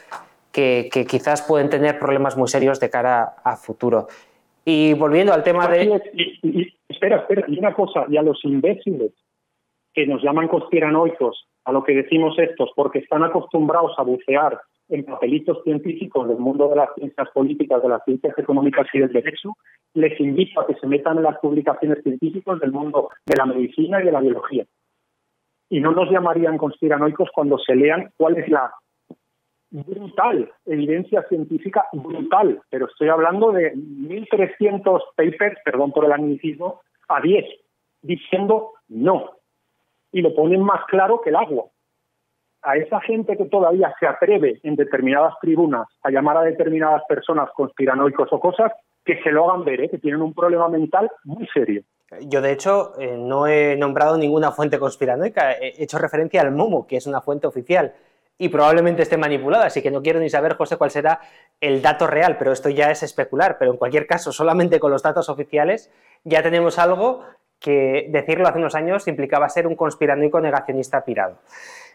que, 0.51 1.06
quizás 1.10 1.41
pueden 1.41 1.69
tener 1.69 1.99
problemas 1.99 2.38
muy 2.38 2.47
serios 2.47 2.80
de 2.80 2.89
cara 2.89 3.36
a 3.43 3.58
futuro. 3.58 4.08
Y 4.65 4.93
volviendo 4.95 5.32
al 5.32 5.43
tema 5.43 5.67
de... 5.67 6.01
espera, 6.89 7.17
espera, 7.17 7.45
y 7.47 7.60
una 7.60 7.73
cosa, 7.73 8.06
y 8.10 8.17
a 8.17 8.23
los 8.23 8.43
imbéciles 8.43 9.12
que 9.93 10.08
nos 10.08 10.23
llaman 10.23 10.47
conspiranoicos, 10.47 11.47
a 11.63 11.71
lo 11.71 11.84
que 11.84 11.93
decimos 11.93 12.38
estos, 12.39 12.71
porque 12.75 12.99
están 12.99 13.23
acostumbrados 13.23 13.93
a 13.97 14.04
bucear 14.04 14.60
en 14.89 15.06
papelitos 15.06 15.63
científicos 15.63 16.28
del 16.28 16.38
mundo 16.38 16.67
de 16.69 16.75
las 16.75 16.89
ciencias 16.95 17.30
políticas, 17.32 17.82
de 17.82 17.89
las 17.89 18.04
ciencias 18.04 18.38
económicas 18.38 18.88
y 18.93 18.99
del 18.99 19.13
derecho, 19.13 19.54
les 19.93 20.19
invito 20.19 20.60
a 20.60 20.67
que 20.67 20.75
se 20.75 20.88
metan 20.88 21.17
en 21.17 21.23
las 21.23 21.39
publicaciones 21.39 22.04
científicas 22.04 22.60
del 22.60 22.71
mundo 22.71 23.10
de 23.25 23.36
la 23.36 23.45
medicina 23.45 24.01
y 24.01 24.06
de 24.06 24.12
la 24.12 24.19
biología. 24.19 24.65
Y 25.69 25.80
no 25.80 25.91
nos 25.91 26.12
llamarían 26.12 26.58
conspiranoicos 26.58 27.30
cuando 27.34 27.58
se 27.58 27.75
lean 27.75 28.12
cuál 28.17 28.38
es 28.38 28.47
la 28.49 28.71
brutal, 29.71 30.51
evidencia 30.65 31.23
científica 31.28 31.86
brutal, 31.93 32.62
pero 32.69 32.88
estoy 32.88 33.10
hablando 33.10 33.51
de 33.51 33.73
1.300 33.73 35.01
papers, 35.15 35.60
perdón 35.63 35.91
por 35.91 36.06
el 36.06 36.12
anglicismo, 36.12 36.82
a 37.08 37.21
10, 37.21 37.45
diciendo 38.01 38.73
no. 38.88 39.32
Y 40.12 40.21
lo 40.21 40.34
ponen 40.34 40.62
más 40.62 40.86
claro 40.88 41.21
que 41.21 41.30
el 41.30 41.36
agua. 41.36 41.65
A 42.62 42.78
esa 42.78 42.99
gente 43.01 43.38
que 43.38 43.45
todavía 43.45 43.93
se 43.99 44.08
atreve 44.08 44.60
en 44.63 44.75
determinadas 44.75 45.36
tribunas 45.39 45.88
a 46.01 46.10
llamar 46.10 46.38
a 46.38 46.41
determinadas 46.41 47.04
personas 47.08 47.49
conspiranoicos 47.56 48.30
o 48.32 48.39
cosas, 48.39 48.71
que 49.04 49.21
se 49.21 49.32
lo 49.32 49.49
hagan 49.49 49.65
ver, 49.65 49.82
¿eh? 49.82 49.89
que 49.89 49.99
tienen 49.99 50.21
un 50.21 50.34
problema 50.34 50.67
mental 50.67 51.12
muy 51.25 51.45
serio. 51.54 51.84
Yo, 52.21 52.41
de 52.41 52.51
hecho, 52.51 52.99
eh, 52.99 53.17
no 53.17 53.45
he 53.45 53.75
nombrado 53.75 54.17
ninguna 54.17 54.51
fuente 54.51 54.80
conspiranoica, 54.80 55.54
he 55.54 55.84
hecho 55.84 55.99
referencia 55.99 56.41
al 56.41 56.51
Momo, 56.51 56.88
que 56.88 56.97
es 56.97 57.06
una 57.06 57.21
fuente 57.21 57.45
oficial 57.45 57.93
y 58.38 58.50
probablemente 58.50 59.02
esté 59.02 59.17
manipulada, 59.17 59.65
así 59.65 59.82
que 59.82 59.91
no 59.91 60.02
quiero 60.02 60.19
ni 60.19 60.30
saber, 60.30 60.56
José, 60.56 60.78
cuál 60.78 60.91
será 60.91 61.21
el 61.62 61.82
dato 61.82 62.06
real, 62.06 62.38
pero 62.38 62.52
esto 62.52 62.69
ya 62.69 62.91
es 62.91 63.02
especular, 63.04 63.58
pero 63.58 63.71
en 63.71 63.78
cualquier 63.78 64.08
caso, 64.08 64.32
solamente 64.32 64.80
con 64.80 64.91
los 64.91 65.04
datos 65.04 65.30
oficiales 65.30 65.89
ya 66.24 66.43
tenemos 66.43 66.78
algo 66.78 67.24
que 67.60 68.08
decirlo 68.10 68.48
hace 68.48 68.60
unos 68.60 68.76
años 68.76 69.08
implicaba 69.08 69.48
ser 69.50 69.67
un 69.67 69.76
conspiranoico 69.76 70.41
negacionista 70.41 71.06
pirado. 71.06 71.39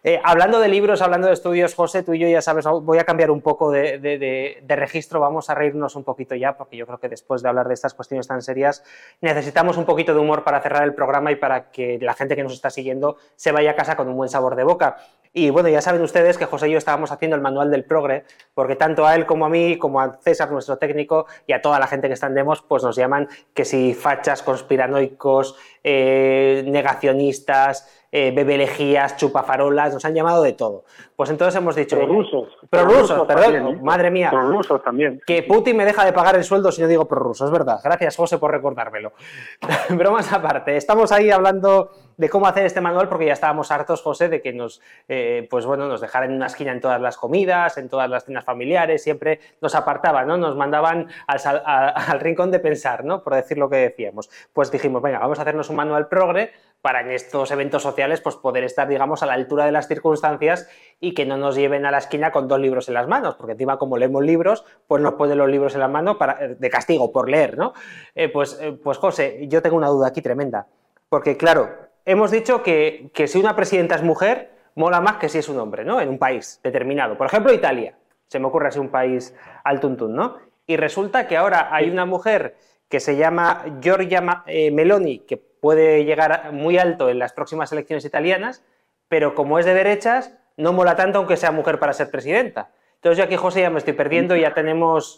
Eh, 0.03 0.19
hablando 0.25 0.61
de 0.61 0.69
libros, 0.69 1.03
hablando 1.03 1.27
de 1.27 1.35
estudios, 1.35 1.75
José, 1.75 2.03
tú 2.03 2.15
y 2.15 2.19
yo 2.19 2.27
ya 2.27 2.41
sabes, 2.41 2.65
voy 2.65 2.97
a 2.97 3.05
cambiar 3.05 3.31
un 3.31 3.43
poco 3.43 3.71
de, 3.71 4.63
registro, 4.67 5.21
vamos 5.21 5.51
a 5.51 5.55
reírnos 5.55 5.95
un 5.95 6.05
poquito 6.05 6.35
ya, 6.35 6.57
porque 6.57 6.79
yo 6.79 6.87
creo 6.87 6.99
que 6.99 7.11
después 7.11 7.43
de 7.43 7.51
hablar 7.51 7.69
de 7.69 7.75
estas 7.75 7.93
cuestiones 7.93 8.27
tan 8.27 8.41
serias, 8.41 8.83
necesitamos 9.21 9.77
un 9.77 9.85
poquito 9.85 10.15
de 10.15 10.21
humor 10.21 10.43
para 10.43 10.63
cerrar 10.63 10.85
el 10.85 10.95
programa 10.95 11.33
y 11.33 11.37
para 11.37 11.71
que 11.71 11.99
la 12.01 12.15
gente 12.15 12.35
que 12.35 12.43
nos 12.43 12.55
está 12.55 12.71
siguiendo 12.71 13.19
se 13.37 13.53
vaya 13.53 13.73
a 13.73 13.77
casa 13.77 13.95
con 13.95 14.09
un 14.09 14.17
buen 14.17 14.31
sabor 14.31 14.57
de 14.57 14.65
boca. 14.65 14.97
Y 15.33 15.51
bueno, 15.51 15.69
ya 15.69 15.81
saben 15.83 16.03
ustedes 16.03 16.39
que 16.39 16.47
José 16.47 16.69
y 16.69 16.73
yo 16.73 16.79
estábamos 16.79 17.13
haciendo 17.13 17.37
el 17.37 17.43
manual 17.43 17.71
del 17.71 17.85
progre, 17.85 18.25
porque 18.55 18.77
tanto 18.77 19.07
a 19.07 19.15
él 19.15 19.27
como 19.27 19.45
a 19.47 19.49
mí, 19.49 19.79
como 19.79 20.01
a 20.01 20.19
César, 20.23 20.51
nuestro 20.51 20.79
técnico, 20.79 21.27
y 21.47 21.53
a 21.53 21.61
toda 21.61 21.79
la 21.79 21.87
gente 21.87 22.09
que 22.09 22.15
está 22.15 22.27
en 22.27 22.35
Demos, 22.35 22.63
pues 22.63 22.83
nos 22.83 22.97
llaman 22.97 23.29
que 23.55 23.65
si 23.65 23.95
fachas, 23.95 24.43
conspiranoicos, 24.43 25.57
eh, 25.85 26.65
negacionistas, 26.67 27.87
eh, 28.13 28.33
bebelejías, 28.33 29.17
chupafarolas, 29.17 29.93
nos 29.93 30.05
han 30.05 30.15
llamado 30.15 30.43
de 30.43 30.53
todo. 30.53 30.85
Pues 31.21 31.29
entonces 31.29 31.55
hemos 31.55 31.77
dicho... 31.77 31.99
Prorrusos. 31.99 32.49
Prorrusos, 32.71 33.27
perdón, 33.27 33.55
¿eh? 33.55 33.79
madre 33.83 34.11
mía. 34.11 34.31
Prorrusos 34.31 34.83
también. 34.83 35.21
Que 35.27 35.43
Putin 35.43 35.77
me 35.77 35.85
deja 35.85 36.03
de 36.03 36.15
pagar 36.15 36.35
el 36.35 36.45
sueldo 36.45 36.73
si 36.73 36.81
no 36.81 36.89
digo 36.89 37.07
prorruso, 37.07 37.45
es 37.45 37.51
verdad. 37.51 37.79
Gracias, 37.85 38.17
José, 38.17 38.39
por 38.39 38.51
recordármelo. 38.51 39.13
Pero 39.89 40.13
más 40.13 40.33
aparte, 40.33 40.79
estamos 40.79 41.13
ahí 41.13 41.31
hablando 41.31 41.91
de 42.17 42.31
cómo 42.31 42.47
hacer 42.47 42.65
este 42.65 42.81
manual 42.81 43.11
porque 43.11 43.27
ya 43.27 43.35
estábamos 43.35 43.71
hartos, 43.71 44.01
José, 44.01 44.31
de 44.31 44.41
que 44.41 44.55
nos, 44.55 44.81
eh, 45.09 45.47
pues 45.51 45.67
bueno, 45.67 45.89
nos 45.89 46.01
dejaran 46.01 46.31
en 46.31 46.37
una 46.37 46.47
esquina 46.47 46.73
en 46.73 46.81
todas 46.81 47.03
las 47.03 47.19
comidas, 47.19 47.77
en 47.77 47.91
todas 47.91 48.09
las 48.09 48.25
cenas 48.25 48.45
familiares, 48.47 49.03
siempre 49.03 49.41
nos 49.61 49.75
apartaban, 49.75 50.27
¿no? 50.27 50.39
Nos 50.39 50.57
mandaban 50.57 51.09
al, 51.27 51.63
al 51.67 52.21
rincón 52.21 52.51
de 52.51 52.61
pensar, 52.61 53.05
¿no? 53.05 53.23
Por 53.23 53.35
decir 53.35 53.59
lo 53.59 53.69
que 53.69 53.77
decíamos. 53.77 54.31
Pues 54.55 54.71
dijimos, 54.71 55.03
venga, 55.03 55.19
vamos 55.19 55.39
a 55.39 55.43
hacernos 55.43 55.69
un 55.69 55.77
manual 55.77 56.09
progre 56.09 56.53
para 56.83 57.03
en 57.03 57.11
estos 57.11 57.51
eventos 57.51 57.83
sociales 57.83 58.21
pues 58.21 58.37
poder 58.37 58.65
estar, 58.65 58.89
digamos, 58.89 59.23
a 59.23 59.27
la 59.27 59.35
altura 59.35 59.67
de 59.67 59.73
las 59.73 59.87
circunstancias 59.87 60.69
y 60.99 61.10
que 61.13 61.27
no 61.27 61.37
nos 61.37 61.57
lleven 61.57 61.87
a 61.87 61.91
la 61.91 61.99
esquina 61.99 62.33
con 62.33 62.49
dos 62.49 62.61
libros 62.61 62.89
en 62.89 62.95
las 62.95 63.09
manos, 63.09 63.35
porque 63.37 63.53
encima 63.53 63.79
como 63.79 63.97
leemos 63.97 64.25
libros, 64.25 64.65
pues 64.87 65.03
nos 65.03 65.15
ponen 65.15 65.39
los 65.39 65.49
libros 65.49 65.75
en 65.75 65.81
las 65.81 65.91
manos 65.91 66.17
para, 66.17 66.45
eh, 66.45 66.57
de 66.59 66.71
castigo 66.71 67.13
por 67.13 67.29
leer, 67.29 67.57
¿no? 67.59 67.73
Eh, 68.15 68.29
pues, 68.29 68.59
eh, 68.61 68.73
pues 68.73 68.99
José, 68.99 69.47
yo 69.49 69.63
tengo 69.63 69.77
una 69.77 69.89
duda 69.89 70.09
aquí 70.09 70.23
tremenda, 70.23 70.67
porque 71.09 71.37
claro, 71.37 71.71
hemos 72.05 72.31
dicho 72.31 72.63
que, 72.63 73.11
que 73.15 73.27
si 73.29 73.39
una 73.39 73.57
presidenta 73.57 73.95
es 73.95 74.03
mujer, 74.03 74.51
mola 74.75 75.01
más 75.01 75.17
que 75.17 75.29
si 75.29 75.39
es 75.39 75.49
un 75.49 75.59
hombre, 75.59 75.85
¿no? 75.85 76.01
En 76.01 76.09
un 76.09 76.19
país 76.19 76.61
determinado. 76.63 77.17
Por 77.17 77.27
ejemplo, 77.27 77.53
Italia, 77.53 77.95
se 78.27 78.39
me 78.39 78.47
ocurre 78.47 78.69
así 78.69 78.79
un 78.79 78.91
país 78.91 79.35
al 79.65 79.81
tuntún, 79.81 80.15
¿no? 80.15 80.39
Y 80.67 80.77
resulta 80.77 81.27
que 81.27 81.37
ahora 81.37 81.75
hay 81.75 81.91
una 81.91 82.07
mujer 82.07 82.57
que 82.89 83.01
se 83.01 83.17
llama 83.17 83.65
Giorgia 83.81 84.21
Meloni, 84.47 85.21
que 85.21 85.37
puede 85.37 86.05
llegar 86.05 86.53
muy 86.53 86.79
alto 86.79 87.09
en 87.09 87.19
las 87.19 87.33
próximas 87.33 87.71
elecciones 87.73 88.05
italianas, 88.05 88.65
pero 89.09 89.35
como 89.35 89.59
es 89.59 89.67
de 89.67 89.75
derechas, 89.75 90.33
no 90.57 90.73
mola 90.73 90.97
tanto 90.97 91.19
aunque 91.19 91.37
sea 91.37 91.53
mujer 91.53 91.79
para 91.79 91.93
ser 91.93 92.11
presidenta. 92.11 92.71
Entonces 92.97 93.19
yo 93.19 93.25
aquí, 93.25 93.37
José, 93.37 93.63
ya 93.63 93.71
me 93.71 93.79
estoy 93.79 93.95
perdiendo 93.95 94.37
y 94.37 94.43
ya 94.43 94.53
tenemos 94.53 95.17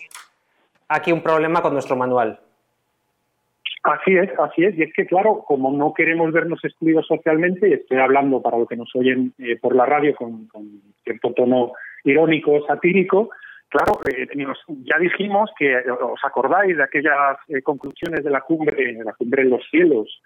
aquí 0.88 1.12
un 1.12 1.23
problema 1.23 1.62
con 1.62 1.73
nuestro 1.73 1.97
manual. 1.97 2.38
Así 3.83 4.16
es, 4.16 4.31
así 4.38 4.64
es. 4.64 4.79
Y 4.79 4.83
es 4.83 4.92
que, 4.95 5.07
claro, 5.07 5.42
como 5.45 5.73
no 5.73 5.92
queremos 5.92 6.33
vernos 6.33 6.64
excluidos 6.64 7.07
socialmente, 7.07 7.68
y 7.68 7.73
estoy 7.73 7.99
hablando 7.99 8.40
para 8.40 8.59
los 8.59 8.68
que 8.68 8.77
nos 8.77 8.95
oyen 8.95 9.33
eh, 9.38 9.59
por 9.61 9.75
la 9.75 9.85
radio 9.87 10.14
con, 10.14 10.49
cierto 11.03 11.33
tono 11.33 11.73
irónico, 12.05 12.64
satírico, 12.66 13.31
claro, 13.68 13.99
eh, 14.09 14.29
ya 14.85 14.99
dijimos 14.99 15.51
que, 15.59 15.77
¿os 15.79 16.25
acordáis 16.25 16.77
de 16.77 16.85
aquellas 16.85 17.38
eh, 17.49 17.62
conclusiones 17.62 18.23
de 18.23 18.31
la 18.31 18.42
cumbre, 18.42 18.95
de 18.95 19.05
la 19.05 19.14
cumbre 19.14 19.42
en 19.42 19.51
los 19.51 19.68
cielos, 19.68 20.23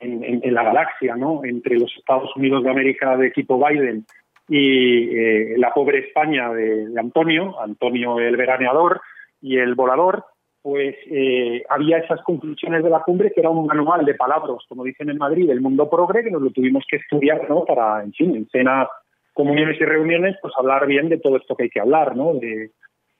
en, 0.00 0.54
la 0.54 0.62
galaxia, 0.62 1.16
¿no? 1.16 1.44
Entre 1.44 1.78
los 1.78 1.94
Estados 1.96 2.34
Unidos 2.36 2.64
de 2.64 2.70
América 2.70 3.16
de 3.16 3.26
equipo 3.26 3.62
Biden 3.64 4.04
y 4.48 5.16
eh, 5.16 5.54
la 5.56 5.72
pobre 5.72 6.00
España 6.00 6.52
de, 6.52 6.88
Antonio, 6.98 7.60
Antonio 7.60 8.18
el 8.18 8.36
veraneador 8.36 9.00
y 9.40 9.58
el 9.58 9.74
volador, 9.74 10.24
pues 10.62 10.96
eh, 11.10 11.62
había 11.68 11.98
esas 11.98 12.22
conclusiones 12.22 12.82
de 12.82 12.90
la 12.90 13.00
cumbre 13.00 13.32
que 13.32 13.40
era 13.40 13.50
un 13.50 13.66
manual 13.66 14.04
de 14.04 14.14
palabras, 14.14 14.62
como 14.68 14.84
dicen 14.84 15.10
en 15.10 15.18
Madrid, 15.18 15.46
del 15.46 15.60
mundo 15.60 15.88
progre, 15.90 16.24
que 16.24 16.30
nos 16.30 16.42
lo 16.42 16.50
tuvimos 16.50 16.84
que 16.88 16.96
estudiar, 16.96 17.48
¿no? 17.48 17.64
Para, 17.64 18.02
en 18.02 18.12
fin, 18.12 18.34
en 18.34 18.48
cenas, 18.48 18.88
comuniones 19.34 19.78
y 19.80 19.84
reuniones, 19.84 20.36
pues 20.40 20.54
hablar 20.56 20.86
bien 20.86 21.08
de 21.08 21.18
todo 21.18 21.36
esto 21.36 21.54
que 21.54 21.64
hay 21.64 21.70
que 21.70 21.80
hablar, 21.80 22.16
¿no? 22.16 22.34
De, 22.34 22.70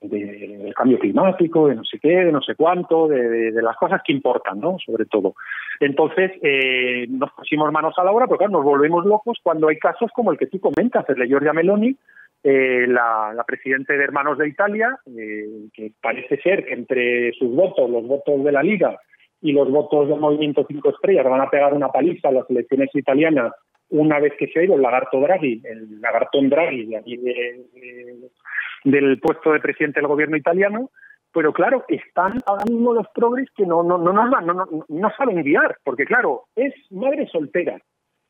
del 0.09 0.73
cambio 0.73 0.99
climático, 0.99 1.67
de 1.67 1.75
no 1.75 1.83
sé 1.83 1.99
qué, 1.99 2.25
de 2.25 2.31
no 2.31 2.41
sé 2.41 2.55
cuánto, 2.55 3.07
de, 3.07 3.51
las 3.61 3.75
cosas 3.77 4.01
que 4.05 4.13
importan, 4.13 4.59
¿no? 4.59 4.77
Sobre 4.85 5.05
todo. 5.05 5.35
Entonces, 5.79 6.31
eh, 6.41 7.05
nos 7.09 7.31
pusimos 7.31 7.71
manos 7.71 7.93
a 7.97 8.03
la 8.03 8.11
obra, 8.11 8.25
pero 8.27 8.37
claro, 8.37 8.53
nos 8.53 8.63
volvemos 8.63 9.05
locos 9.05 9.39
cuando 9.41 9.67
hay 9.67 9.77
casos 9.77 10.11
como 10.13 10.31
el 10.31 10.37
que 10.37 10.47
tú 10.47 10.59
comentas, 10.59 11.07
el 11.09 11.15
de 11.15 11.27
Giorgia 11.27 11.53
Meloni, 11.53 11.95
eh, 12.43 12.85
la, 12.87 13.33
la 13.35 13.43
presidenta 13.43 13.93
de 13.93 14.03
Hermanos 14.03 14.37
de 14.37 14.47
Italia, 14.47 14.97
eh, 15.17 15.67
que 15.73 15.91
parece 16.01 16.37
ser 16.41 16.65
que 16.65 16.73
entre 16.73 17.33
sus 17.33 17.55
votos, 17.55 17.89
los 17.89 18.05
votos 18.05 18.43
de 18.43 18.51
la 18.51 18.61
Liga 18.61 18.97
y 19.41 19.51
los 19.51 19.69
votos 19.71 20.07
del 20.07 20.19
Movimiento 20.19 20.65
Cinco 20.67 20.89
Estrellas, 20.89 21.25
van 21.25 21.41
a 21.41 21.49
pegar 21.49 21.73
una 21.73 21.89
paliza 21.89 22.29
a 22.29 22.31
las 22.31 22.49
elecciones 22.49 22.89
italianas 22.93 23.51
una 23.89 24.19
vez 24.19 24.33
que 24.37 24.47
se 24.47 24.59
ha 24.59 24.63
ido 24.63 24.75
el 24.75 24.81
lagarto 24.81 25.19
Draghi, 25.19 25.61
el 25.63 26.01
lagartón 26.01 26.49
Draghi 26.49 26.85
de, 26.85 27.01
de, 27.01 28.15
del 28.85 29.19
puesto 29.19 29.51
de 29.51 29.59
presidente 29.59 29.99
del 29.99 30.07
gobierno 30.07 30.37
italiano, 30.37 30.89
pero 31.33 31.51
claro, 31.51 31.83
están 31.89 32.39
ahora 32.45 32.63
mismo 32.63 32.93
los 32.93 33.07
progres 33.13 33.49
que 33.57 33.65
no, 33.65 33.83
no, 33.83 33.97
no, 33.97 34.13
no, 34.13 34.25
no, 34.25 34.65
no 34.87 35.11
saben 35.17 35.43
guiar, 35.43 35.77
porque 35.83 36.05
claro, 36.05 36.43
es 36.55 36.73
madre 36.91 37.27
soltera, 37.27 37.77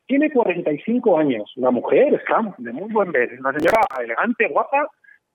tiene 0.06 0.30
45 0.30 1.18
años, 1.18 1.52
una 1.56 1.70
mujer, 1.70 2.14
está 2.14 2.40
de 2.58 2.72
muy 2.72 2.92
buen 2.92 3.12
ver, 3.12 3.38
una 3.38 3.52
señora 3.52 3.80
elegante, 4.02 4.48
guapa, 4.48 4.88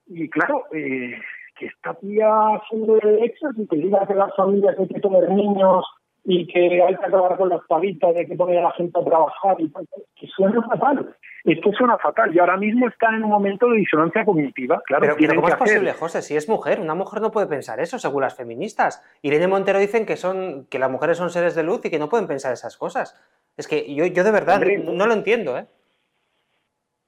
y 0.06 0.28
claro, 0.28 0.64
eh, 0.72 1.14
que 1.58 1.66
está 1.66 1.94
tía 1.94 2.28
haciendo 2.56 2.96
derechos 2.96 3.52
y 3.56 3.66
que 3.66 3.76
diga 3.76 4.06
que 4.06 4.14
las 4.14 4.34
familias 4.34 4.76
hay 4.78 4.88
que 4.88 5.00
tener 5.00 5.30
niños 5.30 5.84
y 6.24 6.46
que 6.46 6.82
hay 6.82 6.96
que 6.96 7.06
acabar 7.06 7.36
con 7.36 7.48
las 7.48 7.62
pavitas 7.66 8.14
de 8.14 8.26
que 8.26 8.36
poner 8.36 8.58
a 8.58 8.62
la 8.62 8.72
gente 8.72 8.98
a 8.98 9.04
trabajar 9.04 9.56
y 9.58 9.70
que 9.70 10.26
suena 10.28 10.62
fatal. 10.62 11.16
Esto 11.44 11.72
suena 11.72 11.98
fatal 11.98 12.32
y 12.32 12.38
ahora 12.38 12.56
mismo 12.56 12.86
están 12.86 13.16
en 13.16 13.24
un 13.24 13.30
momento 13.30 13.68
de 13.68 13.78
disonancia 13.78 14.24
cognitiva. 14.24 14.80
Claro, 14.86 15.16
pero, 15.18 15.34
¿cómo 15.34 15.48
es 15.48 15.56
posible, 15.56 15.92
José? 15.92 16.22
Si 16.22 16.36
es 16.36 16.48
mujer, 16.48 16.80
una 16.80 16.94
mujer 16.94 17.20
no 17.20 17.32
puede 17.32 17.48
pensar 17.48 17.80
eso, 17.80 17.98
según 17.98 18.22
las 18.22 18.36
feministas. 18.36 19.02
Irene 19.22 19.48
Montero 19.48 19.80
dicen 19.80 20.06
que 20.06 20.16
son 20.16 20.66
que 20.70 20.78
las 20.78 20.90
mujeres 20.90 21.18
son 21.18 21.30
seres 21.30 21.56
de 21.56 21.64
luz 21.64 21.84
y 21.84 21.90
que 21.90 21.98
no 21.98 22.08
pueden 22.08 22.28
pensar 22.28 22.52
esas 22.52 22.76
cosas. 22.76 23.20
Es 23.56 23.66
que 23.66 23.92
yo, 23.92 24.06
yo 24.06 24.22
de 24.22 24.30
verdad 24.30 24.62
no, 24.84 25.06
lo 25.06 25.12
entiendo, 25.12 25.58
¿eh? 25.58 25.66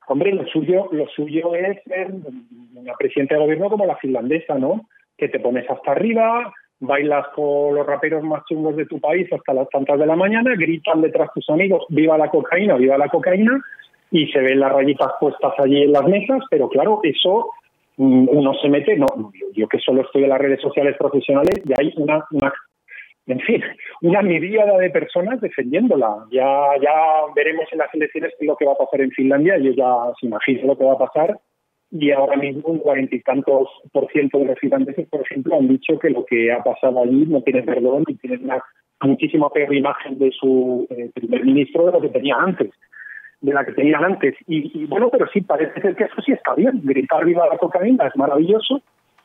Hombre, 0.08 0.32
lo 0.34 0.44
suyo, 0.46 0.88
lo 0.90 1.06
suyo 1.08 1.54
es 1.54 1.82
ser 1.84 2.12
una 2.74 2.92
presidenta 2.94 3.36
de 3.36 3.40
gobierno 3.40 3.70
como 3.70 3.86
la 3.86 3.96
finlandesa, 3.96 4.58
¿no? 4.58 4.88
Que 5.16 5.28
te 5.28 5.38
pones 5.38 5.70
hasta 5.70 5.92
arriba, 5.92 6.52
bailas 6.86 7.26
con 7.34 7.74
los 7.74 7.86
raperos 7.86 8.22
más 8.22 8.44
chungos 8.46 8.76
de 8.76 8.86
tu 8.86 9.00
país 9.00 9.30
hasta 9.32 9.54
las 9.54 9.68
tantas 9.70 9.98
de 9.98 10.06
la 10.06 10.16
mañana, 10.16 10.54
gritan 10.56 11.00
detrás 11.00 11.30
tus 11.34 11.48
amigos, 11.50 11.84
viva 11.88 12.18
la 12.18 12.28
cocaína, 12.28 12.76
viva 12.76 12.98
la 12.98 13.08
cocaína, 13.08 13.60
y 14.10 14.26
se 14.28 14.40
ven 14.40 14.60
las 14.60 14.72
rayitas 14.72 15.12
puestas 15.18 15.52
allí 15.58 15.82
en 15.82 15.92
las 15.92 16.06
mesas, 16.06 16.42
pero 16.50 16.68
claro, 16.68 17.00
eso 17.02 17.50
mm, 17.96 18.28
uno 18.28 18.54
se 18.54 18.68
mete, 18.68 18.96
no, 18.96 19.06
yo 19.54 19.66
que 19.68 19.78
solo 19.78 20.02
estoy 20.02 20.24
en 20.24 20.30
las 20.30 20.40
redes 20.40 20.60
sociales 20.60 20.96
profesionales, 20.98 21.62
y 21.64 21.72
hay 21.78 21.92
una, 21.96 22.24
en 23.26 23.40
fin, 23.40 23.62
una 24.02 24.22
miríada 24.22 24.78
de 24.78 24.90
personas 24.90 25.40
defendiéndola. 25.40 26.26
Ya, 26.30 26.46
ya 26.80 26.94
veremos 27.34 27.66
en 27.72 27.78
las 27.78 27.92
elecciones 27.94 28.32
lo 28.40 28.56
que 28.56 28.66
va 28.66 28.72
a 28.72 28.78
pasar 28.78 29.00
en 29.00 29.10
Finlandia, 29.10 29.58
yo 29.58 29.72
ya 29.72 30.12
se 30.20 30.26
imagino 30.26 30.68
lo 30.68 30.78
que 30.78 30.84
va 30.84 30.92
a 30.92 30.98
pasar, 30.98 31.38
y 31.96 32.10
ahora 32.10 32.36
mismo 32.36 32.62
un 32.70 32.78
cuarenta 32.78 33.14
y 33.14 33.20
tantos 33.20 33.68
por 33.92 34.10
ciento 34.10 34.38
de 34.38 34.46
los 34.46 34.58
finlandeses, 34.58 35.08
por 35.08 35.20
ejemplo, 35.20 35.56
han 35.56 35.68
dicho 35.68 35.96
que 36.00 36.10
lo 36.10 36.24
que 36.24 36.50
ha 36.50 36.60
pasado 36.60 37.00
allí 37.00 37.24
no 37.26 37.40
tiene 37.42 37.62
perdón 37.62 38.02
y 38.08 38.14
tiene 38.16 38.38
una 38.38 38.60
muchísima 39.02 39.48
peor 39.50 39.72
imagen 39.72 40.18
de 40.18 40.32
su 40.32 40.88
eh, 40.90 41.10
primer 41.14 41.44
ministro 41.44 41.86
de 41.86 41.92
lo 41.92 42.00
que 42.00 42.08
tenía 42.08 42.34
antes, 42.36 42.72
de 43.40 43.52
la 43.52 43.64
que 43.64 43.72
tenían 43.72 44.04
antes. 44.04 44.34
Y, 44.48 44.86
bueno, 44.86 45.08
pero 45.08 45.28
sí, 45.32 45.42
parece 45.42 45.80
ser 45.80 45.94
que 45.94 46.04
eso 46.04 46.20
sí 46.26 46.32
está 46.32 46.54
bien. 46.54 46.80
Gritar 46.82 47.24
viva 47.24 47.46
la 47.46 47.58
cocaína 47.58 48.08
es 48.08 48.16
maravilloso. 48.16 48.80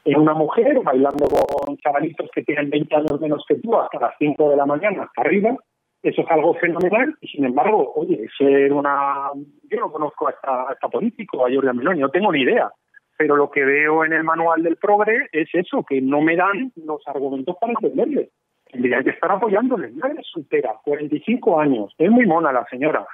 En 0.05 0.19
una 0.19 0.35
mujer 0.35 0.79
bailando 0.83 1.25
con 1.25 1.75
chavalitos 1.77 2.29
que 2.35 2.43
tienen 2.43 2.69
20 2.69 2.95
años 2.95 3.19
menos 3.19 3.43
que 3.47 3.55
tú 3.55 3.75
hasta 3.77 3.99
las 3.99 4.13
5 4.19 4.49
de 4.51 4.57
la 4.57 4.67
mañana, 4.67 5.03
hasta 5.03 5.21
arriba, 5.21 5.57
eso 6.01 6.21
es 6.21 6.31
algo 6.31 6.53
fenomenal 6.55 7.15
y 7.21 7.27
sin 7.27 7.45
embargo, 7.45 7.93
oye, 7.95 8.27
ser 8.37 8.71
una... 8.71 9.31
Yo 9.69 9.79
no 9.79 9.91
conozco 9.91 10.27
a 10.27 10.31
esta, 10.31 10.77
a 10.81 10.89
político, 10.89 11.45
a 11.45 11.49
Giorgia 11.49 11.73
Meloni, 11.73 11.99
no 11.99 12.09
tengo 12.09 12.31
ni 12.31 12.41
idea, 12.41 12.71
pero 13.17 13.35
lo 13.35 13.51
que 13.51 13.65
veo 13.65 14.05
en 14.05 14.13
el 14.13 14.23
manual 14.23 14.63
del 14.63 14.77
Progre 14.77 15.27
es 15.31 15.49
eso, 15.53 15.83
que 15.83 16.01
no 16.01 16.21
me 16.21 16.37
dan 16.37 16.71
los 16.77 17.05
argumentos 17.07 17.55
para 17.59 17.73
entenderle. 17.73 18.29
tendrían 18.71 19.03
que 19.03 19.09
estar 19.09 19.31
apoyándole. 19.31 19.91
Madre 19.91 20.21
soltera, 20.23 20.73
45 20.83 21.59
años, 21.59 21.93
es 21.97 22.09
muy 22.09 22.25
mona 22.25 22.53
la 22.53 22.65
señora, 22.69 23.05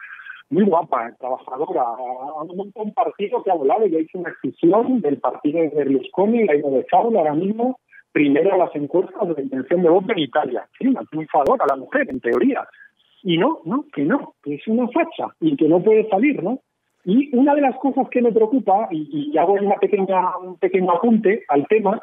muy 0.50 0.64
guapa, 0.64 1.12
trabajadora, 1.20 1.82
ha 1.82 2.44
montado 2.44 2.86
un 2.86 2.94
partido 2.94 3.44
que 3.44 3.50
ha 3.50 3.56
volado, 3.56 3.88
y 3.88 3.96
ha 3.96 4.00
hecho 4.00 4.20
una 4.20 4.30
excisión 4.30 5.02
del 5.02 5.18
partido 5.18 5.60
de 5.60 5.70
Berlusconi, 5.70 6.44
la 6.44 6.54
ha 6.54 6.56
ido 6.56 6.70
de 6.70 6.86
ahora 6.92 7.34
mismo, 7.34 7.80
primero 8.16 8.54
a 8.54 8.58
las 8.58 8.76
encuestas 8.78 9.28
de 9.28 9.34
la 9.34 9.42
intención 9.42 9.84
de 9.84 9.90
voto 9.90 10.14
en 10.14 10.20
Italia. 10.20 10.66
Sí, 10.80 10.88
una 10.88 11.02
triunfadora 11.04 11.66
la 11.68 11.76
mujer, 11.76 12.10
en 12.10 12.22
teoría. 12.22 12.66
Y 13.24 13.38
no, 13.38 13.60
no, 13.66 13.84
que 13.94 14.04
no, 14.04 14.36
que 14.42 14.56
es 14.56 14.66
una 14.68 14.88
facha 14.88 15.36
y 15.42 15.58
que 15.58 15.68
no 15.68 15.84
puede 15.84 16.08
salir, 16.08 16.42
¿no? 16.42 16.62
Y 17.04 17.36
una 17.36 17.54
de 17.54 17.60
las 17.60 17.76
cosas 17.76 18.08
que 18.10 18.22
me 18.22 18.32
preocupa, 18.32 18.88
y, 18.90 19.32
y 19.34 19.38
hago 19.38 19.54
una 19.54 19.76
pequeña, 19.76 20.38
un 20.38 20.58
pequeño 20.58 20.92
apunte 20.94 21.44
al 21.50 21.68
tema, 21.68 22.00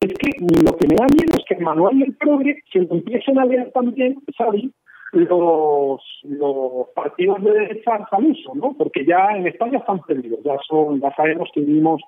es 0.00 0.14
que 0.14 0.30
lo 0.38 0.76
que 0.76 0.86
me 0.86 0.94
da 0.94 1.06
miedo 1.06 1.34
es 1.36 1.44
que 1.48 1.54
el 1.54 1.64
manual 1.64 1.98
del 1.98 2.14
progre 2.14 2.62
se 2.72 2.82
lo 2.82 2.94
empiecen 2.94 3.36
a 3.40 3.44
leer 3.44 3.72
también, 3.72 4.18
¿sabes? 4.38 4.66
Los, 5.10 6.00
los 6.22 6.88
partidos 6.94 7.42
de 7.42 7.50
derecha 7.50 8.06
al 8.08 8.36
¿no? 8.54 8.72
Porque 8.78 9.04
ya 9.04 9.30
en 9.34 9.48
España 9.48 9.78
están 9.78 9.98
perdidos, 10.02 10.44
ya 10.44 10.56
son, 10.68 11.00
ya 11.00 11.12
sabemos 11.16 11.48
que 11.52 11.60
vivimos 11.60 12.02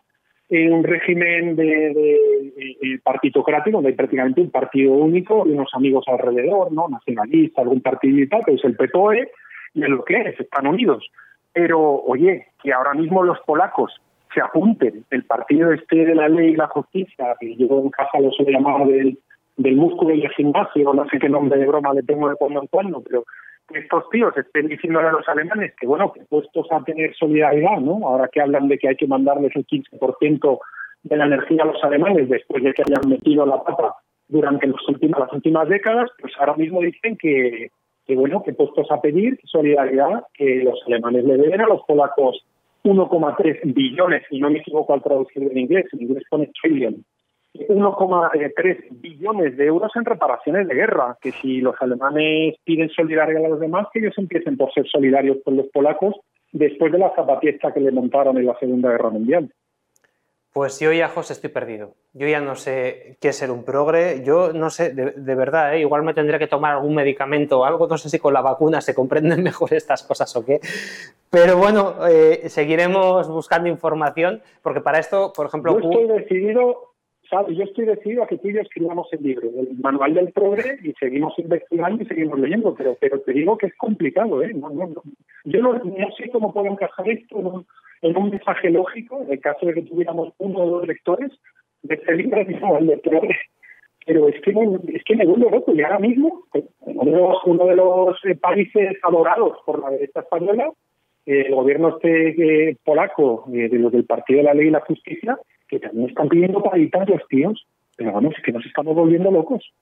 en 0.50 0.72
un 0.72 0.84
régimen 0.84 1.56
de, 1.56 1.64
de, 1.64 3.00
partitocrático 3.02 3.76
donde 3.76 3.90
hay 3.90 3.96
prácticamente 3.96 4.40
un 4.40 4.50
partido 4.50 4.92
único 4.92 5.46
y 5.46 5.52
unos 5.52 5.68
amigos 5.74 6.04
alrededor, 6.08 6.72
¿no? 6.72 6.88
Nacionalista, 6.88 7.62
algún 7.62 7.80
partido 7.80 8.18
y 8.18 8.28
tal, 8.28 8.44
que 8.44 8.54
es 8.54 8.64
el 8.64 8.76
PPOE, 8.76 9.30
y 9.74 9.84
en 9.84 9.90
lo 9.90 10.04
que 10.04 10.20
es, 10.20 10.40
están 10.40 10.66
unidos. 10.66 11.06
Pero, 11.52 11.80
oye, 11.80 12.46
que 12.62 12.72
ahora 12.72 12.94
mismo 12.94 13.22
los 13.22 13.38
polacos 13.40 13.92
se 14.34 14.40
apunten 14.40 15.04
el 15.10 15.24
partido 15.24 15.72
este 15.72 16.04
de 16.04 16.14
la 16.14 16.28
ley 16.28 16.50
y 16.50 16.56
la 16.56 16.68
justicia, 16.68 17.36
que 17.40 17.54
yo 17.56 17.80
en 17.80 17.90
casa 17.90 18.20
lo 18.20 18.30
suele 18.30 18.52
llamar 18.52 18.86
del, 18.86 19.18
del 19.56 19.76
músculo 19.76 20.14
y 20.14 20.22
el 20.22 20.30
gimnasio, 20.30 20.94
no 20.94 21.06
sé 21.10 21.18
qué 21.18 21.28
nombre 21.28 21.58
de 21.58 21.66
broma 21.66 21.92
le 21.92 22.02
tengo 22.02 22.28
de 22.28 22.36
cuando 22.36 22.62
en 22.62 22.68
cuando, 22.68 23.02
pero 23.02 23.24
estos 23.74 24.08
tíos 24.10 24.36
estén 24.36 24.68
diciéndole 24.68 25.08
a 25.08 25.12
los 25.12 25.28
alemanes 25.28 25.74
que, 25.78 25.86
bueno, 25.86 26.12
que 26.12 26.24
puestos 26.24 26.66
a 26.70 26.82
tener 26.84 27.14
solidaridad, 27.14 27.78
¿no? 27.78 28.06
Ahora 28.06 28.28
que 28.28 28.40
hablan 28.40 28.68
de 28.68 28.78
que 28.78 28.88
hay 28.88 28.96
que 28.96 29.06
mandarles 29.06 29.54
el 29.54 29.66
15% 29.66 30.58
de 31.02 31.16
la 31.16 31.26
energía 31.26 31.62
a 31.62 31.66
los 31.66 31.82
alemanes 31.84 32.28
después 32.28 32.62
de 32.62 32.72
que 32.72 32.82
hayan 32.82 33.08
metido 33.08 33.46
la 33.46 33.62
pata 33.62 33.94
durante 34.28 34.66
las 34.66 34.88
últimas, 34.88 35.20
las 35.20 35.32
últimas 35.32 35.68
décadas, 35.68 36.10
pues 36.20 36.32
ahora 36.38 36.54
mismo 36.56 36.80
dicen 36.80 37.16
que, 37.16 37.70
que, 38.06 38.14
bueno, 38.14 38.42
que 38.42 38.52
puestos 38.52 38.90
a 38.90 39.00
pedir 39.00 39.38
solidaridad, 39.44 40.24
que 40.34 40.62
los 40.64 40.80
alemanes 40.86 41.24
le 41.24 41.36
deben 41.36 41.60
a 41.60 41.66
los 41.66 41.82
polacos 41.86 42.44
1,3 42.84 43.74
billones, 43.74 44.22
y 44.30 44.40
no 44.40 44.50
me 44.50 44.58
equivoco 44.58 44.94
al 44.94 45.02
traducir 45.02 45.42
en 45.42 45.58
inglés, 45.58 45.86
en 45.92 46.02
inglés 46.02 46.24
pone 46.30 46.50
trillion, 46.60 47.04
1,3 47.54 48.86
billones 48.90 49.56
de 49.56 49.66
euros 49.66 49.90
en 49.96 50.04
reparaciones 50.04 50.68
de 50.68 50.74
guerra, 50.74 51.16
que 51.20 51.32
si 51.32 51.60
los 51.60 51.74
alemanes 51.80 52.56
piden 52.64 52.90
solidaridad 52.90 53.44
a 53.44 53.48
los 53.48 53.60
demás, 53.60 53.86
que 53.92 54.00
ellos 54.00 54.16
empiecen 54.16 54.56
por 54.56 54.72
ser 54.72 54.86
solidarios 54.86 55.38
con 55.44 55.56
los 55.56 55.66
polacos 55.66 56.14
después 56.52 56.92
de 56.92 56.98
la 56.98 57.14
zapatista 57.14 57.72
que 57.72 57.80
le 57.80 57.90
montaron 57.90 58.36
en 58.38 58.46
la 58.46 58.58
Segunda 58.58 58.90
Guerra 58.90 59.10
Mundial. 59.10 59.50
Pues 60.52 60.80
yo 60.80 60.92
ya, 60.92 61.08
José, 61.08 61.34
estoy 61.34 61.50
perdido. 61.50 61.94
Yo 62.14 62.26
ya 62.26 62.40
no 62.40 62.56
sé 62.56 63.16
qué 63.20 63.28
es 63.28 63.36
ser 63.36 63.50
un 63.50 63.64
progre. 63.64 64.24
Yo 64.24 64.52
no 64.52 64.70
sé, 64.70 64.92
de, 64.92 65.34
verdad, 65.34 65.74
¿eh? 65.74 65.80
igual 65.80 66.02
me 66.02 66.14
tendré 66.14 66.38
que 66.38 66.46
tomar 66.46 66.72
algún 66.72 66.94
medicamento 66.94 67.60
o 67.60 67.64
algo. 67.64 67.86
No 67.86 67.98
sé 67.98 68.08
si 68.08 68.18
con 68.18 68.32
la 68.32 68.40
vacuna 68.40 68.80
se 68.80 68.94
comprenden 68.94 69.42
mejor 69.44 69.74
estas 69.74 70.02
cosas 70.02 70.34
o 70.36 70.44
qué. 70.44 70.58
Pero 71.30 71.58
bueno, 71.58 72.06
eh, 72.08 72.48
seguiremos 72.48 73.28
buscando 73.28 73.68
información, 73.68 74.42
porque 74.62 74.80
para 74.80 74.98
esto, 74.98 75.32
por 75.32 75.46
ejemplo... 75.46 75.78
Yo 75.78 75.90
estoy 75.90 76.08
decidido, 76.08 76.87
¿sabes? 77.30 77.56
Yo 77.56 77.64
estoy 77.64 77.86
decidido 77.86 78.22
a 78.22 78.26
que 78.26 78.38
tú 78.38 78.48
y 78.48 78.54
yo 78.54 78.60
escribamos 78.60 79.08
el 79.12 79.22
libro, 79.22 79.48
el 79.48 79.76
manual 79.78 80.14
del 80.14 80.32
progre, 80.32 80.78
y 80.82 80.92
seguimos 80.94 81.38
investigando 81.38 82.02
y 82.02 82.06
seguimos 82.06 82.38
leyendo, 82.38 82.74
pero, 82.74 82.96
pero 83.00 83.20
te 83.20 83.32
digo 83.32 83.58
que 83.58 83.66
es 83.66 83.76
complicado, 83.76 84.42
¿eh? 84.42 84.54
Yo 85.44 85.62
no, 85.62 85.80
sé 86.16 86.30
cómo 86.30 86.52
puedo 86.52 86.66
encajar 86.66 87.08
esto 87.08 87.64
en 88.02 88.16
un 88.16 88.30
mensaje 88.30 88.70
lógico, 88.70 89.22
en 89.22 89.32
el 89.32 89.40
caso 89.40 89.66
de 89.66 89.74
que 89.74 89.82
tuviéramos 89.82 90.32
uno 90.38 90.58
o 90.60 90.70
dos 90.70 90.86
lectores 90.86 91.32
de 91.82 91.94
este 91.94 92.14
libro 92.16 92.44
de 92.44 93.00
Pero 94.06 94.28
es 94.28 94.40
que, 94.40 94.50
es 94.94 95.04
que 95.04 95.16
me 95.16 95.24
loco 95.24 95.72
y 95.74 95.82
ahora 95.82 95.98
mismo 95.98 96.44
uno 96.86 97.66
de 97.66 97.76
los, 97.76 98.24
eh, 98.24 98.34
países 98.36 98.96
adorados 99.02 99.58
por 99.66 99.80
la 99.80 99.90
derecha 99.90 100.20
española, 100.20 100.70
eh, 101.26 101.44
el 101.46 101.54
gobierno 101.54 101.90
este 101.96 102.70
eh, 102.70 102.76
polaco, 102.84 103.44
de 103.48 103.68
los 103.70 103.92
del 103.92 104.04
Partido 104.04 104.38
de 104.38 104.44
la 104.44 104.54
Ley 104.54 104.68
y 104.68 104.70
la 104.70 104.80
Justicia, 104.80 105.38
que 105.68 105.78
también 105.80 106.08
están 106.08 106.28
pidiendo 106.28 106.62
para 106.62 106.76
editar 106.76 107.08
los 107.08 107.26
tíos. 107.28 107.66
Pero 107.96 108.12
vamos, 108.12 108.34
es 108.36 108.42
que 108.42 108.52
nos 108.52 108.64
estamos 108.64 108.94
volviendo 108.94 109.30
locos. 109.30 109.72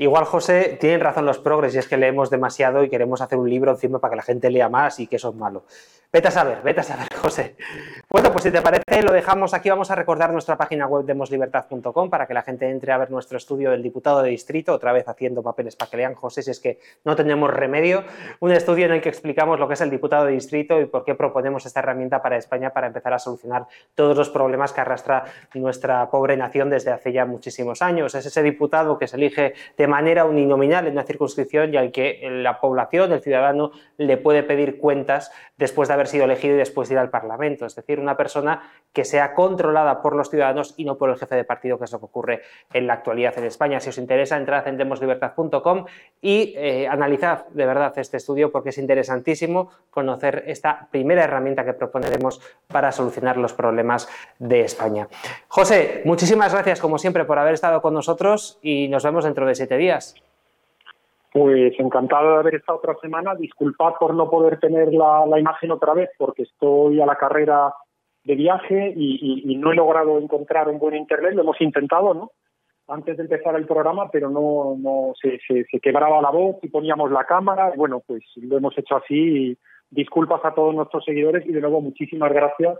Igual, 0.00 0.26
José, 0.26 0.78
tienen 0.80 1.00
razón 1.00 1.26
los 1.26 1.38
progres 1.38 1.74
y 1.74 1.78
es 1.78 1.88
que 1.88 1.96
leemos 1.96 2.30
demasiado 2.30 2.84
y 2.84 2.88
queremos 2.88 3.20
hacer 3.20 3.36
un 3.36 3.50
libro 3.50 3.72
encima 3.72 3.98
para 3.98 4.12
que 4.12 4.16
la 4.18 4.22
gente 4.22 4.48
lea 4.48 4.68
más 4.68 5.00
y 5.00 5.08
que 5.08 5.16
eso 5.16 5.30
es 5.30 5.34
malo. 5.34 5.64
Vete 6.10 6.28
a 6.28 6.30
saber, 6.30 6.62
vete 6.62 6.80
a 6.80 6.82
saber, 6.84 7.06
José. 7.20 7.54
Bueno, 8.08 8.32
pues 8.32 8.44
si 8.44 8.50
te 8.50 8.62
parece, 8.62 9.02
lo 9.02 9.12
dejamos 9.12 9.52
aquí. 9.52 9.68
Vamos 9.68 9.90
a 9.90 9.94
recordar 9.94 10.32
nuestra 10.32 10.56
página 10.56 10.86
web 10.86 11.04
demoslibertad.com 11.04 12.08
para 12.08 12.26
que 12.26 12.32
la 12.32 12.40
gente 12.40 12.70
entre 12.70 12.92
a 12.92 12.96
ver 12.96 13.10
nuestro 13.10 13.36
estudio 13.36 13.72
del 13.72 13.82
diputado 13.82 14.22
de 14.22 14.30
distrito, 14.30 14.72
otra 14.72 14.92
vez 14.92 15.06
haciendo 15.06 15.42
papeles 15.42 15.76
para 15.76 15.90
que 15.90 15.96
lean, 15.98 16.14
José, 16.14 16.42
si 16.42 16.50
es 16.50 16.60
que 16.60 16.78
no 17.04 17.14
tenemos 17.14 17.50
remedio. 17.50 18.04
Un 18.40 18.52
estudio 18.52 18.86
en 18.86 18.92
el 18.92 19.00
que 19.02 19.10
explicamos 19.10 19.60
lo 19.60 19.68
que 19.68 19.74
es 19.74 19.80
el 19.82 19.90
diputado 19.90 20.24
de 20.24 20.32
distrito 20.32 20.80
y 20.80 20.86
por 20.86 21.04
qué 21.04 21.14
proponemos 21.14 21.66
esta 21.66 21.80
herramienta 21.80 22.22
para 22.22 22.38
España 22.38 22.70
para 22.70 22.86
empezar 22.86 23.12
a 23.12 23.18
solucionar 23.18 23.66
todos 23.94 24.16
los 24.16 24.30
problemas 24.30 24.72
que 24.72 24.80
arrastra 24.80 25.24
nuestra 25.54 26.08
pobre 26.08 26.38
nación 26.38 26.70
desde 26.70 26.90
hace 26.90 27.12
ya 27.12 27.26
muchísimos 27.26 27.82
años. 27.82 28.14
Es 28.14 28.24
ese 28.24 28.42
diputado 28.42 28.96
que 28.96 29.08
se 29.08 29.16
elige 29.16 29.52
de 29.76 29.87
manera 29.88 30.24
uninominal 30.24 30.86
en 30.86 30.92
una 30.92 31.02
circunscripción 31.02 31.74
y 31.74 31.76
al 31.76 31.90
que 31.90 32.20
la 32.30 32.60
población, 32.60 33.12
el 33.12 33.20
ciudadano, 33.20 33.72
le 33.96 34.16
puede 34.16 34.42
pedir 34.42 34.78
cuentas 34.78 35.32
después 35.56 35.88
de 35.88 35.94
haber 35.94 36.06
sido 36.06 36.24
elegido 36.24 36.54
y 36.54 36.58
después 36.58 36.88
de 36.88 36.94
ir 36.94 36.98
al 36.98 37.10
Parlamento. 37.10 37.66
Es 37.66 37.74
decir, 37.74 37.98
una 37.98 38.16
persona 38.16 38.62
que 38.92 39.04
sea 39.04 39.34
controlada 39.34 40.02
por 40.02 40.14
los 40.14 40.30
ciudadanos 40.30 40.74
y 40.76 40.84
no 40.84 40.96
por 40.96 41.10
el 41.10 41.16
jefe 41.16 41.34
de 41.34 41.44
partido, 41.44 41.78
que 41.78 41.84
es 41.84 41.92
lo 41.92 41.98
que 41.98 42.04
ocurre 42.04 42.42
en 42.72 42.86
la 42.86 42.94
actualidad 42.94 43.36
en 43.38 43.44
España. 43.44 43.80
Si 43.80 43.88
os 43.90 43.98
interesa, 43.98 44.36
entrad 44.36 44.66
en 44.68 44.76
demoslibertad.com 44.76 45.86
y 46.20 46.54
eh, 46.56 46.86
analizad 46.88 47.46
de 47.48 47.66
verdad 47.66 47.92
este 47.98 48.16
estudio 48.16 48.52
porque 48.52 48.70
es 48.70 48.78
interesantísimo 48.78 49.70
conocer 49.90 50.44
esta 50.46 50.88
primera 50.90 51.24
herramienta 51.24 51.64
que 51.64 51.72
proponeremos 51.72 52.40
para 52.66 52.92
solucionar 52.92 53.36
los 53.36 53.52
problemas 53.52 54.08
de 54.38 54.60
España. 54.60 55.08
José, 55.58 56.02
muchísimas 56.04 56.54
gracias 56.54 56.80
como 56.80 56.98
siempre 56.98 57.24
por 57.24 57.36
haber 57.36 57.54
estado 57.54 57.82
con 57.82 57.92
nosotros 57.92 58.60
y 58.62 58.86
nos 58.86 59.02
vemos 59.02 59.24
dentro 59.24 59.44
de 59.44 59.56
siete 59.56 59.76
días. 59.76 60.14
Pues 61.32 61.72
encantado 61.80 62.34
de 62.34 62.36
haber 62.36 62.54
estado 62.54 62.78
otra 62.78 62.94
semana. 63.00 63.34
Disculpad 63.34 63.94
por 63.98 64.14
no 64.14 64.30
poder 64.30 64.60
tener 64.60 64.94
la, 64.94 65.24
imagen 65.36 65.72
otra 65.72 65.94
vez 65.94 66.10
porque 66.16 66.44
estoy 66.44 67.00
a 67.00 67.06
la 67.06 67.16
carrera 67.16 67.74
de 68.22 68.36
viaje 68.36 68.92
y, 68.94 69.56
no 69.56 69.72
he 69.72 69.74
logrado 69.74 70.20
encontrar 70.20 70.68
un 70.68 70.78
buen 70.78 70.94
internet. 70.94 71.34
Lo 71.34 71.42
hemos 71.42 71.60
intentado, 71.60 72.14
¿no? 72.14 72.30
Antes 72.86 73.16
de 73.16 73.24
empezar 73.24 73.56
el 73.56 73.66
programa, 73.66 74.12
pero 74.12 74.30
no, 74.30 74.76
no 74.78 75.12
se, 75.20 75.40
se, 75.44 75.80
quebraba 75.80 76.22
la 76.22 76.30
voz 76.30 76.58
y 76.62 76.68
poníamos 76.68 77.10
la 77.10 77.24
cámara. 77.24 77.72
Bueno, 77.74 78.00
pues 78.06 78.22
lo 78.36 78.58
hemos 78.58 78.78
hecho 78.78 78.94
así. 78.94 79.58
disculpas 79.90 80.44
a 80.44 80.54
todos 80.54 80.72
nuestros 80.72 81.04
seguidores 81.04 81.44
y 81.46 81.50
de 81.50 81.60
nuevo 81.60 81.80
muchísimas 81.80 82.32
gracias 82.32 82.78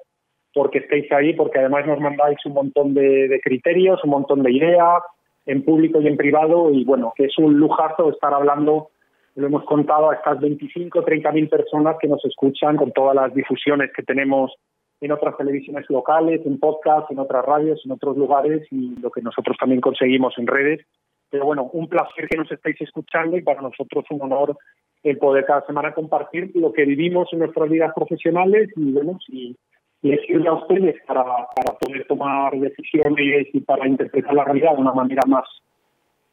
porque 0.55 0.78
estéis 0.78 1.11
ahí, 1.12 1.34
porque 1.34 1.59
además 1.59 1.86
nos 1.86 2.01
mandáis 2.01 2.38
un 2.46 2.55
montón 2.55 2.94
de 2.94 3.40
criterios, 3.42 4.03
un 4.05 4.11
montón 4.11 4.42
de 4.42 4.53
ideas, 4.53 5.03
en 5.49 5.64
público 5.64 6.01
y 6.01 6.07
en 6.07 6.16
privado 6.16 6.70
y 6.70 6.84
bueno, 6.84 7.12
que 7.16 7.24
es 7.24 7.38
un 7.38 7.59
lujazo 7.59 8.11
estar 8.11 8.32
hablando, 8.34 8.90
lo 9.34 9.46
hemos 9.46 9.64
contado 9.64 10.11
a 10.11 10.14
estas 10.14 10.38
25, 10.40 11.03
30 11.03 11.32
mil 11.32 11.49
personas 11.49 11.96
que 11.99 12.07
nos 12.07 12.22
escuchan 12.24 12.76
con 12.76 12.92
todas 12.92 13.16
las 13.16 13.34
difusiones 13.34 13.90
que 13.96 14.03
tenemos 14.03 14.53
en 15.01 15.11
otras 15.11 15.36
televisiones 15.38 15.86
locales, 15.88 16.42
en 16.44 16.59
podcast, 16.59 17.11
en 17.11 17.18
otras 17.18 17.44
radios, 17.46 17.80
en 17.84 17.92
otros 17.92 18.16
lugares 18.18 18.66
y 18.70 18.94
lo 19.01 19.11
que 19.11 19.22
nosotros 19.22 19.57
también 19.59 19.80
conseguimos 19.80 20.34
en 20.36 20.46
redes. 20.46 20.84
Pero 21.30 21.46
bueno, 21.46 21.70
un 21.72 21.88
placer 21.88 22.28
que 22.28 22.36
nos 22.36 22.51
estéis 22.53 22.80
escuchando 22.82 23.38
y 23.38 23.42
para 23.42 23.62
nosotros 23.62 24.05
un 24.11 24.20
honor 24.20 24.55
el 25.03 25.16
poder 25.16 25.46
cada 25.46 25.64
semana 25.64 25.94
compartir 25.94 26.51
lo 26.57 26.74
que 26.74 26.84
vivimos 26.84 27.32
en 27.32 27.38
nuestras 27.38 27.70
vidas 27.70 27.92
profesionales 27.94 28.68
y 28.76 28.92
bueno, 28.92 29.18
y 29.28 29.57
y 30.03 30.11
decirle 30.11 30.49
a 30.49 30.55
ustedes 30.55 30.96
para, 31.07 31.24
para 31.24 31.78
poder 31.78 32.07
tomar 32.07 32.53
decisiones 32.59 33.49
y 33.53 33.61
para 33.61 33.86
interpretar 33.88 34.34
la 34.34 34.44
realidad 34.44 34.74
de 34.74 34.82
una 34.82 34.92
manera 34.92 35.22
más 35.26 35.44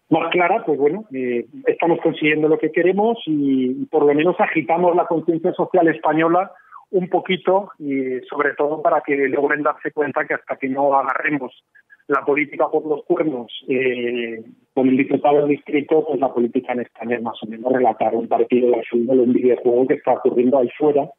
más 0.09 0.29
clara, 0.31 0.63
pues 0.65 0.77
bueno, 0.77 1.05
eh, 1.13 1.45
estamos 1.65 1.99
consiguiendo 2.01 2.47
lo 2.47 2.59
que 2.59 2.71
queremos 2.71 3.17
y, 3.25 3.85
por 3.85 4.05
lo 4.05 4.13
menos 4.13 4.35
agitamos 4.39 4.95
la 4.95 5.05
conciencia 5.05 5.51
social 5.53 5.87
española 5.87 6.51
un 6.91 7.09
poquito 7.09 7.71
y 7.79 8.19
sobre 8.29 8.53
todo 8.53 8.81
para 8.81 9.01
que 9.01 9.15
logren 9.27 9.63
darse 9.63 9.91
cuenta 9.91 10.25
que 10.25 10.35
hasta 10.35 10.57
que 10.57 10.69
no 10.69 10.93
agarremos 10.93 11.63
la 12.07 12.23
política 12.23 12.69
por 12.69 12.85
los 12.85 13.03
cuernos 13.05 13.51
eh, 13.67 14.43
con 14.75 14.87
el 14.87 14.95
diputado 14.95 15.37
del 15.39 15.47
distrito, 15.47 16.05
pues 16.05 16.19
la 16.19 16.31
política 16.31 16.73
en 16.73 16.81
España 16.81 17.15
es 17.15 17.23
más 17.23 17.41
o 17.41 17.47
menos 17.47 17.73
relatar 17.73 18.13
un 18.13 18.27
partido 18.27 18.69
de 18.69 18.83
fútbol, 18.83 19.21
un 19.21 19.33
videojuego 19.33 19.87
que 19.87 19.95
está 19.95 20.13
ocurriendo 20.13 20.59
ahí 20.59 20.69
fuera 20.77 21.09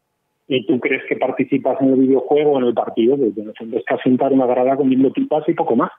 y 0.49 0.67
tú 0.67 0.79
crees 0.79 1.03
que 1.09 1.17
participas 1.17 1.81
en 1.81 1.89
el 1.89 1.97
videojuego 1.97 2.53
o 2.53 2.59
en 2.59 2.67
el 2.67 2.75
partido, 2.75 3.17
desde 3.17 3.43
el 3.43 3.55
fondo 3.55 3.79
es 3.79 3.85
sentar 4.03 4.33
una 4.33 4.47
grada 4.47 4.77
mil 4.77 5.11
pipas 5.13 5.49
y 5.49 5.55
poco 5.55 5.77
más. 5.77 5.91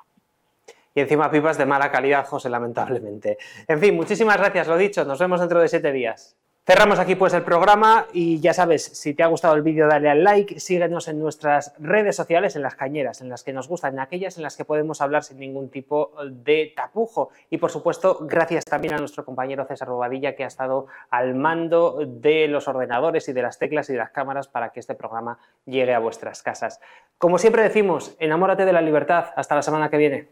y 0.95 1.01
encima 1.01 1.29
pipas 1.29 1.57
de 1.57 1.65
mala 1.65 1.91
calidad, 1.91 2.25
José, 2.25 2.49
lamentablemente. 2.49 3.37
En 3.67 3.79
fin, 3.79 3.95
muchísimas 3.95 4.37
gracias, 4.37 4.67
lo 4.67 4.77
dicho, 4.77 5.05
nos 5.05 5.19
vemos 5.19 5.39
dentro 5.39 5.59
de 5.59 5.67
siete 5.67 5.91
días. 5.91 6.37
Cerramos 6.69 6.99
aquí 6.99 7.15
pues 7.15 7.33
el 7.33 7.43
programa 7.43 8.07
y 8.11 8.41
ya 8.41 8.53
sabes, 8.53 8.83
si 8.83 9.13
te 9.13 9.23
ha 9.23 9.27
gustado 9.27 9.55
el 9.55 9.61
vídeo 9.61 9.87
dale 9.87 10.09
al 10.09 10.21
like, 10.21 10.59
síguenos 10.59 11.07
en 11.07 11.17
nuestras 11.17 11.73
redes 11.79 12.17
sociales, 12.17 12.57
en 12.57 12.61
las 12.61 12.75
cañeras, 12.75 13.21
en 13.21 13.29
las 13.29 13.45
que 13.45 13.53
nos 13.53 13.69
gustan, 13.69 13.93
en 13.93 14.01
aquellas 14.01 14.35
en 14.35 14.43
las 14.43 14.57
que 14.57 14.65
podemos 14.65 14.99
hablar 14.99 15.23
sin 15.23 15.39
ningún 15.39 15.69
tipo 15.69 16.11
de 16.29 16.73
tapujo. 16.75 17.29
Y 17.49 17.57
por 17.57 17.71
supuesto, 17.71 18.17
gracias 18.19 18.65
también 18.65 18.95
a 18.95 18.97
nuestro 18.97 19.23
compañero 19.23 19.63
César 19.65 19.87
Bobadilla 19.87 20.35
que 20.35 20.43
ha 20.43 20.47
estado 20.47 20.87
al 21.09 21.35
mando 21.35 22.01
de 22.05 22.49
los 22.49 22.67
ordenadores 22.67 23.29
y 23.29 23.31
de 23.31 23.43
las 23.43 23.57
teclas 23.59 23.89
y 23.89 23.93
de 23.93 23.99
las 23.99 24.09
cámaras 24.09 24.49
para 24.49 24.71
que 24.71 24.81
este 24.81 24.93
programa 24.93 25.39
llegue 25.65 25.93
a 25.93 25.99
vuestras 25.99 26.43
casas. 26.43 26.81
Como 27.17 27.37
siempre 27.37 27.63
decimos, 27.63 28.13
enamórate 28.19 28.65
de 28.65 28.73
la 28.73 28.81
libertad. 28.81 29.27
Hasta 29.37 29.55
la 29.55 29.61
semana 29.61 29.89
que 29.89 29.95
viene. 29.95 30.27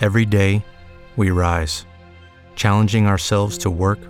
Every 0.00 0.24
day, 0.24 0.62
we 1.18 1.30
rise, 1.30 1.84
challenging 2.56 3.06
ourselves 3.06 3.58
to 3.58 3.70
work 3.70 4.09